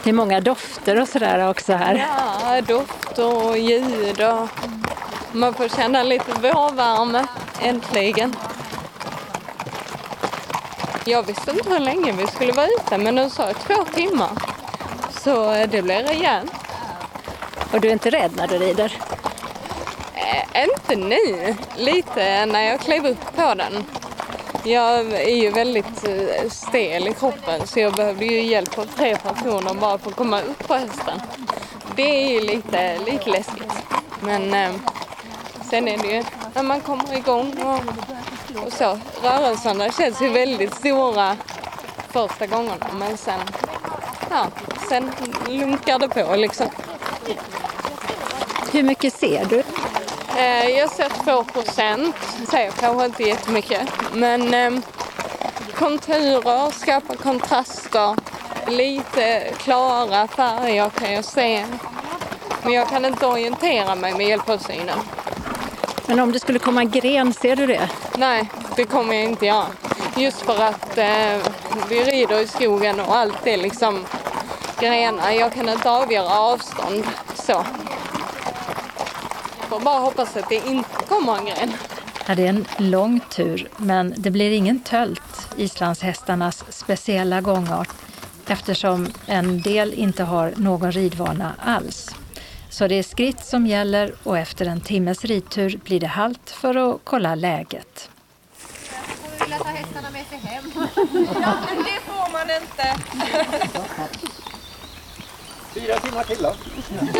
Det 0.03 0.09
är 0.09 0.13
många 0.13 0.41
dofter 0.41 1.01
och 1.01 1.07
sådär 1.07 1.49
också 1.49 1.73
här. 1.73 2.07
Ja, 2.41 2.61
dofter 2.61 3.47
och 3.47 3.57
ljud 3.57 4.21
och 4.21 4.49
man 5.31 5.53
får 5.53 5.67
känna 5.67 6.03
lite 6.03 6.31
vårvärme, 6.31 7.27
äntligen. 7.61 8.35
Jag 11.07 11.23
visste 11.23 11.51
inte 11.51 11.69
hur 11.69 11.79
länge 11.79 12.11
vi 12.11 12.27
skulle 12.27 12.51
vara 12.51 12.67
ute 12.67 12.97
men 12.97 13.15
de 13.15 13.29
sa 13.29 13.53
två 13.53 13.85
timmar. 13.95 14.29
Så 15.23 15.51
det 15.51 15.81
blir 15.81 16.03
rejält. 16.03 16.51
Och 17.73 17.81
du 17.81 17.87
är 17.87 17.93
inte 17.93 18.09
rädd 18.09 18.31
när 18.35 18.47
du 18.47 18.57
rider? 18.57 18.97
Äh, 20.15 20.63
inte 20.63 20.95
nu. 20.95 21.55
Lite 21.77 22.45
när 22.45 22.61
jag 22.61 22.79
klev 22.79 23.05
upp 23.05 23.35
på 23.35 23.53
den. 23.53 23.85
Jag 24.63 25.13
är 25.13 25.35
ju 25.35 25.51
väldigt 25.51 26.07
eh, 26.07 26.49
stel 26.49 27.07
i 27.07 27.13
kroppen 27.13 27.67
så 27.67 27.79
jag 27.79 27.93
behövde 27.93 28.25
ju 28.25 28.41
hjälp 28.41 28.77
av 28.77 28.85
tre 28.85 29.15
personer 29.15 29.73
bara 29.73 29.97
för 29.97 30.09
att 30.09 30.15
komma 30.15 30.41
upp 30.41 30.67
på 30.67 30.73
hästen. 30.73 31.21
Det 31.95 32.25
är 32.25 32.31
ju 32.31 32.41
lite, 32.41 32.99
lite 33.05 33.29
läskigt. 33.29 33.73
Men 34.21 34.53
eh, 34.53 34.71
sen 35.69 35.87
är 35.87 35.97
det 35.97 36.07
ju 36.07 36.23
när 36.53 36.63
man 36.63 36.81
kommer 36.81 37.17
igång 37.17 37.63
och 37.63 37.81
och 38.65 38.73
så. 38.73 38.99
Rörelserna 39.23 39.91
känns 39.91 40.21
ju 40.21 40.29
väldigt 40.29 40.75
stora 40.75 41.37
första 42.09 42.47
gångerna 42.47 42.87
men 42.99 43.17
sen, 43.17 43.39
ja, 44.29 44.47
sen 44.89 45.11
lunkar 45.49 45.99
det 45.99 46.07
på 46.07 46.35
liksom. 46.35 46.67
Hur 48.71 48.83
mycket 48.83 49.13
ser 49.13 49.45
du? 49.45 49.63
Eh, 50.37 50.69
jag 50.69 50.89
ser 50.89 51.09
2 51.09 51.43
procent, 51.43 52.15
ser 52.51 52.71
kanske 52.71 53.05
inte 53.05 53.23
jättemycket. 53.23 53.89
Men 54.13 54.53
eh, 54.53 54.81
konturer, 55.75 56.71
skarpa 56.71 57.15
kontraster, 57.15 58.15
lite 58.67 59.47
klara 59.57 60.27
färger 60.27 60.89
kan 60.89 61.13
jag 61.13 61.25
se. 61.25 61.65
Men 62.63 62.73
jag 62.73 62.89
kan 62.89 63.05
inte 63.05 63.25
orientera 63.25 63.95
mig 63.95 64.13
med 64.13 64.27
hjälp 64.27 64.49
av 64.49 64.57
synen. 64.57 64.99
Men 66.07 66.19
om 66.19 66.31
det 66.31 66.39
skulle 66.39 66.59
komma 66.59 66.81
en 66.81 66.91
gren, 66.91 67.33
ser 67.33 67.55
du 67.55 67.67
det? 67.67 67.89
Nej, 68.17 68.49
det 68.75 68.85
kommer 68.85 69.13
jag 69.13 69.23
inte 69.23 69.45
göra. 69.45 69.65
Just 70.17 70.41
för 70.41 70.63
att 70.63 70.97
eh, 70.97 71.51
vi 71.89 72.03
rider 72.03 72.39
i 72.39 72.47
skogen 72.47 72.99
och 72.99 73.15
allt 73.15 73.47
är 73.47 73.57
liksom 73.57 74.05
grenar. 74.79 75.31
Jag 75.31 75.53
kan 75.53 75.69
inte 75.69 75.91
avgöra 75.91 76.39
avstånd 76.39 77.03
så. 77.35 77.65
Får 79.69 79.79
bara 79.79 79.99
hoppas 79.99 80.37
att 80.37 80.49
det 80.49 80.67
inte 80.67 81.05
kommer 81.07 81.37
en 81.37 81.45
gren. 81.45 81.73
Ja, 82.27 82.35
det 82.35 82.43
är 82.43 82.49
en 82.49 82.65
lång 82.77 83.19
tur, 83.19 83.67
men 83.77 84.13
det 84.17 84.31
blir 84.31 84.51
ingen 84.51 84.79
tölt, 84.79 85.49
islandshästarnas 85.57 86.63
speciella 86.69 87.41
gångart, 87.41 87.89
eftersom 88.47 89.07
en 89.25 89.61
del 89.61 89.93
inte 89.93 90.23
har 90.23 90.53
någon 90.57 90.91
ridvana 90.91 91.55
alls. 91.65 92.15
Så 92.69 92.87
det 92.87 92.95
är 92.95 93.03
skritt 93.03 93.45
som 93.45 93.67
gäller 93.67 94.13
och 94.23 94.37
efter 94.37 94.65
en 94.65 94.81
timmes 94.81 95.25
ridtur 95.25 95.79
blir 95.83 95.99
det 95.99 96.07
halt 96.07 96.49
för 96.49 96.75
att 96.75 96.99
kolla 97.03 97.35
läget. 97.35 98.09
Hon 99.21 99.31
vill 99.31 99.57
ta 99.57 99.63
hästarna 99.63 100.09
med 100.11 100.25
sig 100.29 100.37
hem. 100.37 100.71
Ja, 101.41 101.53
men 101.67 101.77
det 101.83 101.99
får 102.05 102.31
man 102.31 102.49
inte. 102.61 102.95
Fyra 105.73 105.99
timmar 105.99 106.23
till 106.23 106.43
då? 106.43 106.55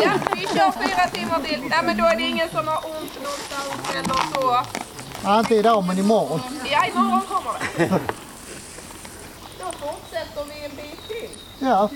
Ja, 0.02 0.10
vi 0.34 0.40
kör 0.40 0.72
fyra 0.72 1.08
timmar 1.12 1.40
till. 1.40 1.68
Ja, 1.70 1.82
men 1.82 1.96
då 1.96 2.04
är 2.04 2.16
det 2.16 2.22
ingen 2.22 2.48
som 2.48 2.68
har 2.68 2.76
ont 2.76 3.18
någonstans 3.22 3.94
eller 3.94 4.14
så. 4.34 4.64
Ja, 5.24 5.38
inte 5.38 5.54
idag 5.54 5.84
men 5.84 5.98
imorgon. 5.98 6.40
Ja, 6.70 6.86
imorgon 6.86 7.20
kommer 7.20 7.52
det. 7.76 7.88
Då 9.58 9.64
fortsätter 9.64 10.44
vi 10.44 10.64
en 10.64 10.76
bit 10.76 11.08
till. 11.08 11.28
Ja. 11.58 11.90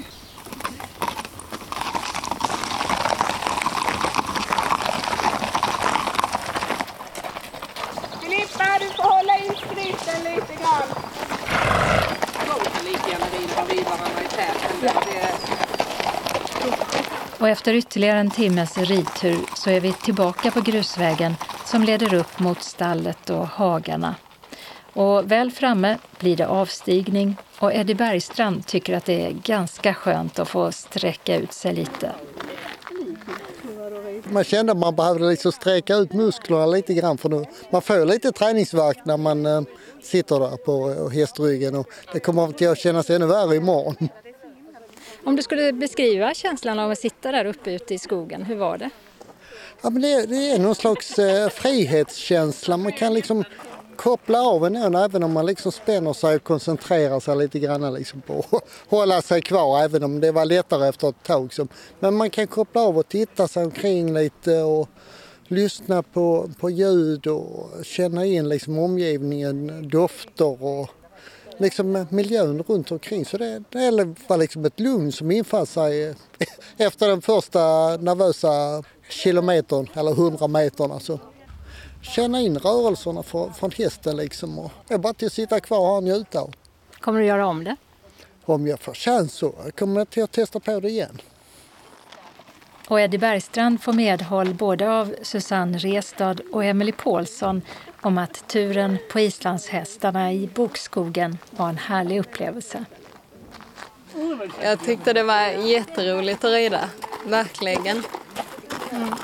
Filippa, 8.20 8.78
du 8.80 8.88
får 9.02 9.11
hålla 9.22 9.38
i 9.38 9.56
skriften 9.56 10.24
lite 10.24 10.54
grann. 10.54 10.82
Och 17.38 17.48
efter 17.48 17.74
ytterligare 17.74 18.18
en 18.18 18.30
timmes 18.30 18.78
ridtur 18.78 19.38
så 19.54 19.70
är 19.70 19.80
vi 19.80 19.92
tillbaka 19.92 20.50
på 20.50 20.60
grusvägen 20.60 21.34
som 21.64 21.82
leder 21.82 22.14
upp 22.14 22.38
mot 22.38 22.62
stallet 22.62 23.30
och 23.30 23.48
hagarna. 23.48 24.14
Och 24.92 25.32
väl 25.32 25.50
framme 25.50 25.98
blir 26.18 26.36
det 26.36 26.46
avstigning 26.46 27.36
och 27.58 27.74
Eddie 27.74 27.94
Bergstrand 27.94 28.66
tycker 28.66 28.96
att 28.96 29.04
det 29.04 29.26
är 29.26 29.30
ganska 29.30 29.94
skönt 29.94 30.38
att 30.38 30.48
få 30.48 30.72
sträcka 30.72 31.36
ut 31.36 31.52
sig 31.52 31.74
lite. 31.74 32.12
Man 34.24 34.44
kände 34.44 34.72
att 34.72 34.78
man 34.78 34.96
behövde 34.96 35.28
liksom 35.28 35.52
sträcka 35.52 35.96
ut 35.96 36.12
musklerna 36.12 36.66
lite 36.66 36.94
grann 36.94 37.18
för 37.18 37.28
nu. 37.28 37.44
Man 37.70 37.82
får 37.82 38.06
lite 38.06 38.32
träningsvärk 38.32 38.98
när 39.04 39.16
man 39.16 39.46
eh, 39.46 39.62
sitter 40.02 40.40
där 40.40 40.56
på 40.56 41.08
hästryggen 41.08 41.74
och 41.74 41.88
det 42.12 42.20
kommer 42.20 42.70
att 42.70 42.78
kännas 42.78 43.10
ännu 43.10 43.26
värre 43.26 43.56
imorgon. 43.56 43.96
Om 45.24 45.36
du 45.36 45.42
skulle 45.42 45.72
beskriva 45.72 46.34
känslan 46.34 46.78
av 46.78 46.90
att 46.90 46.98
sitta 46.98 47.32
där 47.32 47.44
uppe 47.44 47.70
ute 47.70 47.94
i 47.94 47.98
skogen, 47.98 48.42
hur 48.42 48.56
var 48.56 48.78
det? 48.78 48.90
Ja, 49.82 49.90
men 49.90 50.02
det, 50.02 50.26
det 50.26 50.50
är 50.50 50.58
någon 50.58 50.74
slags 50.74 51.18
eh, 51.18 51.48
frihetskänsla. 51.48 52.76
Man 52.76 52.92
kan 52.92 53.14
liksom 53.14 53.44
koppla 53.96 54.42
av 54.42 54.66
en 54.66 54.76
även 54.76 55.22
om 55.22 55.32
man 55.32 55.46
liksom 55.46 55.72
spänner 55.72 56.12
sig 56.12 56.36
och 56.36 56.42
koncentrerar 56.42 57.20
sig 57.20 57.36
lite 57.36 57.58
grann 57.58 57.94
liksom 57.94 58.20
på 58.20 58.38
att 58.50 58.64
hålla 58.88 59.22
sig 59.22 59.42
kvar 59.42 59.82
även 59.82 60.04
om 60.04 60.20
det 60.20 60.32
var 60.32 60.44
lättare 60.44 60.88
efter 60.88 61.08
ett 61.08 61.22
tag. 61.22 61.52
Men 62.00 62.14
man 62.14 62.30
kan 62.30 62.46
koppla 62.46 62.80
av 62.80 62.98
och 62.98 63.08
titta 63.08 63.48
sig 63.48 63.64
omkring 63.64 64.14
lite 64.14 64.62
och 64.62 64.88
lyssna 65.48 66.02
på, 66.02 66.50
på 66.60 66.70
ljud 66.70 67.26
och 67.26 67.84
känna 67.84 68.24
in 68.24 68.48
liksom 68.48 68.78
omgivningen, 68.78 69.88
dofter 69.88 70.64
och 70.64 70.90
liksom 71.56 72.06
miljön 72.10 72.62
runt 72.62 72.92
omkring. 72.92 73.24
Så 73.24 73.38
det, 73.38 73.62
det 73.70 74.14
var 74.26 74.36
liksom 74.36 74.64
ett 74.64 74.80
lugn 74.80 75.12
som 75.12 75.30
infann 75.30 75.66
sig 75.66 76.14
efter 76.76 77.08
den 77.08 77.22
första 77.22 77.60
nervösa 77.96 78.84
kilometern 79.08 79.88
eller 79.94 80.12
hundra 80.12 80.48
meterna. 80.48 80.94
Alltså 80.94 81.18
känna 82.02 82.40
in 82.40 82.58
rörelserna 82.58 83.22
från, 83.22 83.54
från 83.54 83.70
hästen 83.70 84.16
liksom. 84.16 84.58
Och 84.58 84.70
det 84.88 84.94
är 84.94 84.98
bara 84.98 85.14
till 85.14 85.26
att 85.26 85.32
sitta 85.32 85.60
kvar 85.60 85.96
och 85.96 86.02
njuta 86.02 86.40
av. 86.40 86.54
Kommer 87.00 87.20
du 87.20 87.26
göra 87.26 87.46
om 87.46 87.64
det? 87.64 87.76
Om 88.44 88.66
jag 88.66 88.80
får 88.80 88.94
chans 88.94 89.32
så 89.32 89.54
kommer 89.78 90.00
jag 90.00 90.10
till 90.10 90.22
att 90.22 90.32
testa 90.32 90.60
på 90.60 90.80
det 90.80 90.88
igen. 90.88 91.20
Och 92.88 93.00
Eddie 93.00 93.18
Bergstrand 93.18 93.82
får 93.82 93.92
medhåll 93.92 94.54
både 94.54 94.90
av 94.90 95.14
Susanne 95.22 95.78
Restad 95.78 96.40
och 96.52 96.64
Emily 96.64 96.92
Paulsson 96.92 97.62
om 98.00 98.18
att 98.18 98.48
turen 98.48 98.98
på 99.10 99.20
islandshästarna 99.20 100.32
i 100.32 100.46
bokskogen 100.54 101.38
var 101.50 101.68
en 101.68 101.78
härlig 101.78 102.20
upplevelse. 102.20 102.84
Jag 104.62 104.84
tyckte 104.84 105.12
det 105.12 105.22
var 105.22 105.46
jätteroligt 105.46 106.44
att 106.44 106.52
rida, 106.52 106.90
verkligen. 107.26 108.02
Mm. 108.90 109.14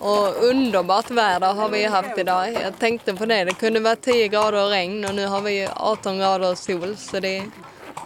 Och 0.00 0.44
underbart 0.44 1.10
väder 1.10 1.54
har 1.54 1.68
vi 1.68 1.84
haft 1.84 2.18
idag. 2.18 2.52
Jag 2.52 2.78
tänkte 2.78 3.14
på 3.14 3.26
det, 3.26 3.44
det 3.44 3.52
kunde 3.52 3.80
vara 3.80 3.96
10 3.96 4.28
grader 4.28 4.64
och 4.64 4.70
regn 4.70 5.04
och 5.04 5.14
nu 5.14 5.26
har 5.26 5.40
vi 5.40 5.68
18 5.76 6.18
grader 6.18 6.50
och 6.50 6.58
sol 6.58 6.96
så 6.96 7.20
det 7.20 7.36
är 7.38 7.44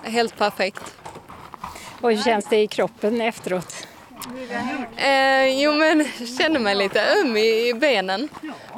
helt 0.02 0.38
perfekt. 0.38 0.94
Och 2.00 2.10
hur 2.12 2.22
känns 2.22 2.48
det 2.48 2.56
i 2.56 2.66
kroppen 2.66 3.20
efteråt? 3.20 3.86
Eh, 4.96 5.62
jo 5.62 5.72
men 5.72 6.06
jag 6.18 6.28
känner 6.28 6.60
mig 6.60 6.74
lite 6.74 7.00
öm 7.00 7.36
i, 7.36 7.68
i 7.68 7.74
benen. 7.74 8.28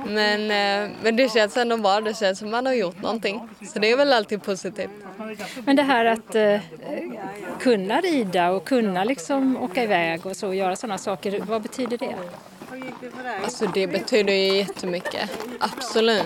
Men, 0.06 0.40
eh, 0.40 0.90
men 1.02 1.16
det 1.16 1.32
känns 1.32 1.56
ändå 1.56 1.76
bra, 1.76 2.00
det 2.00 2.18
känns 2.18 2.38
som 2.38 2.50
man 2.50 2.66
har 2.66 2.72
gjort 2.72 3.02
någonting. 3.02 3.48
Så 3.72 3.78
det 3.78 3.90
är 3.90 3.96
väl 3.96 4.12
alltid 4.12 4.42
positivt. 4.42 4.90
Men 5.64 5.76
det 5.76 5.82
här 5.82 6.04
att 6.04 6.34
eh, 6.34 6.60
kunna 7.60 8.00
rida 8.00 8.50
och 8.50 8.64
kunna 8.64 9.04
liksom 9.04 9.56
åka 9.56 9.82
iväg 9.82 10.26
och 10.26 10.36
så 10.36 10.46
och 10.46 10.54
göra 10.54 10.76
sådana 10.76 10.98
saker, 10.98 11.40
vad 11.46 11.62
betyder 11.62 11.98
det? 11.98 12.14
Alltså 13.44 13.66
det 13.66 13.86
betyder 13.86 14.32
ju 14.32 14.56
jättemycket, 14.56 15.30
absolut. 15.60 16.24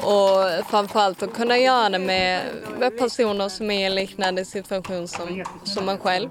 Och 0.00 0.66
framförallt 0.70 1.22
att 1.22 1.34
kunna 1.34 1.58
göra 1.58 1.88
det 1.88 1.98
med, 1.98 2.42
med 2.78 2.98
personer 2.98 3.48
som 3.48 3.70
är 3.70 3.80
i 3.80 3.84
en 3.84 3.94
liknande 3.94 4.44
situation 4.44 5.08
som, 5.08 5.44
som 5.64 5.86
man 5.86 5.98
själv. 5.98 6.28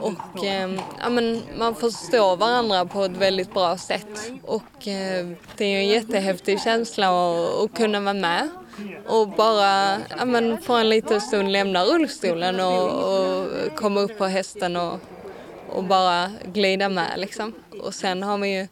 Och 0.00 0.44
eh, 0.44 0.70
ja, 1.00 1.08
men 1.10 1.42
man 1.58 1.74
förstår 1.74 2.36
varandra 2.36 2.84
på 2.84 3.04
ett 3.04 3.16
väldigt 3.16 3.54
bra 3.54 3.78
sätt. 3.78 4.30
Och 4.42 4.88
eh, 4.88 5.26
det 5.56 5.64
är 5.64 5.68
ju 5.68 5.76
en 5.76 5.88
jättehäftig 5.88 6.60
känsla 6.60 7.06
att, 7.06 7.64
att 7.64 7.76
kunna 7.76 8.00
vara 8.00 8.14
med 8.14 8.48
och 9.06 9.28
bara 9.28 9.96
ja, 10.18 10.24
men 10.24 10.58
för 10.58 10.78
en 10.80 10.88
liten 10.88 11.20
stund 11.20 11.52
lämna 11.52 11.84
rullstolen 11.84 12.60
och, 12.60 12.88
och 12.88 13.46
komma 13.76 14.00
upp 14.00 14.18
på 14.18 14.24
hästen 14.24 14.76
och, 14.76 15.00
och 15.72 15.84
bara 15.84 16.30
glida 16.44 16.88
med 16.88 17.12
liksom. 17.16 17.54
Och 17.82 17.94
sen 17.94 18.22
har 18.22 18.38
vi 18.38 18.58
ju 18.58 18.66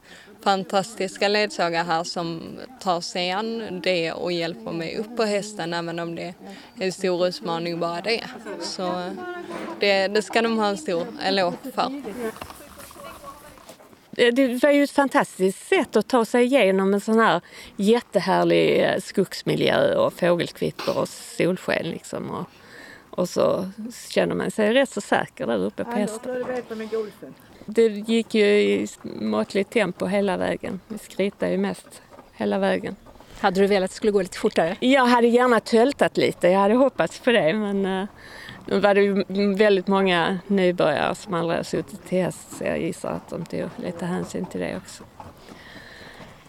fantastiska 0.44 1.28
ledsagare 1.28 1.84
här 1.84 2.05
som 2.05 2.59
tar 2.80 3.01
sig 3.01 3.30
an 3.30 3.80
det 3.82 4.12
och 4.12 4.32
hjälper 4.32 4.72
mig 4.72 4.96
upp 4.96 5.16
på 5.16 5.24
hästen 5.24 5.74
även 5.74 5.99
om 5.99 6.14
det 6.14 6.22
är 6.22 6.34
en 6.78 6.92
stor 6.92 7.26
utmaning 7.26 7.80
bara 7.80 8.01
det. 8.01 8.24
Så 8.61 9.11
det, 9.80 10.09
det 10.09 10.22
ska 10.22 10.42
de 10.42 10.59
ha 10.59 10.66
en 10.66 10.78
stor 10.78 11.07
eloge 11.22 11.57
för. 11.74 12.03
Det 14.32 14.62
var 14.62 14.70
ju 14.70 14.84
ett 14.84 14.90
fantastiskt 14.90 15.68
sätt 15.68 15.96
att 15.96 16.09
ta 16.09 16.24
sig 16.24 16.44
igenom 16.44 16.94
en 16.94 17.01
sån 17.01 17.18
här 17.18 17.40
jättehärlig 17.76 18.94
skogsmiljö 19.03 19.94
och 19.94 20.12
fågelkvitter 20.12 20.99
och 20.99 21.09
solsken 21.09 21.90
liksom. 21.90 22.30
Och, 22.30 22.44
och 23.18 23.28
så 23.28 23.68
känner 24.08 24.34
man 24.34 24.50
sig 24.50 24.74
rätt 24.74 24.90
så 24.90 25.00
säker 25.00 25.46
där 25.46 25.58
uppe 25.64 25.84
på 25.84 25.90
hästen. 25.90 26.44
Det 27.66 27.86
gick 27.86 28.34
ju 28.34 28.44
i 28.44 28.88
måttligt 29.04 29.70
tempo 29.70 30.06
hela 30.06 30.36
vägen. 30.36 30.80
Vi 30.88 30.98
skritade 30.98 31.52
ju 31.52 31.58
mest 31.58 32.02
hela 32.32 32.58
vägen. 32.58 32.96
Hade 33.40 33.60
du 33.60 33.66
velat 33.66 33.84
att 33.84 33.90
det 33.90 33.96
skulle 33.96 34.12
gå 34.12 34.22
lite 34.22 34.38
fortare? 34.38 34.76
Jag 34.80 35.06
hade 35.06 35.26
gärna 35.26 35.60
töltat 35.60 36.16
lite, 36.16 36.48
jag 36.48 36.60
hade 36.60 36.74
hoppats 36.74 37.18
på 37.20 37.30
det 37.30 37.54
men 37.54 37.86
uh, 37.86 38.06
nu 38.66 38.80
var 38.80 38.94
det 38.94 39.00
ju 39.02 39.24
väldigt 39.54 39.86
många 39.86 40.38
nybörjare 40.46 41.14
som 41.14 41.34
aldrig 41.34 41.58
har 41.58 41.64
suttit 41.64 42.08
till 42.08 42.22
häst 42.22 42.56
så 42.58 42.64
jag 42.64 42.80
gissar 42.80 43.10
att 43.10 43.28
de 43.30 43.44
tog 43.44 43.68
lite 43.76 44.06
hänsyn 44.06 44.46
till 44.46 44.60
det 44.60 44.76
också. 44.76 45.04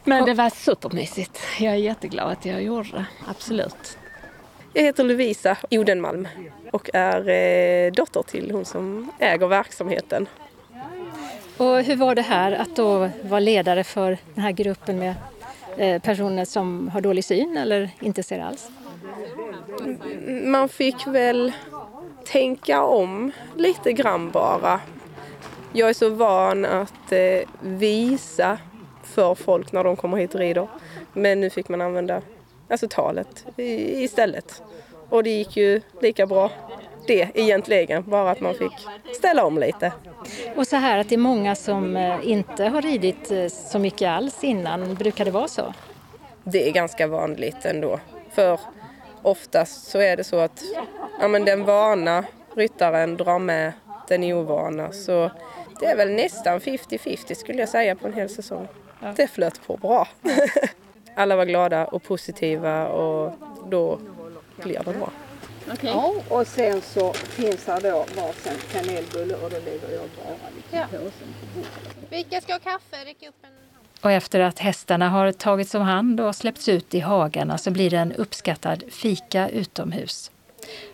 Men 0.03 0.25
det 0.25 0.33
var 0.33 0.49
supermysigt. 0.49 1.39
Jag 1.59 1.73
är 1.73 1.77
jätteglad 1.77 2.31
att 2.31 2.45
jag 2.45 2.63
gjorde 2.63 2.89
det, 2.89 3.05
absolut. 3.27 3.97
Jag 4.73 4.83
heter 4.83 5.03
Lovisa 5.03 5.57
Odenmalm 5.71 6.27
och 6.71 6.89
är 6.93 7.29
eh, 7.29 7.91
dotter 7.91 8.23
till 8.23 8.51
hon 8.51 8.65
som 8.65 9.11
äger 9.19 9.47
verksamheten. 9.47 10.27
Och 11.57 11.83
hur 11.83 11.95
var 11.95 12.15
det 12.15 12.21
här 12.21 12.51
att 12.51 12.75
då 12.75 13.09
vara 13.23 13.39
ledare 13.39 13.83
för 13.83 14.17
den 14.33 14.43
här 14.43 14.51
gruppen 14.51 14.99
med 14.99 15.15
eh, 15.77 16.01
personer 16.01 16.45
som 16.45 16.87
har 16.87 17.01
dålig 17.01 17.23
syn 17.23 17.57
eller 17.57 17.89
inte 17.99 18.23
ser 18.23 18.39
alls? 18.39 18.69
Man 20.43 20.69
fick 20.69 21.07
väl 21.07 21.51
tänka 22.25 22.83
om 22.83 23.31
lite 23.55 23.93
grann 23.93 24.31
bara. 24.31 24.79
Jag 25.73 25.89
är 25.89 25.93
så 25.93 26.09
van 26.09 26.65
att 26.65 27.11
eh, 27.11 27.49
visa 27.61 28.57
för 29.03 29.35
folk 29.35 29.71
när 29.71 29.83
de 29.83 29.95
kommer 29.95 30.17
hit 30.17 30.33
och 30.33 30.39
rider. 30.39 30.67
Men 31.13 31.41
nu 31.41 31.49
fick 31.49 31.69
man 31.69 31.81
använda 31.81 32.21
alltså 32.69 32.87
talet 32.89 33.45
istället. 33.57 34.61
Och 35.09 35.23
det 35.23 35.29
gick 35.29 35.57
ju 35.57 35.81
lika 36.01 36.25
bra 36.25 36.51
det 37.07 37.29
egentligen, 37.33 38.03
bara 38.07 38.31
att 38.31 38.41
man 38.41 38.55
fick 38.55 38.87
ställa 39.15 39.45
om 39.45 39.57
lite. 39.57 39.93
Och 40.55 40.67
så 40.67 40.75
här 40.75 40.97
att 40.97 41.09
det 41.09 41.15
är 41.15 41.19
många 41.19 41.55
som 41.55 41.97
eh, 41.97 42.19
inte 42.23 42.65
har 42.65 42.81
ridit 42.81 43.31
eh, 43.31 43.47
så 43.47 43.79
mycket 43.79 44.09
alls 44.09 44.43
innan, 44.43 44.95
brukar 44.95 45.25
det 45.25 45.31
vara 45.31 45.47
så? 45.47 45.73
Det 46.43 46.67
är 46.67 46.71
ganska 46.71 47.07
vanligt 47.07 47.65
ändå. 47.65 47.99
För 48.31 48.59
oftast 49.21 49.87
så 49.87 49.99
är 49.99 50.17
det 50.17 50.23
så 50.23 50.39
att 50.39 50.63
ja, 51.21 51.27
men 51.27 51.45
den 51.45 51.65
vana 51.65 52.25
ryttaren 52.55 53.17
drar 53.17 53.39
med 53.39 53.73
den 54.07 54.23
ovana. 54.23 54.91
Så 54.91 55.31
det 55.79 55.85
är 55.85 55.97
väl 55.97 56.11
nästan 56.11 56.59
50-50 56.59 57.33
skulle 57.33 57.59
jag 57.59 57.69
säga 57.69 57.95
på 57.95 58.07
en 58.07 58.13
hel 58.13 58.29
säsong. 58.29 58.67
Ja. 59.01 59.13
Det 59.15 59.27
flöt 59.27 59.67
på 59.67 59.77
bra. 59.77 60.07
Alla 61.15 61.35
var 61.35 61.45
glada 61.45 61.85
och 61.85 62.03
positiva 62.03 62.87
och 62.87 63.33
då 63.69 63.99
det 64.63 64.83
bra. 64.83 65.11
Okay. 65.73 65.89
Ja, 65.89 66.13
och 66.29 66.47
sen 66.47 66.81
så 66.81 67.13
finns 67.13 67.67
här 67.67 67.81
då 67.81 68.05
varsin 68.15 68.53
kanelbulle 68.71 69.35
och 69.35 69.49
då 69.49 69.57
lägger 69.57 69.91
jag 69.91 70.09
bara 70.17 70.49
lite 70.55 70.77
ja. 70.77 70.85
påsen 70.91 71.33
på 71.39 71.45
bordet. 71.55 72.09
Vilka 72.09 72.41
ska 72.41 72.53
ha 72.53 72.59
kaffe? 72.59 73.05
Räck 73.05 73.17
upp 73.27 73.35
en... 73.41 73.49
Och 74.01 74.11
efter 74.11 74.39
att 74.39 74.59
hästarna 74.59 75.09
har 75.09 75.31
tagits 75.31 75.75
om 75.75 75.81
hand 75.81 76.21
och 76.21 76.35
släppts 76.35 76.69
ut 76.69 76.93
i 76.93 76.99
hagarna 76.99 77.57
så 77.57 77.71
blir 77.71 77.89
det 77.89 77.97
en 77.97 78.13
uppskattad 78.13 78.83
fika 78.89 79.49
utomhus. 79.49 80.31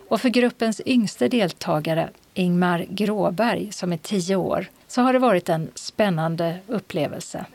Och 0.07 0.21
för 0.21 0.29
gruppens 0.29 0.81
yngste 0.85 1.27
deltagare, 1.27 2.09
Ingmar 2.33 2.85
Gråberg, 2.89 3.71
som 3.71 3.93
är 3.93 3.97
tio 3.97 4.35
år, 4.35 4.65
så 4.87 5.01
har 5.01 5.13
det 5.13 5.19
varit 5.19 5.49
en 5.49 5.71
spännande 5.75 6.57
upplevelse. 6.67 7.45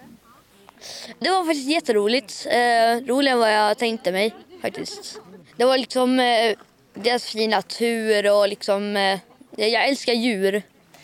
Det 1.18 1.30
var 1.30 1.44
faktiskt 1.44 1.68
jätteroligt. 1.68 2.46
Eh, 2.46 3.06
roligare 3.06 3.34
än 3.34 3.38
vad 3.38 3.52
jag 3.52 3.78
tänkte 3.78 4.12
mig 4.12 4.34
faktiskt. 4.62 5.20
Det 5.56 5.64
var 5.64 5.78
liksom 5.78 6.20
eh, 6.20 6.56
deras 6.94 7.24
fina 7.24 7.56
natur 7.56 8.32
och 8.32 8.48
liksom, 8.48 8.96
eh, 8.96 9.18
jag 9.56 9.88
älskar 9.88 10.12
djur. 10.12 10.62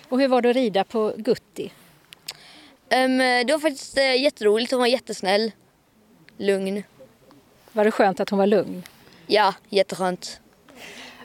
Och 0.09 0.21
hur 0.21 0.29
var 0.29 0.43
det 0.43 0.51
att 0.51 0.57
rida 0.57 0.85
på 0.85 1.15
Gutti? 1.17 1.73
Um, 2.95 3.19
det 3.19 3.53
var 3.53 3.59
faktiskt 3.59 3.99
uh, 3.99 4.21
jätteroligt, 4.23 4.73
hon 4.73 4.81
var 4.81 4.87
jättesnäll, 4.87 5.53
lugn. 6.37 6.83
Var 7.73 7.85
det 7.85 7.91
skönt 7.91 8.21
att 8.21 8.31
hon 8.31 8.39
var 8.39 8.47
lugn? 8.47 8.83
Ja, 9.27 9.55
jätteskönt. 9.69 10.41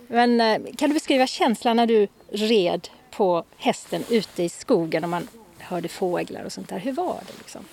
Men 0.07 0.41
uh, 0.41 0.75
kan 0.77 0.89
du 0.89 0.93
beskriva 0.93 1.27
känslan 1.27 1.75
när 1.75 1.87
du 1.87 2.07
red 2.29 2.87
på 3.11 3.43
hästen 3.57 4.03
ute 4.09 4.43
i 4.43 4.49
skogen 4.49 5.03
och 5.03 5.09
man 5.09 5.27
hörde 5.59 5.87
fåglar 5.87 6.43
och 6.43 6.51
sånt 6.51 6.69
där? 6.69 6.79
Hur 6.79 6.91
var 6.91 7.19
det 7.27 7.37
liksom? 7.37 7.65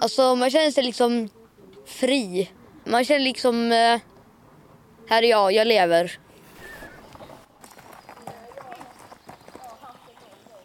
Alltså 0.00 0.34
man 0.34 0.50
känner 0.50 0.70
sig 0.70 0.84
liksom 0.84 1.28
fri. 1.86 2.50
Man 2.84 3.04
känner 3.04 3.20
liksom 3.20 3.72
uh, 3.72 4.00
här 5.08 5.22
är 5.22 5.26
jag, 5.30 5.52
jag 5.52 5.66
lever. 5.66 6.18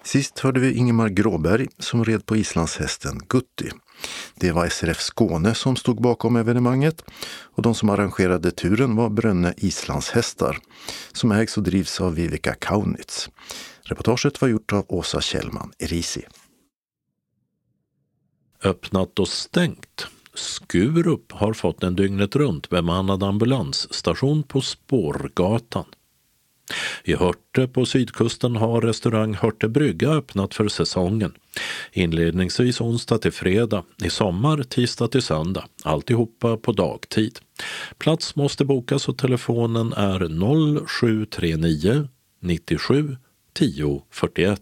Sist 0.04 0.40
hörde 0.40 0.60
vi 0.60 0.74
Ingemar 0.74 1.10
Gråberg 1.10 1.68
som 1.80 2.06
red 2.06 2.26
på 2.26 2.36
islandshästen 2.36 3.20
Gutti. 3.30 3.72
Det 4.36 4.52
var 4.52 4.70
SRF 4.70 5.00
Skåne 5.00 5.56
som 5.56 5.76
stod 5.76 6.02
bakom 6.02 6.36
evenemanget 6.36 7.04
och 7.56 7.62
de 7.62 7.76
som 7.76 7.90
arrangerade 7.90 8.52
turen 8.52 8.96
var 8.96 9.10
Brönne 9.10 9.54
islandshästar 9.58 10.58
som 11.12 11.32
ägs 11.32 11.58
och 11.58 11.64
drivs 11.64 12.02
av 12.02 12.16
Viveka 12.16 12.54
Kaunitz. 12.54 13.30
Reportaget 13.82 14.42
var 14.42 14.48
gjort 14.48 14.74
av 14.74 14.86
Åsa 14.88 15.22
Kjellman 15.22 15.72
Erisi. 15.80 16.22
Öppnat 18.64 19.20
och 19.20 19.28
stängt 19.28 20.08
Skurup 20.34 21.32
har 21.32 21.54
fått 21.54 21.84
en 21.84 21.96
dygnet 21.96 22.36
runt 22.36 22.70
bemannad 22.70 23.24
ambulansstation 23.24 24.44
på 24.44 24.62
Spårgatan. 24.62 25.86
I 27.04 27.16
Hörte 27.16 27.68
på 27.68 27.86
sydkusten 27.86 28.56
har 28.56 28.82
restaurang 28.82 29.34
Hörte 29.34 29.68
brygga 29.68 30.10
öppnat 30.10 30.54
för 30.54 30.68
säsongen. 30.68 31.34
Inledningsvis 31.92 32.82
onsdag 32.82 33.18
till 33.18 33.32
fredag, 33.32 33.84
i 34.04 34.10
sommar 34.10 34.64
tisdag 34.64 35.08
till 35.08 35.22
söndag, 35.22 35.66
alltihopa 35.84 36.58
på 36.58 36.72
dagtid. 36.72 37.40
Plats 37.98 38.36
måste 38.36 38.66
bokas 38.66 39.10
och 39.10 39.18
telefonen 39.18 39.94
är 39.94 40.88
0739 40.88 42.08
97 42.40 43.18
10 43.54 44.02
41. 44.12 44.62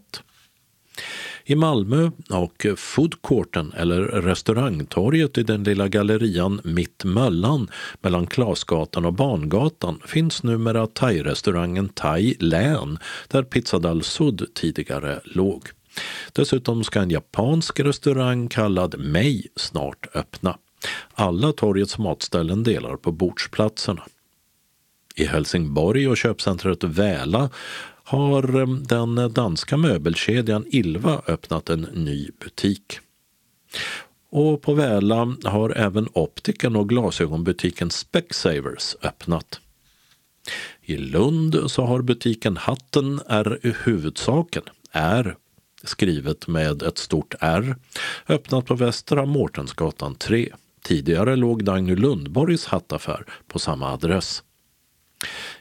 I 1.44 1.54
Malmö 1.54 2.10
och 2.30 2.66
foodcourten 2.76 3.72
eller 3.76 4.00
restaurangtorget 4.02 5.38
i 5.38 5.42
den 5.42 5.64
lilla 5.64 5.88
gallerian 5.88 6.60
Mitt 6.64 7.04
Möllan 7.04 7.70
mellan 8.00 8.26
Klasgatan 8.26 9.04
och 9.04 9.12
Bangatan 9.12 10.00
finns 10.06 10.42
numera 10.42 10.86
thai-restaurangen 10.86 11.88
Thai 11.88 12.34
Län 12.38 12.98
där 13.28 13.42
Pizza 13.42 13.78
Dal 13.78 14.02
Sud 14.02 14.46
tidigare 14.54 15.20
låg. 15.24 15.68
Dessutom 16.32 16.84
ska 16.84 17.00
en 17.00 17.10
japansk 17.10 17.80
restaurang 17.80 18.48
kallad 18.48 18.94
Mei 18.98 19.46
snart 19.56 20.06
öppna. 20.16 20.58
Alla 21.14 21.52
torgets 21.52 21.98
matställen 21.98 22.62
delar 22.62 22.96
på 22.96 23.12
bordsplatserna. 23.12 24.02
I 25.14 25.24
Helsingborg 25.24 26.08
och 26.08 26.16
köpcentret 26.16 26.84
Väla 26.84 27.50
har 28.12 28.60
eh, 28.60 28.66
den 28.66 29.32
danska 29.32 29.76
möbelkedjan 29.76 30.64
Ilva 30.68 31.22
öppnat 31.26 31.70
en 31.70 31.80
ny 31.80 32.30
butik. 32.44 32.98
Och 34.30 34.62
på 34.62 34.74
Väla 34.74 35.36
har 35.44 35.70
även 35.70 36.08
optiken 36.12 36.76
och 36.76 36.88
glasögonbutiken 36.88 37.90
Specsavers 37.90 38.96
öppnat. 39.02 39.60
I 40.82 40.96
Lund 40.96 41.56
så 41.66 41.84
har 41.84 42.02
butiken 42.02 42.56
Hatten 42.56 43.20
är 43.26 43.76
huvudsaken, 43.84 44.62
är 44.92 45.36
skrivet 45.84 46.48
med 46.48 46.82
ett 46.82 46.98
stort 46.98 47.34
R, 47.40 47.76
öppnat 48.28 48.66
på 48.66 48.74
Västra 48.74 49.24
Mårtensgatan 49.26 50.14
3. 50.14 50.48
Tidigare 50.82 51.36
låg 51.36 51.64
Dagny 51.64 51.96
Lundborgs 51.96 52.66
hattaffär 52.66 53.24
på 53.48 53.58
samma 53.58 53.92
adress. 53.92 54.42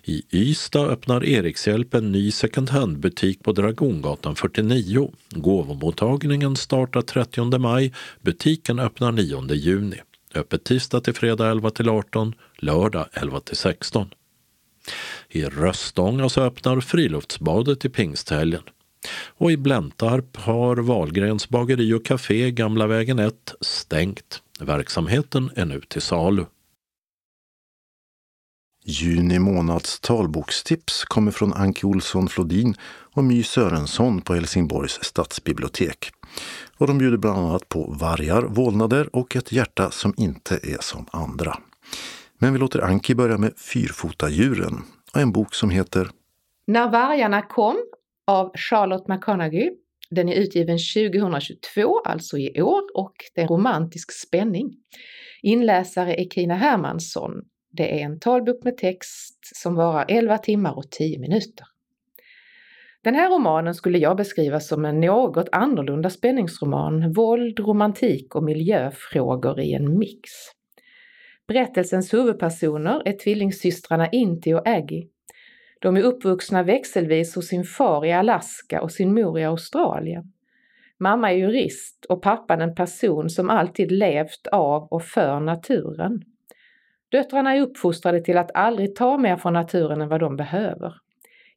I 0.04 0.24
Ystad 0.32 0.90
öppnar 0.90 1.26
Erikshjälp 1.26 1.94
en 1.94 2.12
ny 2.12 2.32
second 2.32 2.70
hand-butik 2.70 3.44
på 3.44 3.52
Dragongatan 3.52 4.36
49. 4.36 5.12
Gåvomottagningen 5.30 6.56
startar 6.56 7.02
30 7.02 7.60
maj, 7.60 7.94
butiken 8.22 8.80
öppnar 8.80 9.12
9 9.12 9.54
juni. 9.54 10.02
Öppet 10.36 10.64
tisdag 10.64 11.02
till 11.02 11.14
fredag 11.14 11.50
11 11.52 11.70
till 11.70 11.90
18, 11.90 12.36
lördag 12.58 13.06
11 13.14 13.40
till 13.40 13.58
16. 13.58 14.10
I 15.30 15.46
Röstånga 15.46 16.30
så 16.30 16.42
öppnar 16.42 16.82
Friluftsbadet 16.82 17.86
i 17.86 17.90
pingsthelgen. 17.90 18.62
Och 19.28 19.52
i 19.52 19.58
Bläntarp 19.58 20.38
har 20.38 20.76
Valgrens 20.76 21.50
bageri 21.50 21.94
och 21.94 22.06
café 22.06 22.52
Gamla 22.52 22.88
vägen 22.88 23.20
1 23.20 23.56
stängt. 23.62 24.42
Verksamheten 24.60 25.50
är 25.56 25.66
nu 25.66 25.82
till 25.82 26.02
salu. 26.02 26.46
Juni 28.84 29.40
månads 29.40 30.00
talbokstips 30.00 31.04
kommer 31.06 31.32
från 31.32 31.54
Anki 31.54 31.86
Olsson 31.86 32.28
Flodin 32.28 32.76
och 33.14 33.24
My 33.24 33.44
Sörensson 33.44 34.22
på 34.22 34.34
Helsingborgs 34.34 35.04
stadsbibliotek. 35.04 36.12
Och 36.78 36.88
de 36.88 36.98
bjuder 36.98 37.18
bland 37.18 37.40
annat 37.40 37.70
på 37.70 37.96
vargar, 38.00 38.42
vålnader 38.42 39.16
och 39.16 39.36
ett 39.36 39.52
hjärta 39.52 39.92
som 39.92 40.14
inte 40.18 40.56
är 40.56 40.82
som 40.82 41.06
andra. 41.12 41.58
Men 42.38 42.54
vi 42.54 42.60
låter 42.60 42.82
Anki 42.82 43.16
börja 43.16 43.38
med 43.38 43.54
Fyrfotadjuren 43.58 44.84
och 45.14 45.22
en 45.22 45.32
bok 45.32 45.56
som 45.56 45.70
heter 45.70 46.10
När 46.68 46.90
vargarna 46.90 47.42
kom 47.42 47.78
av 48.28 48.52
Charlotte 48.56 49.08
McConaughey. 49.08 49.72
Den 50.10 50.30
är 50.30 50.36
utgiven 50.36 50.78
2022, 50.78 52.00
alltså 52.06 52.38
i 52.38 52.62
år, 52.62 52.82
och 52.94 53.14
det 53.36 53.42
är 53.42 53.48
romantisk 53.48 54.12
spänning. 54.12 54.74
Inläsare 55.42 56.14
är 56.14 56.26
Kina 56.30 56.56
Hermansson 56.56 57.42
det 57.72 58.02
är 58.02 58.06
en 58.06 58.20
talbok 58.20 58.64
med 58.64 58.78
text 58.78 59.40
som 59.56 59.76
varar 59.76 60.06
11 60.08 60.38
timmar 60.38 60.78
och 60.78 60.92
10 60.92 61.20
minuter. 61.20 61.66
Den 63.04 63.16
här 63.16 63.30
romanen 63.30 63.76
skulle 63.76 63.98
jag 63.98 64.18
beskriva 64.18 64.60
som 64.60 64.86
en 64.86 65.00
något 65.00 65.50
annorlunda 65.52 66.10
spänningsroman, 66.10 67.14
våld, 67.14 67.60
romantik 67.60 68.36
och 68.36 68.44
miljöfrågor 68.44 69.60
i 69.60 69.74
en 69.74 69.98
mix. 69.98 70.32
Berättelsens 71.48 72.14
huvudpersoner 72.14 73.02
är 73.06 73.14
tvillingsystrarna 73.14 74.10
Inti 74.10 74.54
och 74.54 74.68
Aggie. 74.68 75.08
De 75.82 75.98
är 75.98 76.02
uppvuxna 76.02 76.64
växelvis 76.64 77.36
hos 77.36 77.48
sin 77.48 77.64
far 77.64 78.06
i 78.06 78.12
Alaska 78.12 78.82
och 78.82 78.92
sin 78.92 79.14
mor 79.14 79.40
i 79.40 79.44
Australien. 79.44 80.24
Mamma 81.00 81.32
är 81.32 81.36
jurist 81.36 82.06
och 82.10 82.22
pappan 82.22 82.62
en 82.62 82.76
person 82.76 83.30
som 83.30 83.50
alltid 83.50 83.92
levt 83.92 84.48
av 84.52 84.88
och 84.92 85.04
för 85.04 85.40
naturen. 85.40 86.24
Döttrarna 87.12 87.56
är 87.56 87.62
uppfostrade 87.62 88.22
till 88.22 88.38
att 88.38 88.52
aldrig 88.54 88.96
ta 88.96 89.18
mer 89.18 89.38
från 89.38 89.54
naturen 89.54 90.02
än 90.02 90.10
vad 90.10 90.20
de 90.20 90.36
behöver. 90.36 90.94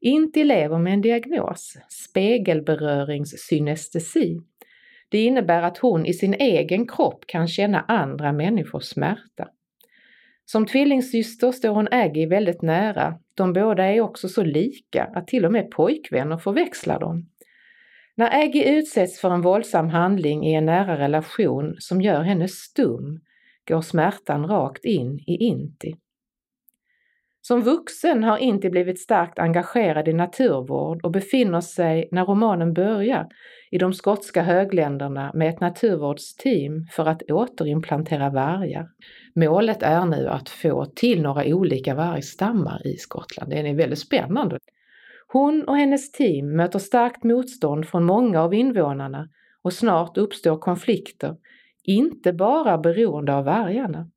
Inti 0.01 0.45
lever 0.45 0.79
med 0.79 0.93
en 0.93 1.01
diagnos, 1.01 1.77
spegelberöringssynestesi. 1.89 4.41
Det 5.09 5.25
innebär 5.25 5.63
att 5.63 5.79
hon 5.79 6.07
i 6.07 6.13
sin 6.13 6.35
egen 6.35 6.87
kropp 6.87 7.25
kan 7.27 7.49
känna 7.49 7.81
andra 7.81 8.33
människors 8.33 8.85
smärta. 8.85 9.49
Som 10.45 10.67
tvillingsyster 10.67 11.53
står 11.53 11.75
hon 11.75 11.89
Aggie 11.91 12.29
väldigt 12.29 12.63
nära. 12.63 13.19
De 13.35 13.53
båda 13.53 13.85
är 13.85 14.01
också 14.01 14.29
så 14.29 14.43
lika 14.43 15.05
att 15.05 15.27
till 15.27 15.45
och 15.45 15.53
med 15.53 15.71
pojkvänner 15.71 16.37
förväxlar 16.37 17.01
dem. 17.01 17.29
När 18.15 18.43
Aggie 18.43 18.79
utsätts 18.79 19.21
för 19.21 19.31
en 19.31 19.43
våldsam 19.43 19.89
handling 19.89 20.47
i 20.47 20.55
en 20.55 20.67
nära 20.67 20.99
relation 20.99 21.77
som 21.79 22.03
gör 22.03 22.23
henne 22.23 22.49
stum 22.49 23.21
går 23.69 23.81
smärtan 23.81 24.47
rakt 24.47 24.85
in 24.85 25.19
i 25.19 25.37
Inti. 25.37 25.95
Som 27.41 27.63
vuxen 27.63 28.25
har 28.25 28.39
Inti 28.39 28.71
blivit 28.71 29.01
starkt 29.01 29.39
engagerad 29.39 30.09
i 30.09 30.13
naturvård 30.13 31.05
och 31.05 31.11
befinner 31.11 31.61
sig, 31.61 32.09
när 32.13 32.25
romanen 32.25 32.73
börjar, 32.75 33.29
i 33.71 33.79
de 33.79 33.93
skotska 33.93 34.43
högländerna 34.43 35.31
med 35.35 35.49
ett 35.49 35.61
naturvårdsteam 35.61 36.87
för 36.91 37.07
att 37.07 37.23
återimplantera 37.31 38.31
vargar. 38.31 38.89
Målet 39.35 39.83
är 39.83 40.07
nu 40.07 40.29
att 40.29 40.49
få 40.49 40.85
till 40.85 41.23
några 41.23 41.45
olika 41.45 41.95
vargstammar 41.95 42.87
i 42.87 42.97
Skottland. 42.97 43.51
Det 43.51 43.59
är 43.59 43.75
väldigt 43.75 43.99
spännande. 43.99 44.59
Hon 45.27 45.65
och 45.65 45.77
hennes 45.77 46.13
team 46.13 46.57
möter 46.57 46.79
starkt 46.79 47.25
motstånd 47.25 47.89
från 47.89 48.05
många 48.05 48.43
av 48.43 48.55
invånarna 48.55 49.29
och 49.63 49.73
snart 49.73 50.19
uppstår 50.19 50.59
konflikter 50.59 51.37
inte 51.85 52.33
bara 52.33 52.79
beroende 52.79 53.35
av 53.35 53.45
vargarna. 53.45 54.11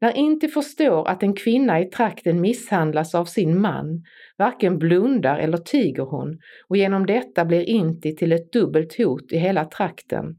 När 0.00 0.16
Inti 0.16 0.48
förstår 0.48 1.08
att 1.08 1.22
en 1.22 1.34
kvinna 1.34 1.80
i 1.80 1.84
trakten 1.84 2.40
misshandlas 2.40 3.14
av 3.14 3.24
sin 3.24 3.60
man, 3.60 4.04
varken 4.38 4.78
blundar 4.78 5.38
eller 5.38 5.58
tiger 5.58 6.02
hon 6.02 6.38
och 6.68 6.76
genom 6.76 7.06
detta 7.06 7.44
blir 7.44 7.68
Inti 7.68 8.16
till 8.16 8.32
ett 8.32 8.52
dubbelt 8.52 8.98
hot 8.98 9.32
i 9.32 9.38
hela 9.38 9.64
trakten. 9.64 10.36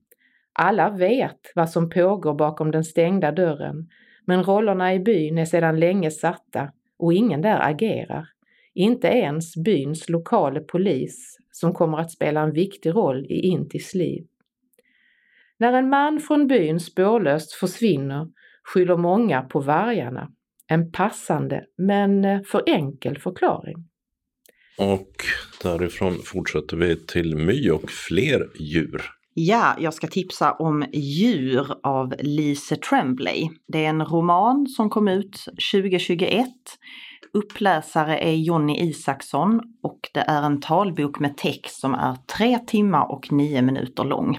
Alla 0.53 0.89
vet 0.89 1.51
vad 1.55 1.69
som 1.69 1.89
pågår 1.89 2.33
bakom 2.33 2.71
den 2.71 2.83
stängda 2.83 3.31
dörren, 3.31 3.89
men 4.25 4.43
rollerna 4.43 4.93
i 4.93 4.99
byn 4.99 5.37
är 5.37 5.45
sedan 5.45 5.79
länge 5.79 6.11
satta 6.11 6.71
och 6.99 7.13
ingen 7.13 7.41
där 7.41 7.69
agerar. 7.69 8.27
Inte 8.73 9.07
ens 9.07 9.55
byns 9.55 10.09
lokale 10.09 10.59
polis 10.59 11.37
som 11.51 11.73
kommer 11.73 11.97
att 11.97 12.11
spela 12.11 12.41
en 12.41 12.51
viktig 12.51 12.89
roll 12.89 13.25
i 13.25 13.39
Intis 13.39 13.93
liv. 13.93 14.25
När 15.59 15.73
en 15.73 15.89
man 15.89 16.19
från 16.19 16.47
byn 16.47 16.79
spårlöst 16.79 17.53
försvinner 17.53 18.27
skyller 18.63 18.97
många 18.97 19.41
på 19.41 19.59
vargarna. 19.59 20.29
En 20.67 20.91
passande 20.91 21.63
men 21.77 22.25
eh, 22.25 22.41
för 22.41 22.63
enkel 22.67 23.19
förklaring. 23.19 23.75
Och 24.77 25.11
därifrån 25.63 26.13
fortsätter 26.13 26.77
vi 26.77 26.95
till 26.95 27.35
My 27.35 27.69
och 27.69 27.89
fler 27.89 28.49
djur. 28.59 29.01
Ja, 29.33 29.75
jag 29.79 29.93
ska 29.93 30.07
tipsa 30.07 30.51
om 30.51 30.85
Djur 30.93 31.67
av 31.83 32.13
Lise 32.19 32.75
Tremblay. 32.75 33.49
Det 33.67 33.85
är 33.85 33.89
en 33.89 34.05
roman 34.05 34.67
som 34.67 34.89
kom 34.89 35.07
ut 35.07 35.45
2021. 35.73 36.47
Uppläsare 37.33 38.17
är 38.17 38.35
Jonny 38.35 38.79
Isaksson 38.79 39.61
och 39.83 39.99
det 40.13 40.19
är 40.19 40.41
en 40.43 40.61
talbok 40.61 41.19
med 41.19 41.37
text 41.37 41.79
som 41.79 41.93
är 41.93 42.15
tre 42.37 42.59
timmar 42.59 43.11
och 43.11 43.31
nio 43.31 43.61
minuter 43.61 44.03
lång. 44.03 44.37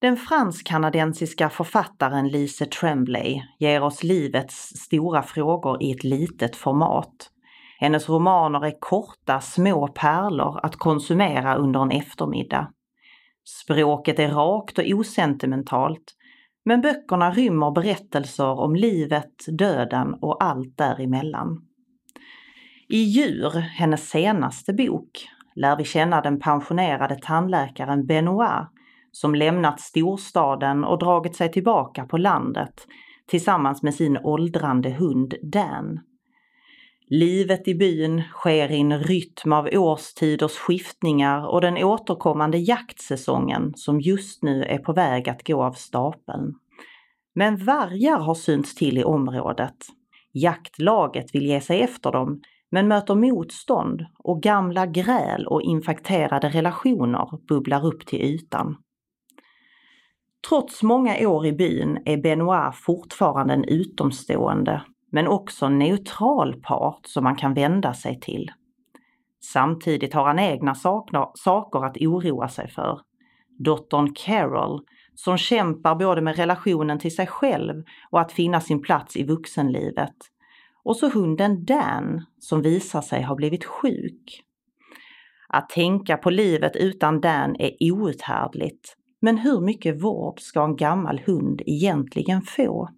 Den 0.00 0.16
fransk-kanadensiska 0.16 1.50
författaren 1.50 2.28
Lise 2.28 2.66
Tremblay 2.66 3.42
ger 3.58 3.82
oss 3.82 4.02
livets 4.02 4.54
stora 4.54 5.22
frågor 5.22 5.82
i 5.82 5.92
ett 5.92 6.04
litet 6.04 6.56
format. 6.56 7.30
Hennes 7.78 8.08
romaner 8.08 8.66
är 8.66 8.80
korta, 8.80 9.40
små 9.40 9.88
pärlor 9.88 10.60
att 10.62 10.76
konsumera 10.76 11.54
under 11.56 11.82
en 11.82 11.90
eftermiddag. 11.90 12.72
Språket 13.44 14.18
är 14.18 14.28
rakt 14.28 14.78
och 14.78 14.84
osentimentalt, 14.84 16.14
men 16.64 16.80
böckerna 16.80 17.30
rymmer 17.30 17.70
berättelser 17.70 18.60
om 18.60 18.74
livet, 18.74 19.34
döden 19.58 20.14
och 20.14 20.44
allt 20.44 20.76
däremellan. 20.76 21.62
I 22.88 22.98
Djur, 23.02 23.58
hennes 23.58 24.10
senaste 24.10 24.72
bok, 24.72 25.28
lär 25.54 25.76
vi 25.76 25.84
känna 25.84 26.20
den 26.20 26.40
pensionerade 26.40 27.18
tandläkaren 27.22 28.06
Benoit 28.06 28.68
som 29.12 29.34
lämnat 29.34 29.80
storstaden 29.80 30.84
och 30.84 30.98
dragit 30.98 31.36
sig 31.36 31.52
tillbaka 31.52 32.04
på 32.04 32.16
landet 32.16 32.86
tillsammans 33.28 33.82
med 33.82 33.94
sin 33.94 34.18
åldrande 34.18 34.90
hund 34.90 35.34
Dan. 35.42 36.00
Livet 37.10 37.68
i 37.68 37.74
byn 37.74 38.22
sker 38.32 38.72
i 38.72 38.80
en 38.80 38.98
rytm 38.98 39.52
av 39.52 39.68
årstiders 39.72 40.56
skiftningar 40.56 41.46
och 41.46 41.60
den 41.60 41.84
återkommande 41.84 42.58
jaktsäsongen 42.58 43.72
som 43.76 44.00
just 44.00 44.42
nu 44.42 44.62
är 44.62 44.78
på 44.78 44.92
väg 44.92 45.28
att 45.28 45.46
gå 45.46 45.64
av 45.64 45.72
stapeln. 45.72 46.54
Men 47.34 47.56
vargar 47.56 48.18
har 48.18 48.34
synts 48.34 48.74
till 48.74 48.98
i 48.98 49.04
området. 49.04 49.76
Jaktlaget 50.32 51.34
vill 51.34 51.46
ge 51.46 51.60
sig 51.60 51.80
efter 51.80 52.12
dem 52.12 52.40
men 52.70 52.88
möter 52.88 53.14
motstånd 53.14 54.06
och 54.18 54.42
gamla 54.42 54.86
gräl 54.86 55.46
och 55.46 55.62
infekterade 55.62 56.48
relationer 56.48 57.46
bubblar 57.48 57.86
upp 57.86 58.06
till 58.06 58.22
ytan. 58.22 58.76
Trots 60.48 60.82
många 60.82 61.28
år 61.28 61.46
i 61.46 61.52
byn 61.52 61.98
är 62.04 62.16
Benoit 62.16 62.74
fortfarande 62.74 63.54
en 63.54 63.64
utomstående 63.64 64.82
men 65.12 65.28
också 65.28 65.66
en 65.66 65.78
neutral 65.78 66.60
part 66.62 67.06
som 67.06 67.24
man 67.24 67.36
kan 67.36 67.54
vända 67.54 67.94
sig 67.94 68.20
till. 68.20 68.50
Samtidigt 69.40 70.14
har 70.14 70.24
han 70.24 70.38
egna 70.38 70.74
saker 71.34 71.84
att 71.84 71.96
oroa 71.96 72.48
sig 72.48 72.68
för. 72.68 73.00
Dottern 73.58 74.14
Carol, 74.14 74.80
som 75.14 75.38
kämpar 75.38 75.94
både 75.94 76.20
med 76.20 76.36
relationen 76.36 76.98
till 76.98 77.16
sig 77.16 77.26
själv 77.26 77.82
och 78.10 78.20
att 78.20 78.32
finna 78.32 78.60
sin 78.60 78.82
plats 78.82 79.16
i 79.16 79.24
vuxenlivet. 79.24 80.14
Och 80.84 80.96
så 80.96 81.10
hunden 81.10 81.64
Dan, 81.64 82.24
som 82.38 82.62
visar 82.62 83.00
sig 83.00 83.22
ha 83.22 83.34
blivit 83.34 83.64
sjuk. 83.64 84.44
Att 85.48 85.68
tänka 85.68 86.16
på 86.16 86.30
livet 86.30 86.76
utan 86.76 87.20
Dan 87.20 87.56
är 87.58 87.92
outhärdligt. 87.92 88.97
Men 89.20 89.38
hur 89.38 89.60
mycket 89.60 90.02
vård 90.02 90.40
ska 90.40 90.64
en 90.64 90.76
gammal 90.76 91.20
hund 91.26 91.62
egentligen 91.66 92.42
få? 92.42 92.88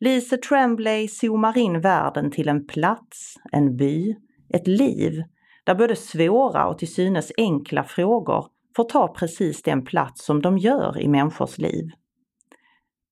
Lise 0.00 0.36
Tremblay 0.36 1.08
zoomar 1.08 1.58
in 1.58 1.80
världen 1.80 2.30
till 2.30 2.48
en 2.48 2.66
plats, 2.66 3.34
en 3.52 3.76
by, 3.76 4.16
ett 4.54 4.66
liv 4.66 5.22
där 5.64 5.74
både 5.74 5.96
svåra 5.96 6.66
och 6.66 6.78
till 6.78 6.94
synes 6.94 7.32
enkla 7.36 7.84
frågor 7.84 8.46
får 8.76 8.84
ta 8.84 9.08
precis 9.08 9.62
den 9.62 9.84
plats 9.84 10.24
som 10.24 10.42
de 10.42 10.58
gör 10.58 11.00
i 11.00 11.08
människors 11.08 11.58
liv. 11.58 11.90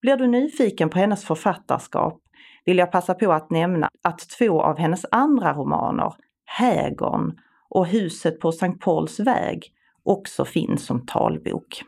Blir 0.01 0.16
du 0.16 0.26
nyfiken 0.26 0.91
på 0.91 0.99
hennes 0.99 1.24
författarskap 1.24 2.22
vill 2.64 2.79
jag 2.79 2.93
passa 2.93 3.14
på 3.14 3.33
att 3.33 3.51
nämna 3.51 3.89
att 4.03 4.18
två 4.39 4.62
av 4.62 4.79
hennes 4.79 5.07
andra 5.11 5.53
romaner, 5.53 6.14
Hägern 6.45 7.39
och 7.68 7.87
Huset 7.87 8.41
på 8.41 8.53
Sankt 8.53 8.85
Pauls 8.85 9.20
väg, 9.20 9.72
också 10.09 10.44
finns 10.44 10.86
som 10.86 11.06
talbok. 11.06 11.82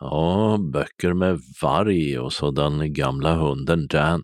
Ja, 0.00 0.58
böcker 0.72 1.12
med 1.12 1.40
varg 1.62 2.18
och 2.18 2.32
så 2.32 2.50
den 2.50 2.92
gamla 2.92 3.34
hunden 3.34 3.86
Dan. 3.86 4.22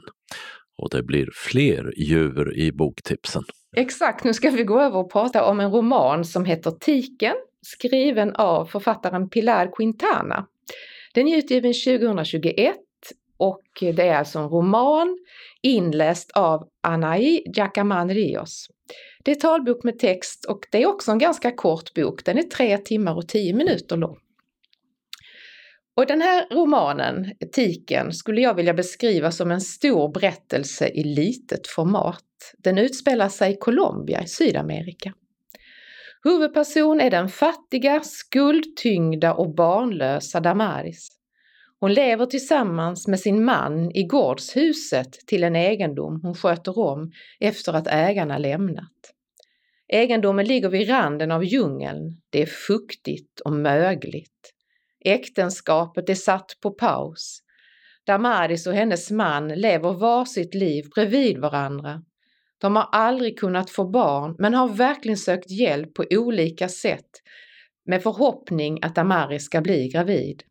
Och 0.78 0.90
det 0.90 1.02
blir 1.02 1.28
fler 1.34 1.94
djur 1.96 2.58
i 2.58 2.72
boktipsen. 2.72 3.42
Exakt, 3.76 4.24
nu 4.24 4.34
ska 4.34 4.50
vi 4.50 4.64
gå 4.64 4.80
över 4.80 4.96
och 4.96 5.12
prata 5.12 5.44
om 5.44 5.60
en 5.60 5.70
roman 5.70 6.24
som 6.24 6.44
heter 6.44 6.70
Tiken, 6.70 7.34
skriven 7.62 8.34
av 8.34 8.64
författaren 8.64 9.28
Pilar 9.28 9.70
Quintana. 9.76 10.46
Den 11.14 11.28
är 11.28 11.36
utgiven 11.36 11.72
2021 11.72 12.76
och 13.36 13.62
det 13.80 14.08
är 14.08 14.16
alltså 14.16 14.38
en 14.38 14.48
roman 14.48 15.18
inläst 15.62 16.30
av 16.30 16.68
Anaí 16.82 17.42
Jacaman 17.54 18.10
Rios. 18.10 18.66
Det 19.26 19.32
är 19.32 19.34
talbok 19.34 19.84
med 19.84 19.98
text 19.98 20.44
och 20.44 20.60
det 20.70 20.82
är 20.82 20.86
också 20.86 21.12
en 21.12 21.18
ganska 21.18 21.50
kort 21.50 21.94
bok. 21.94 22.24
Den 22.24 22.38
är 22.38 22.42
tre 22.42 22.78
timmar 22.78 23.14
och 23.14 23.28
tio 23.28 23.54
minuter 23.54 23.96
lång. 23.96 24.18
Och 25.96 26.06
den 26.06 26.22
här 26.22 26.46
romanen, 26.50 27.32
Etiken, 27.40 28.12
skulle 28.12 28.40
jag 28.40 28.54
vilja 28.54 28.74
beskriva 28.74 29.30
som 29.30 29.50
en 29.50 29.60
stor 29.60 30.12
berättelse 30.12 30.88
i 30.88 31.04
litet 31.04 31.66
format. 31.66 32.24
Den 32.58 32.78
utspelar 32.78 33.28
sig 33.28 33.52
i 33.52 33.56
Colombia 33.56 34.22
i 34.22 34.26
Sydamerika. 34.26 35.12
Huvudperson 36.22 37.00
är 37.00 37.10
den 37.10 37.28
fattiga, 37.28 38.00
skuldtyngda 38.00 39.34
och 39.34 39.54
barnlösa 39.54 40.40
Damaris. 40.40 41.08
Hon 41.80 41.94
lever 41.94 42.26
tillsammans 42.26 43.08
med 43.08 43.20
sin 43.20 43.44
man 43.44 43.90
i 43.90 44.02
gårdshuset 44.02 45.12
till 45.26 45.44
en 45.44 45.56
egendom 45.56 46.20
hon 46.22 46.34
sköter 46.34 46.78
om 46.78 47.12
efter 47.40 47.72
att 47.72 47.86
ägarna 47.86 48.38
lämnat. 48.38 49.15
Egendomen 49.88 50.46
ligger 50.46 50.68
vid 50.68 50.88
randen 50.88 51.30
av 51.30 51.44
djungeln. 51.44 52.20
Det 52.30 52.42
är 52.42 52.46
fuktigt 52.46 53.40
och 53.40 53.52
mögligt. 53.52 54.52
Äktenskapet 55.04 56.08
är 56.08 56.14
satt 56.14 56.56
på 56.62 56.70
paus. 56.70 57.42
Damaris 58.06 58.66
och 58.66 58.74
hennes 58.74 59.10
man 59.10 59.48
lever 59.48 59.92
var 59.92 60.24
sitt 60.24 60.54
liv 60.54 60.84
bredvid 60.94 61.38
varandra. 61.38 62.02
De 62.58 62.76
har 62.76 62.88
aldrig 62.92 63.38
kunnat 63.38 63.70
få 63.70 63.90
barn 63.90 64.36
men 64.38 64.54
har 64.54 64.68
verkligen 64.68 65.16
sökt 65.16 65.50
hjälp 65.50 65.94
på 65.94 66.04
olika 66.10 66.68
sätt 66.68 67.10
med 67.86 68.02
förhoppning 68.02 68.78
att 68.82 68.94
Damaris 68.94 69.44
ska 69.44 69.60
bli 69.60 69.88
gravid. 69.88 70.42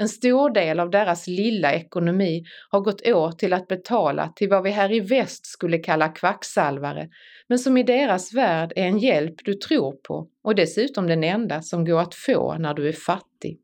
En 0.00 0.08
stor 0.08 0.50
del 0.50 0.80
av 0.80 0.90
deras 0.90 1.26
lilla 1.26 1.72
ekonomi 1.72 2.44
har 2.70 2.80
gått 2.80 3.06
åt 3.06 3.38
till 3.38 3.52
att 3.52 3.68
betala 3.68 4.32
till 4.36 4.48
vad 4.48 4.62
vi 4.62 4.70
här 4.70 4.92
i 4.92 5.00
väst 5.00 5.46
skulle 5.46 5.78
kalla 5.78 6.08
kvacksalvare, 6.08 7.08
men 7.48 7.58
som 7.58 7.76
i 7.76 7.82
deras 7.82 8.32
värld 8.32 8.72
är 8.76 8.86
en 8.86 8.98
hjälp 8.98 9.34
du 9.44 9.54
tror 9.54 9.92
på 9.92 10.28
och 10.44 10.54
dessutom 10.54 11.06
den 11.06 11.24
enda 11.24 11.62
som 11.62 11.84
går 11.84 12.00
att 12.00 12.14
få 12.14 12.58
när 12.58 12.74
du 12.74 12.88
är 12.88 12.92
fattig. 12.92 13.60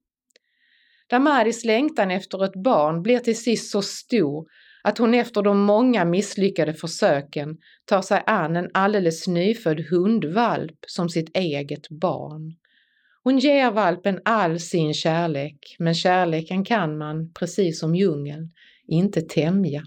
Damaris 1.11 1.65
längtan 1.65 2.11
efter 2.11 2.45
ett 2.45 2.63
barn 2.63 3.03
blir 3.03 3.19
till 3.19 3.43
sist 3.43 3.71
så 3.71 3.83
stor 3.83 4.47
att 4.83 4.99
hon 4.99 5.15
efter 5.15 5.43
de 5.43 5.61
många 5.61 6.05
misslyckade 6.05 6.75
försöken 6.75 7.57
tar 7.85 8.03
sig 8.03 8.23
an 8.27 8.57
en 8.57 8.71
alldeles 8.75 9.27
nyfödd 9.27 9.81
hundvalp 9.81 10.79
som 10.87 11.09
sitt 11.09 11.37
eget 11.37 11.89
barn. 11.89 12.57
Hon 13.25 13.39
ger 13.39 13.71
valpen 13.71 14.21
all 14.25 14.61
sin 14.61 14.95
kärlek, 14.95 15.77
men 15.79 15.95
kärleken 15.95 16.65
kan 16.65 16.99
man, 16.99 17.33
precis 17.33 17.81
som 17.81 17.95
djungeln, 17.95 18.51
inte 18.87 19.21
tämja. 19.21 19.83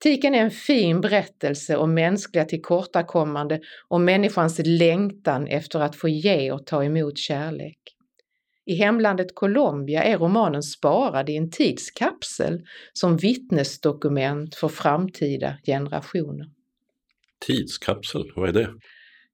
Tiken 0.00 0.34
är 0.34 0.38
en 0.38 0.50
fin 0.50 1.00
berättelse 1.00 1.76
om 1.76 1.94
mänskliga 1.94 2.44
tillkortakommande 2.44 3.60
och 3.88 4.00
människans 4.00 4.60
längtan 4.64 5.46
efter 5.46 5.80
att 5.80 5.96
få 5.96 6.08
ge 6.08 6.52
och 6.52 6.66
ta 6.66 6.84
emot 6.84 7.18
kärlek. 7.18 7.78
I 8.66 8.74
hemlandet 8.74 9.34
Colombia 9.34 10.02
är 10.02 10.18
romanen 10.18 10.62
sparad 10.62 11.30
i 11.30 11.36
en 11.36 11.50
tidskapsel 11.50 12.66
som 12.92 13.16
vittnesdokument 13.16 14.54
för 14.54 14.68
framtida 14.68 15.58
generationer. 15.66 16.46
Tidskapsel, 17.46 18.32
vad 18.36 18.48
är 18.48 18.52
det? 18.52 18.74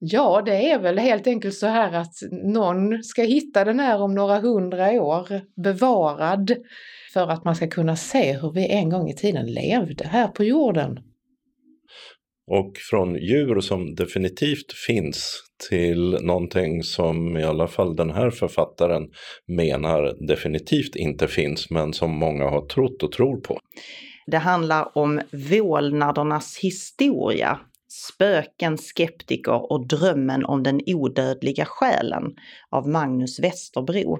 Ja, 0.07 0.42
det 0.46 0.70
är 0.70 0.78
väl 0.78 0.98
helt 0.98 1.26
enkelt 1.26 1.55
så 1.55 1.66
här 1.66 1.92
att 1.92 2.14
någon 2.32 3.02
ska 3.02 3.22
hitta 3.22 3.64
den 3.64 3.80
här 3.80 4.02
om 4.02 4.14
några 4.14 4.40
hundra 4.40 4.90
år 4.90 5.40
bevarad 5.62 6.57
för 7.12 7.28
att 7.28 7.44
man 7.44 7.57
ska 7.57 7.68
kunna 7.68 7.96
se 7.96 8.32
hur 8.32 8.52
vi 8.52 8.68
en 8.68 8.90
gång 8.90 9.09
i 9.09 9.14
tiden 9.14 9.46
levde 9.46 10.07
här 10.07 10.28
på 10.28 10.44
jorden. 10.44 10.98
Och 12.50 12.76
från 12.90 13.14
djur 13.14 13.61
som 13.61 13.94
definitivt 13.94 14.72
finns 14.86 15.42
till 15.68 16.18
någonting 16.22 16.82
som 16.82 17.36
i 17.36 17.44
alla 17.44 17.68
fall 17.68 17.96
den 17.96 18.11
här 18.11 18.30
författaren 18.30 19.02
menar 19.46 20.26
definitivt 20.26 20.96
inte 20.96 21.28
finns 21.28 21.70
men 21.70 21.92
som 21.92 22.11
många 22.18 22.44
har 22.44 22.66
trott 22.66 23.02
och 23.02 23.12
tror 23.12 23.40
på. 23.40 23.59
Det 24.26 24.38
handlar 24.38 24.98
om 24.98 25.20
vålnadernas 25.50 26.59
historia 26.62 27.61
Spöken, 27.97 28.78
skeptiker 28.78 29.72
och 29.72 29.86
drömmen 29.86 30.45
om 30.45 30.62
den 30.62 30.80
odödliga 30.86 31.64
själen 31.64 32.36
av 32.70 32.88
Magnus 32.88 33.40
Westerbro. 33.40 34.18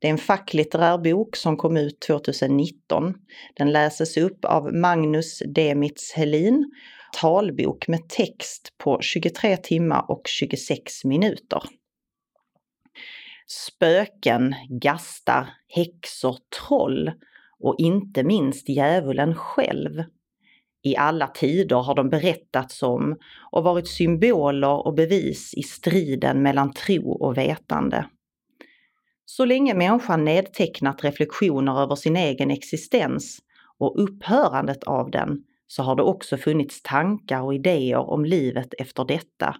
Det 0.00 0.06
är 0.06 0.10
en 0.10 0.18
facklitterär 0.18 0.98
bok 0.98 1.36
som 1.36 1.56
kom 1.56 1.76
ut 1.76 2.00
2019. 2.00 3.14
Den 3.54 3.72
läses 3.72 4.16
upp 4.16 4.44
av 4.44 4.74
Magnus 4.74 5.42
Demitz 5.46 6.12
Helin. 6.12 6.70
Talbok 7.20 7.88
med 7.88 8.08
text 8.08 8.74
på 8.78 8.98
23 9.00 9.56
timmar 9.56 10.04
och 10.08 10.22
26 10.26 11.04
minuter. 11.04 11.62
Spöken, 13.46 14.54
gastar, 14.68 15.50
häxor, 15.68 16.36
troll 16.60 17.12
och 17.60 17.74
inte 17.78 18.22
minst 18.22 18.68
djävulen 18.68 19.34
själv 19.34 20.02
i 20.82 20.96
alla 20.96 21.26
tider 21.26 21.76
har 21.76 21.94
de 21.94 22.08
berättats 22.08 22.82
om 22.82 23.16
och 23.50 23.64
varit 23.64 23.88
symboler 23.88 24.86
och 24.86 24.94
bevis 24.94 25.54
i 25.54 25.62
striden 25.62 26.42
mellan 26.42 26.72
tro 26.72 27.12
och 27.12 27.38
vetande. 27.38 28.06
Så 29.24 29.44
länge 29.44 29.74
människan 29.74 30.24
nedtecknat 30.24 31.04
reflektioner 31.04 31.82
över 31.82 31.94
sin 31.94 32.16
egen 32.16 32.50
existens 32.50 33.38
och 33.78 34.02
upphörandet 34.02 34.84
av 34.84 35.10
den 35.10 35.44
så 35.66 35.82
har 35.82 35.96
det 35.96 36.02
också 36.02 36.36
funnits 36.36 36.82
tankar 36.82 37.40
och 37.40 37.54
idéer 37.54 38.10
om 38.10 38.24
livet 38.24 38.74
efter 38.78 39.04
detta, 39.04 39.56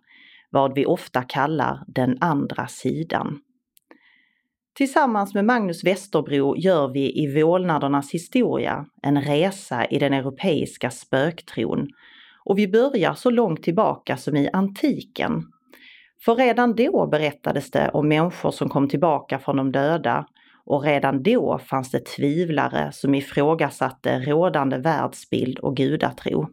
vad 0.51 0.75
vi 0.75 0.87
ofta 0.87 1.23
kallar 1.23 1.85
den 1.87 2.19
andra 2.21 2.67
sidan. 2.67 3.41
Tillsammans 4.75 5.35
med 5.35 5.45
Magnus 5.45 5.85
Westerbro 5.85 6.57
gör 6.57 6.89
vi 6.89 7.23
i 7.23 7.43
Vålnadernas 7.43 8.11
historia 8.11 8.87
en 9.03 9.23
resa 9.23 9.85
i 9.85 9.99
den 9.99 10.13
europeiska 10.13 10.91
spöktron. 10.91 11.89
Och 12.45 12.59
vi 12.59 12.69
börjar 12.69 13.15
så 13.15 13.31
långt 13.31 13.63
tillbaka 13.63 14.17
som 14.17 14.37
i 14.37 14.51
antiken. 14.53 15.43
För 16.25 16.35
redan 16.35 16.75
då 16.75 17.07
berättades 17.07 17.71
det 17.71 17.91
om 17.91 18.09
människor 18.09 18.51
som 18.51 18.69
kom 18.69 18.89
tillbaka 18.89 19.39
från 19.39 19.57
de 19.57 19.73
döda 19.73 20.27
och 20.65 20.83
redan 20.83 21.23
då 21.23 21.59
fanns 21.59 21.91
det 21.91 22.07
tvivlare 22.07 22.93
som 22.93 23.15
ifrågasatte 23.15 24.19
rådande 24.19 24.79
världsbild 24.79 25.59
och 25.59 25.77
gudatro. 25.77 26.49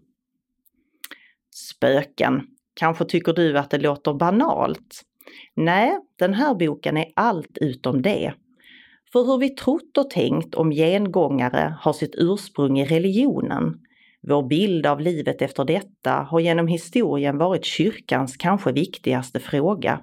Spöken. 1.55 2.41
Kanske 2.73 3.05
tycker 3.05 3.33
du 3.33 3.57
att 3.57 3.69
det 3.69 3.77
låter 3.77 4.13
banalt? 4.13 5.05
Nej, 5.55 5.97
den 6.19 6.33
här 6.33 6.55
boken 6.55 6.97
är 6.97 7.05
allt 7.15 7.57
utom 7.61 8.01
det. 8.01 8.33
För 9.11 9.23
hur 9.23 9.37
vi 9.37 9.49
trott 9.49 9.97
och 9.97 10.09
tänkt 10.09 10.55
om 10.55 10.71
gengångare 10.71 11.75
har 11.79 11.93
sitt 11.93 12.15
ursprung 12.17 12.79
i 12.79 12.85
religionen. 12.85 13.79
Vår 14.21 14.43
bild 14.43 14.85
av 14.85 14.99
livet 14.99 15.41
efter 15.41 15.65
detta 15.65 16.11
har 16.11 16.39
genom 16.39 16.67
historien 16.67 17.37
varit 17.37 17.65
kyrkans 17.65 18.37
kanske 18.37 18.71
viktigaste 18.71 19.39
fråga. 19.39 20.01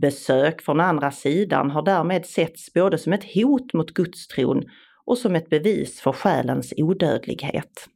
Besök 0.00 0.62
från 0.62 0.80
andra 0.80 1.10
sidan 1.10 1.70
har 1.70 1.82
därmed 1.82 2.26
setts 2.26 2.72
både 2.72 2.98
som 2.98 3.12
ett 3.12 3.34
hot 3.34 3.72
mot 3.72 3.94
gudstron 3.94 4.64
och 5.04 5.18
som 5.18 5.34
ett 5.34 5.50
bevis 5.50 6.00
för 6.00 6.12
själens 6.12 6.74
odödlighet. 6.76 7.88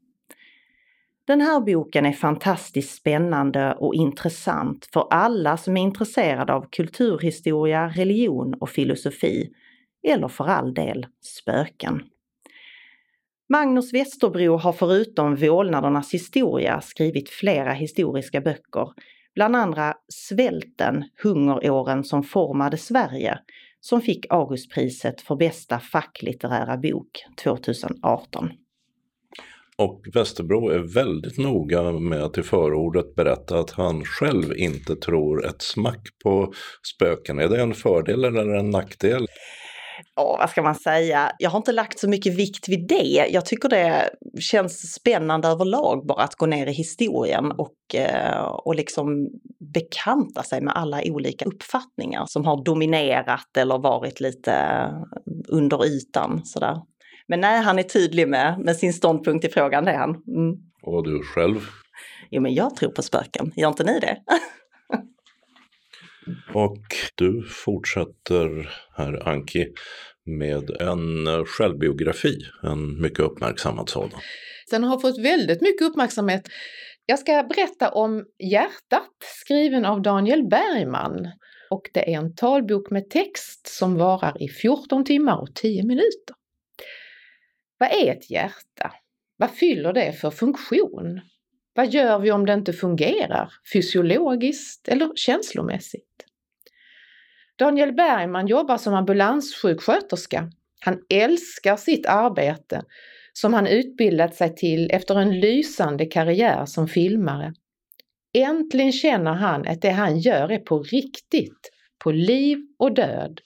Den 1.28 1.40
här 1.40 1.60
boken 1.60 2.06
är 2.06 2.12
fantastiskt 2.12 2.94
spännande 2.94 3.74
och 3.74 3.94
intressant 3.94 4.88
för 4.92 5.06
alla 5.10 5.56
som 5.56 5.76
är 5.76 5.80
intresserade 5.80 6.52
av 6.52 6.66
kulturhistoria, 6.70 7.88
religion 7.88 8.54
och 8.54 8.70
filosofi, 8.70 9.50
eller 10.08 10.28
för 10.28 10.44
all 10.44 10.74
del 10.74 11.06
spöken. 11.20 12.02
Magnus 13.48 13.94
Westerbro 13.94 14.56
har 14.56 14.72
förutom 14.72 15.36
Vålnadernas 15.36 16.14
historia 16.14 16.80
skrivit 16.80 17.30
flera 17.30 17.72
historiska 17.72 18.40
böcker, 18.40 18.88
bland 19.34 19.56
andra 19.56 19.94
Svälten, 20.08 21.04
hungeråren 21.22 22.04
som 22.04 22.22
formade 22.22 22.76
Sverige, 22.76 23.38
som 23.80 24.00
fick 24.00 24.26
Augustpriset 24.30 25.20
för 25.20 25.36
bästa 25.36 25.78
facklitterära 25.78 26.76
bok 26.76 27.24
2018. 27.44 28.50
Och 29.82 30.06
Västerbro 30.14 30.68
är 30.68 30.94
väldigt 30.94 31.38
noga 31.38 31.82
med 31.92 32.22
att 32.22 32.38
i 32.38 32.42
förordet 32.42 33.14
berätta 33.14 33.58
att 33.58 33.70
han 33.70 34.04
själv 34.04 34.52
inte 34.56 34.96
tror 34.96 35.46
ett 35.46 35.62
smack 35.62 36.08
på 36.24 36.52
spöken. 36.94 37.38
Är 37.38 37.48
det 37.48 37.60
en 37.60 37.74
fördel 37.74 38.24
eller 38.24 38.54
en 38.54 38.70
nackdel? 38.70 39.26
Ja, 40.16 40.36
vad 40.40 40.50
ska 40.50 40.62
man 40.62 40.74
säga? 40.74 41.32
Jag 41.38 41.50
har 41.50 41.56
inte 41.56 41.72
lagt 41.72 41.98
så 41.98 42.08
mycket 42.08 42.34
vikt 42.34 42.68
vid 42.68 42.88
det. 42.88 43.28
Jag 43.30 43.46
tycker 43.46 43.68
det 43.68 44.10
känns 44.40 44.92
spännande 44.92 45.48
överlag 45.48 46.06
bara 46.06 46.22
att 46.22 46.34
gå 46.34 46.46
ner 46.46 46.66
i 46.66 46.72
historien 46.72 47.52
och, 47.52 47.94
eh, 47.94 48.44
och 48.44 48.74
liksom 48.74 49.28
bekanta 49.74 50.42
sig 50.42 50.60
med 50.60 50.76
alla 50.76 51.00
olika 51.04 51.44
uppfattningar 51.44 52.24
som 52.26 52.44
har 52.44 52.64
dominerat 52.64 53.56
eller 53.56 53.78
varit 53.78 54.20
lite 54.20 54.84
under 55.48 55.86
ytan. 55.86 56.40
Sådär. 56.44 56.76
Men 57.28 57.40
nej, 57.40 57.62
han 57.62 57.78
är 57.78 57.82
tydlig 57.82 58.28
med, 58.28 58.58
med 58.58 58.76
sin 58.76 58.92
ståndpunkt 58.92 59.44
i 59.44 59.48
frågan, 59.48 59.84
det 59.84 59.90
är 59.90 59.98
han. 59.98 60.10
Mm. 60.10 60.56
Och 60.82 61.04
du 61.04 61.22
själv? 61.22 61.60
Jo, 62.30 62.42
men 62.42 62.54
jag 62.54 62.76
tror 62.76 62.90
på 62.90 63.02
spöken. 63.02 63.52
Gör 63.56 63.68
inte 63.68 63.84
ni 63.84 64.00
det? 64.00 64.16
Och 66.54 66.84
du 67.14 67.46
fortsätter 67.64 68.70
här, 68.96 69.28
Anki, 69.28 69.66
med 70.24 70.70
en 70.80 71.26
självbiografi, 71.46 72.38
en 72.62 73.00
mycket 73.00 73.20
uppmärksammad 73.20 73.88
sådan. 73.88 74.20
Den 74.70 74.84
har 74.84 74.98
fått 74.98 75.18
väldigt 75.18 75.60
mycket 75.60 75.86
uppmärksamhet. 75.86 76.48
Jag 77.06 77.18
ska 77.18 77.42
berätta 77.42 77.90
om 77.90 78.24
Hjärtat, 78.52 79.14
skriven 79.20 79.84
av 79.84 80.02
Daniel 80.02 80.48
Bergman. 80.48 81.28
Och 81.70 81.82
det 81.94 82.12
är 82.12 82.18
en 82.18 82.34
talbok 82.34 82.90
med 82.90 83.10
text 83.10 83.66
som 83.66 83.94
varar 83.94 84.42
i 84.42 84.48
14 84.48 85.04
timmar 85.04 85.40
och 85.40 85.54
10 85.54 85.82
minuter. 85.84 86.37
Vad 87.78 87.92
är 87.92 88.12
ett 88.12 88.30
hjärta? 88.30 88.92
Vad 89.36 89.50
fyller 89.50 89.92
det 89.92 90.12
för 90.12 90.30
funktion? 90.30 91.20
Vad 91.74 91.88
gör 91.88 92.18
vi 92.18 92.32
om 92.32 92.46
det 92.46 92.52
inte 92.52 92.72
fungerar, 92.72 93.52
fysiologiskt 93.72 94.88
eller 94.88 95.12
känslomässigt? 95.14 96.24
Daniel 97.58 97.92
Bergman 97.92 98.46
jobbar 98.46 98.76
som 98.78 98.94
ambulanssjuksköterska. 98.94 100.50
Han 100.80 100.98
älskar 101.08 101.76
sitt 101.76 102.06
arbete 102.06 102.82
som 103.32 103.54
han 103.54 103.66
utbildat 103.66 104.34
sig 104.34 104.54
till 104.54 104.90
efter 104.90 105.18
en 105.18 105.40
lysande 105.40 106.06
karriär 106.06 106.66
som 106.66 106.88
filmare. 106.88 107.54
Äntligen 108.34 108.92
känner 108.92 109.32
han 109.32 109.68
att 109.68 109.82
det 109.82 109.90
han 109.90 110.18
gör 110.18 110.48
är 110.52 110.58
på 110.58 110.82
riktigt, 110.82 111.70
på 111.98 112.12
liv 112.12 112.58
och 112.78 112.94
död 112.94 113.40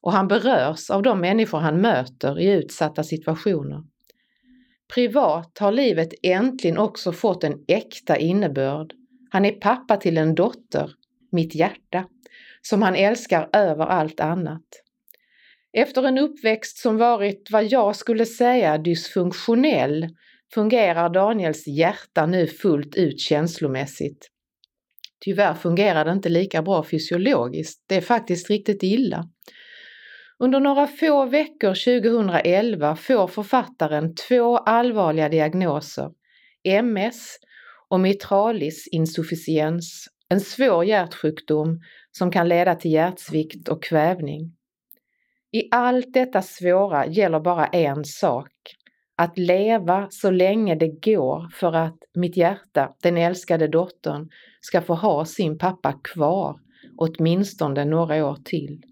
och 0.00 0.12
han 0.12 0.28
berörs 0.28 0.90
av 0.90 1.02
de 1.02 1.20
människor 1.20 1.58
han 1.58 1.80
möter 1.80 2.40
i 2.40 2.52
utsatta 2.52 3.02
situationer. 3.02 3.82
Privat 4.94 5.58
har 5.58 5.72
livet 5.72 6.08
äntligen 6.22 6.78
också 6.78 7.12
fått 7.12 7.44
en 7.44 7.64
äkta 7.68 8.16
innebörd. 8.16 8.92
Han 9.30 9.44
är 9.44 9.52
pappa 9.52 9.96
till 9.96 10.18
en 10.18 10.34
dotter, 10.34 10.90
mitt 11.32 11.54
hjärta, 11.54 12.06
som 12.62 12.82
han 12.82 12.94
älskar 12.94 13.48
över 13.52 13.84
allt 13.86 14.20
annat. 14.20 14.64
Efter 15.72 16.02
en 16.02 16.18
uppväxt 16.18 16.78
som 16.78 16.96
varit 16.96 17.48
vad 17.50 17.64
jag 17.64 17.96
skulle 17.96 18.26
säga 18.26 18.78
dysfunktionell 18.78 20.08
fungerar 20.54 21.08
Daniels 21.08 21.66
hjärta 21.66 22.26
nu 22.26 22.46
fullt 22.46 22.94
ut 22.94 23.20
känslomässigt. 23.20 24.30
Tyvärr 25.24 25.54
fungerar 25.54 26.04
det 26.04 26.12
inte 26.12 26.28
lika 26.28 26.62
bra 26.62 26.84
fysiologiskt. 26.84 27.84
Det 27.86 27.94
är 27.94 28.00
faktiskt 28.00 28.50
riktigt 28.50 28.82
illa. 28.82 29.28
Under 30.42 30.60
några 30.60 30.86
få 30.86 31.24
veckor 31.26 32.00
2011 32.00 32.96
får 32.96 33.26
författaren 33.26 34.14
två 34.28 34.56
allvarliga 34.56 35.28
diagnoser, 35.28 36.10
MS 36.64 37.36
och 37.88 38.00
mitralis 38.00 38.88
insufficiens, 38.92 40.08
en 40.28 40.40
svår 40.40 40.84
hjärtsjukdom 40.84 41.80
som 42.10 42.30
kan 42.30 42.48
leda 42.48 42.74
till 42.74 42.90
hjärtsvikt 42.90 43.68
och 43.68 43.82
kvävning. 43.82 44.56
I 45.52 45.68
allt 45.70 46.12
detta 46.12 46.42
svåra 46.42 47.06
gäller 47.06 47.40
bara 47.40 47.66
en 47.66 48.04
sak, 48.04 48.52
att 49.16 49.38
leva 49.38 50.06
så 50.10 50.30
länge 50.30 50.74
det 50.74 51.04
går 51.04 51.48
för 51.54 51.72
att 51.72 51.98
mitt 52.14 52.36
hjärta, 52.36 52.94
den 53.02 53.16
älskade 53.16 53.68
dottern, 53.68 54.28
ska 54.60 54.82
få 54.82 54.94
ha 54.94 55.24
sin 55.24 55.58
pappa 55.58 55.92
kvar 55.92 56.60
åtminstone 56.96 57.84
några 57.84 58.26
år 58.26 58.38
till. 58.44 58.82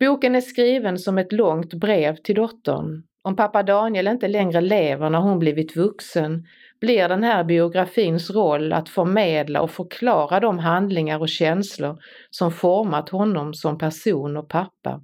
Boken 0.00 0.34
är 0.34 0.40
skriven 0.40 0.98
som 0.98 1.18
ett 1.18 1.32
långt 1.32 1.74
brev 1.74 2.16
till 2.16 2.34
dottern. 2.34 3.02
Om 3.22 3.36
pappa 3.36 3.62
Daniel 3.62 4.08
inte 4.08 4.28
längre 4.28 4.60
lever 4.60 5.10
när 5.10 5.18
hon 5.18 5.38
blivit 5.38 5.76
vuxen 5.76 6.46
blir 6.80 7.08
den 7.08 7.22
här 7.22 7.44
biografins 7.44 8.30
roll 8.30 8.72
att 8.72 8.88
förmedla 8.88 9.62
och 9.62 9.70
förklara 9.70 10.40
de 10.40 10.58
handlingar 10.58 11.18
och 11.18 11.28
känslor 11.28 11.98
som 12.30 12.52
format 12.52 13.08
honom 13.08 13.54
som 13.54 13.78
person 13.78 14.36
och 14.36 14.48
pappa. 14.48 15.02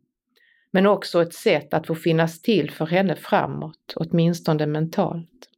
Men 0.70 0.86
också 0.86 1.22
ett 1.22 1.34
sätt 1.34 1.74
att 1.74 1.86
få 1.86 1.94
finnas 1.94 2.42
till 2.42 2.70
för 2.70 2.86
henne 2.86 3.16
framåt, 3.16 3.94
åtminstone 3.96 4.66
mentalt. 4.66 5.48